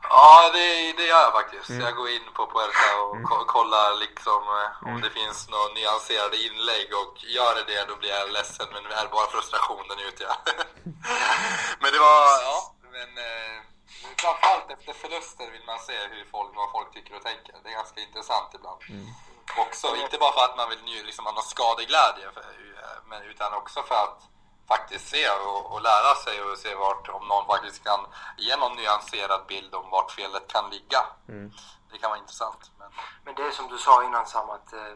Ja, 0.10 0.50
det, 0.54 0.94
det 0.98 1.06
gör 1.12 1.22
jag 1.28 1.34
faktiskt. 1.40 1.70
Mm. 1.70 1.82
Jag 1.86 1.96
går 1.96 2.10
in 2.10 2.28
på 2.38 2.44
Puerta 2.54 2.90
och 3.04 3.16
mm. 3.16 3.46
kollar 3.56 3.90
liksom 4.06 4.42
eh, 4.58 4.70
om 4.88 4.90
mm. 4.90 5.02
det 5.02 5.10
finns 5.20 5.50
några 5.50 5.68
nyanserade 5.74 6.38
inlägg 6.48 6.88
och 7.02 7.14
gör 7.38 7.52
det 7.56 7.66
det 7.74 7.86
då 7.90 7.96
blir 8.02 8.10
jag 8.10 8.32
ledsen 8.38 8.68
men 8.74 8.84
det 8.84 8.96
är 8.96 9.08
bara 9.08 9.28
frustration 9.36 9.86
den 9.90 10.00
ute 10.10 10.24
jag. 10.30 10.38
men 11.82 11.90
det 11.94 12.00
var, 12.08 12.22
ja, 12.50 12.58
men 12.96 13.10
eh, 13.28 13.56
framförallt 14.22 14.70
efter 14.76 14.94
förluster 14.94 15.52
vill 15.52 15.66
man 15.72 15.80
se 15.80 15.98
hur 16.14 16.26
folk, 16.36 16.52
vad 16.56 16.72
folk 16.72 16.90
tycker 16.94 17.16
och 17.16 17.24
tänker. 17.30 17.54
Det 17.64 17.70
är 17.70 17.80
ganska 17.82 18.02
intressant 18.02 18.50
ibland. 18.58 18.82
Mm. 18.90 19.08
Också, 19.66 19.88
inte 19.96 20.18
bara 20.18 20.34
för 20.38 20.46
att 20.46 20.58
man 20.58 20.70
vill 20.70 21.06
liksom, 21.06 21.24
man 21.24 21.36
har 21.36 21.48
skadeglädje 21.56 22.26
för, 22.34 22.46
men, 23.10 23.22
utan 23.32 23.54
också 23.54 23.84
för 23.84 23.96
att 23.96 24.20
faktiskt 24.74 25.08
se 25.08 25.30
och, 25.30 25.72
och, 25.74 25.82
lära 25.82 26.16
sig 26.16 26.42
och 26.44 26.58
se 26.58 26.76
vart, 26.76 27.10
om 27.10 27.28
någon 27.28 27.46
faktiskt 27.46 27.84
kan 27.84 28.00
ge 28.38 28.56
någon 28.56 28.76
nyanserad 28.76 29.42
bild 29.48 29.76
om 29.76 29.90
vart 29.90 30.12
felet 30.12 30.48
kan 30.48 30.70
ligga. 30.70 31.02
Mm. 31.28 31.52
Det 31.92 31.98
kan 31.98 32.10
vara 32.10 32.20
intressant. 32.20 32.72
Men... 32.80 32.88
men 33.24 33.36
det 33.36 33.44
är 33.44 33.52
som 33.52 33.68
du 33.68 33.78
sa 33.78 34.04
innan 34.04 34.26
Sam, 34.26 34.50
att 34.50 34.74
eh, 34.74 34.94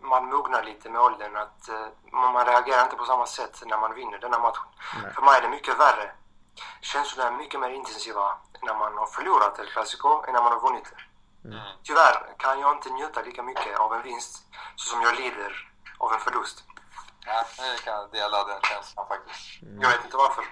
man 0.00 0.26
mognar 0.26 0.62
lite 0.62 0.90
med 0.90 1.00
åldern. 1.00 1.36
Att, 1.36 1.68
eh, 1.68 1.86
man 2.12 2.46
reagerar 2.46 2.84
inte 2.84 2.96
på 2.96 3.04
samma 3.04 3.26
sätt 3.26 3.62
när 3.66 3.78
man 3.78 3.94
vinner 3.94 4.18
denna 4.18 4.38
matchen. 4.38 4.68
Nej. 5.02 5.12
För 5.14 5.22
mig 5.22 5.36
är 5.38 5.42
det 5.42 5.48
mycket 5.48 5.78
värre. 5.78 6.12
Känslorna 6.80 7.28
är 7.28 7.32
mycket 7.32 7.60
mer 7.60 7.70
intensiva 7.70 8.38
när 8.62 8.74
man 8.74 8.98
har 8.98 9.06
förlorat 9.06 9.58
El 9.58 9.66
Clasico 9.66 10.24
än 10.26 10.32
när 10.32 10.42
man 10.42 10.52
har 10.52 10.60
vunnit 10.60 10.84
det. 10.84 11.02
Mm. 11.48 11.60
Tyvärr 11.82 12.34
kan 12.38 12.60
jag 12.60 12.76
inte 12.76 12.90
njuta 12.90 13.22
lika 13.22 13.42
mycket 13.42 13.78
av 13.78 13.94
en 13.94 14.02
vinst 14.02 14.44
så 14.76 14.90
som 14.90 15.02
jag 15.02 15.14
lider 15.20 15.70
av 15.98 16.12
en 16.12 16.20
förlust. 16.20 16.64
Ja, 17.26 17.44
jag 17.56 17.78
kan 17.78 18.10
dela 18.10 18.44
den 18.44 18.60
känslan 18.70 19.06
faktiskt. 19.08 19.62
Mm. 19.62 19.80
Jag 19.82 19.88
vet 19.88 20.04
inte 20.04 20.16
varför. 20.16 20.44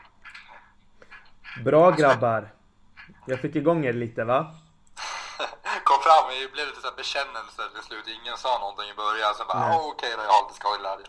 Bra 1.64 1.90
grabbar. 1.90 2.54
Jag 3.26 3.40
fick 3.40 3.56
igång 3.56 3.86
er 3.86 3.92
lite 3.92 4.24
va? 4.24 4.40
Kom 5.84 6.00
fram, 6.06 6.24
det 6.30 6.52
blev 6.52 6.66
lite 6.66 6.92
bekännelse 6.96 7.62
till 7.74 7.84
slut. 7.88 8.06
Ingen 8.06 8.36
sa 8.36 8.58
någonting 8.58 8.90
i 8.90 8.94
början. 8.94 9.34
Sen 9.34 9.46
bara, 9.48 9.76
okej 9.76 9.90
okay, 9.90 10.10
då, 10.16 10.22
jag 10.22 10.32
har 10.36 10.42
lite 10.42 10.60
skojglädje. 10.60 11.06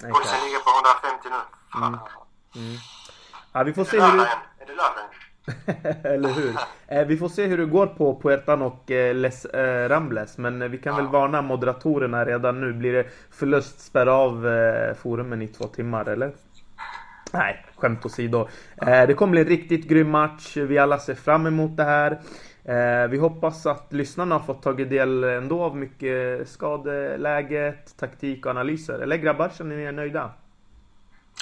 Pulsen 0.14 0.40
ligger 0.44 0.60
på 0.66 0.70
150 0.70 1.28
nu. 1.34 1.42
Mm. 1.78 1.98
Mm. 2.54 2.76
Ja, 3.52 3.62
vi 3.62 3.72
får 3.74 3.84
se 3.84 4.00
hur... 4.00 4.20
Är 4.60 4.66
det 4.66 4.74
lördag 4.74 5.04
Eller 6.04 6.28
hur? 6.28 6.56
Eh, 6.86 7.06
vi 7.06 7.16
får 7.16 7.28
se 7.28 7.46
hur 7.46 7.58
det 7.58 7.66
går 7.66 7.86
på 7.86 8.20
Puertan 8.20 8.62
och 8.62 8.90
eh, 8.90 9.14
Les 9.14 9.44
eh, 9.44 9.88
Rambles. 9.88 10.38
Men 10.38 10.70
vi 10.70 10.78
kan 10.78 10.94
ja. 10.94 11.02
väl 11.02 11.12
varna 11.12 11.42
moderatorerna 11.42 12.24
redan 12.24 12.60
nu. 12.60 12.72
Blir 12.72 12.92
det 12.92 13.06
förlust, 13.30 13.80
spärra 13.80 14.14
av 14.14 14.46
forumen 15.02 15.42
i 15.42 15.48
två 15.48 15.64
timmar, 15.64 16.08
eller? 16.08 16.32
Nej, 17.32 17.66
skämt 17.76 18.06
åsido. 18.06 18.48
Det 18.76 19.14
kommer 19.16 19.30
bli 19.30 19.40
en 19.40 19.46
riktigt 19.46 19.88
grym 19.88 20.10
match. 20.10 20.56
Vi 20.56 20.78
alla 20.78 20.98
ser 20.98 21.14
fram 21.14 21.46
emot 21.46 21.76
det 21.76 21.84
här. 21.84 22.18
Vi 23.08 23.18
hoppas 23.18 23.66
att 23.66 23.92
lyssnarna 23.92 24.34
har 24.34 24.42
fått 24.42 24.62
tagit 24.62 24.90
del 24.90 25.24
ändå 25.24 25.62
av 25.62 25.76
mycket 25.76 26.48
skadeläget, 26.48 27.96
taktik 27.98 28.46
och 28.46 28.50
analyser. 28.50 28.98
Eller 28.98 29.16
grabbar, 29.16 29.48
känner 29.58 29.76
ni 29.76 29.82
er 29.82 29.92
nöjda? 29.92 30.30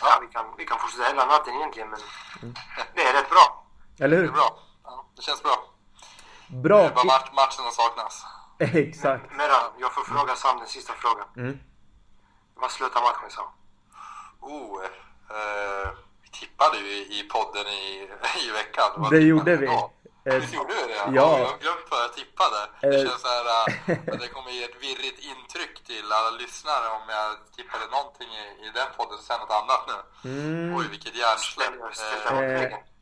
Ja, 0.03 0.19
vi 0.21 0.27
kan, 0.35 0.45
vi 0.59 0.65
kan 0.65 0.79
fortsätta 0.79 1.09
hela 1.09 1.27
natten 1.27 1.55
egentligen, 1.55 1.89
men 1.91 2.01
mm. 2.43 2.55
det 2.95 3.03
är 3.03 3.13
rätt 3.13 3.31
bra. 3.31 3.66
Eller 4.01 4.17
hur? 4.17 4.23
Det 4.23 4.29
är 4.29 4.33
bra. 4.33 4.59
Ja, 4.85 5.07
det 5.17 5.23
känns 5.23 5.43
bra. 5.43 5.65
Bra. 6.49 6.79
Det 6.83 6.87
är 6.87 6.95
bara 6.95 7.05
match, 7.05 7.31
matchen 7.33 7.63
som 7.65 7.73
saknas. 7.73 8.25
Exakt. 8.59 9.25
Medan, 9.31 9.65
jag 9.79 9.95
får 9.95 10.03
fråga 10.03 10.35
Sam 10.37 10.59
den 10.59 10.69
sista 10.69 10.93
frågan. 10.93 11.29
Mm. 11.37 11.59
Vad 12.55 12.71
slutar 12.71 13.01
matchen 13.01 13.31
Sam? 13.31 13.49
Oh, 14.41 14.85
eh, 15.31 15.91
vi 16.23 16.29
tippade 16.29 16.79
ju 16.79 16.93
i 17.19 17.29
podden 17.33 17.67
i, 17.67 18.09
i 18.47 18.51
veckan. 18.51 18.91
Vad 18.97 19.11
det 19.11 19.21
gjorde 19.21 19.57
vi. 19.57 19.67
Då? 19.67 19.93
Eh, 20.25 20.55
gjorde 20.55 20.75
vi 20.75 20.83
det? 20.93 20.95
Ja. 20.95 21.11
Jag 21.15 21.47
har 21.47 21.59
glömt 21.65 21.87
vad 21.91 22.01
jag 22.01 22.13
tippade. 22.13 22.61
Det 22.81 23.09
känns 23.09 23.23
så 23.23 23.29
här 23.29 23.47
äh, 23.47 23.99
att 24.13 24.21
det 24.21 24.29
kommer 24.29 24.51
ge 24.51 24.65
ett 24.65 24.83
virrigt 24.83 25.21
intryck 25.33 25.85
till 25.85 26.13
alla 26.13 26.31
lyssnare 26.31 26.87
om 26.99 27.05
jag 27.09 27.29
tippade 27.57 27.87
någonting 27.97 28.31
i, 28.43 28.67
i 28.67 28.71
den 28.79 28.89
podden 28.97 29.19
och 29.19 29.25
sen 29.25 29.41
något 29.41 29.57
annat 29.61 29.83
nu. 29.91 29.99
Mm. 30.31 30.77
Oj, 30.77 30.87
vilket 30.91 31.15
hjärnsläpp. 31.17 31.75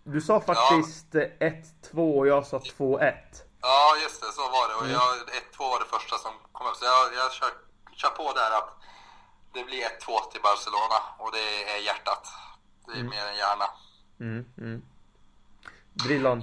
Eh, 0.07 0.13
du 0.13 0.21
sa 0.21 0.41
faktiskt 0.41 1.15
1-2 1.15 2.19
och 2.19 2.27
jag 2.27 2.47
sa 2.47 2.59
2-1. 2.59 3.15
Ja, 3.61 3.97
just 4.03 4.21
det, 4.21 4.33
så 4.33 4.43
var 4.43 4.69
det. 4.69 4.75
Och 4.75 4.89
jag, 4.89 5.29
1-2 5.53 5.59
var 5.59 5.79
det 5.79 5.85
första 5.85 6.19
som 6.19 6.33
kom 6.53 6.67
upp. 6.67 6.77
Så 6.77 6.85
jag, 6.85 7.15
jag 7.15 7.33
kör, 7.33 7.51
kör 7.97 8.11
på 8.11 8.33
där 8.33 8.51
att 8.59 8.71
det 9.53 9.65
blir 9.65 9.83
1-2 9.83 10.31
till 10.33 10.43
Barcelona 10.43 10.99
och 11.19 11.33
det 11.33 11.71
är 11.75 11.79
hjärtat. 11.79 12.29
Det 12.87 12.93
är 12.93 13.03
mer 13.03 13.27
än 13.27 13.37
hjärna. 13.37 13.65
Mm, 14.21 14.45
mm. 14.59 14.83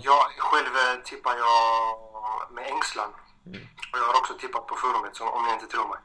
Jag 0.03 0.25
själv 0.37 0.75
eh, 0.77 1.03
tippar 1.03 1.35
jag 1.37 1.97
med 2.51 2.67
ängslan. 2.67 3.09
Och 3.91 3.97
jag 3.99 4.05
har 4.05 4.19
också 4.19 4.33
tippat 4.33 4.67
på 4.67 4.75
forumet, 4.75 5.15
så 5.15 5.29
om 5.29 5.45
ni 5.45 5.53
inte 5.53 5.67
tror 5.67 5.87
mig. 5.87 5.99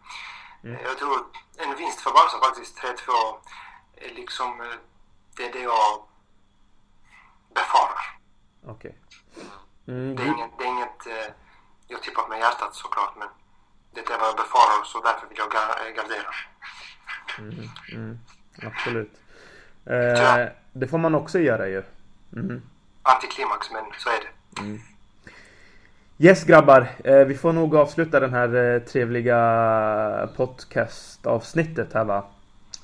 Eh, 0.65 0.83
Jag 0.83 0.99
tror 0.99 1.27
en 1.57 1.77
vinst 1.77 2.01
för 2.01 2.11
Barca 2.11 2.39
faktiskt, 2.47 2.79
3-2, 2.79 3.37
är 3.97 4.15
liksom 4.15 4.61
eh, 4.61 4.67
det 5.37 5.45
är 5.49 5.53
det 5.53 5.61
jag 5.61 6.03
befarar. 7.61 8.05
Okej. 8.75 8.95
Mm, 9.89 10.17
Det 10.17 10.23
är 10.23 10.27
inget, 10.27 10.51
det 10.59 10.65
är 10.65 10.69
inget 10.77 11.01
eh, 11.07 11.33
jag 11.89 12.03
tippar 12.03 12.29
med 12.29 12.39
hjärtat 12.39 12.75
såklart, 12.75 13.15
men 13.19 13.29
det 13.95 14.01
är 14.01 14.19
vad 14.19 14.29
jag 14.29 14.37
befarar 14.37 14.85
så 14.85 15.01
därför 15.01 15.27
vill 15.29 15.39
jag 15.39 15.55
eh, 15.55 15.95
gardera. 15.99 16.33
Absolut. 18.69 19.13
Eh, 19.87 20.47
det 20.73 20.87
får 20.89 20.99
man 20.99 21.15
också 21.15 21.39
göra 21.39 21.69
ju. 21.69 21.83
Mm. 22.33 22.63
Antiklimax, 23.03 23.71
men 23.73 23.85
så 23.99 24.09
är 24.09 24.21
det. 24.21 24.79
Yes 26.19 26.45
grabbar, 26.45 26.89
eh, 27.05 27.25
vi 27.25 27.35
får 27.35 27.53
nog 27.53 27.77
avsluta 27.77 28.21
den 28.21 28.35
här 28.35 28.55
eh, 28.55 28.79
trevliga 28.83 30.29
podcastavsnittet 30.37 31.93
här 31.93 32.05
va. 32.05 32.25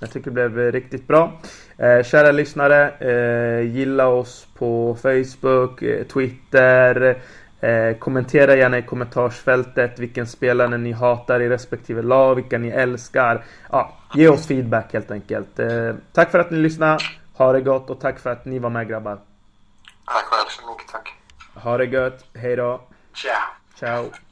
Jag 0.02 0.10
tycker 0.10 0.30
det 0.30 0.48
blev 0.48 0.72
riktigt 0.72 1.06
bra. 1.06 1.32
Eh, 1.78 2.02
kära 2.02 2.32
lyssnare, 2.32 2.90
eh, 2.90 3.66
gilla 3.66 4.06
oss 4.06 4.46
på 4.58 4.96
Facebook, 5.02 5.82
eh, 5.82 6.06
Twitter. 6.06 7.22
Eh, 7.60 7.96
kommentera 7.98 8.56
gärna 8.56 8.78
i 8.78 8.82
kommentarsfältet 8.82 9.98
vilken 9.98 10.26
spelare 10.26 10.78
ni 10.78 10.92
hatar 10.92 11.40
i 11.40 11.48
respektive 11.48 12.02
lag, 12.02 12.34
vilka 12.34 12.58
ni 12.58 12.68
älskar. 12.68 13.44
Ja, 13.70 13.92
ge 14.14 14.28
oss 14.28 14.46
feedback 14.46 14.92
helt 14.92 15.10
enkelt. 15.10 15.58
Eh, 15.58 15.94
tack 16.12 16.30
för 16.30 16.38
att 16.38 16.50
ni 16.50 16.58
lyssnade. 16.58 16.98
Ha 17.34 17.52
det 17.52 17.60
gott 17.60 17.90
och 17.90 18.00
tack 18.00 18.18
för 18.18 18.30
att 18.30 18.44
ni 18.44 18.58
var 18.58 18.70
med 18.70 18.88
grabbar. 18.88 19.18
Tack 20.06 20.24
själv. 20.24 20.48
Så 20.48 20.70
mycket, 20.70 20.92
tack. 20.92 21.14
Ha 21.54 21.78
det 21.78 21.84
gött. 21.84 22.24
Hej 22.34 22.56
då. 22.56 22.80
Ciao! 23.14 23.32
Ciao. 23.78 24.31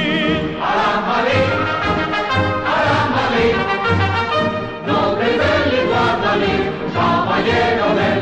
caballero 7.41 7.95
del 7.95 8.20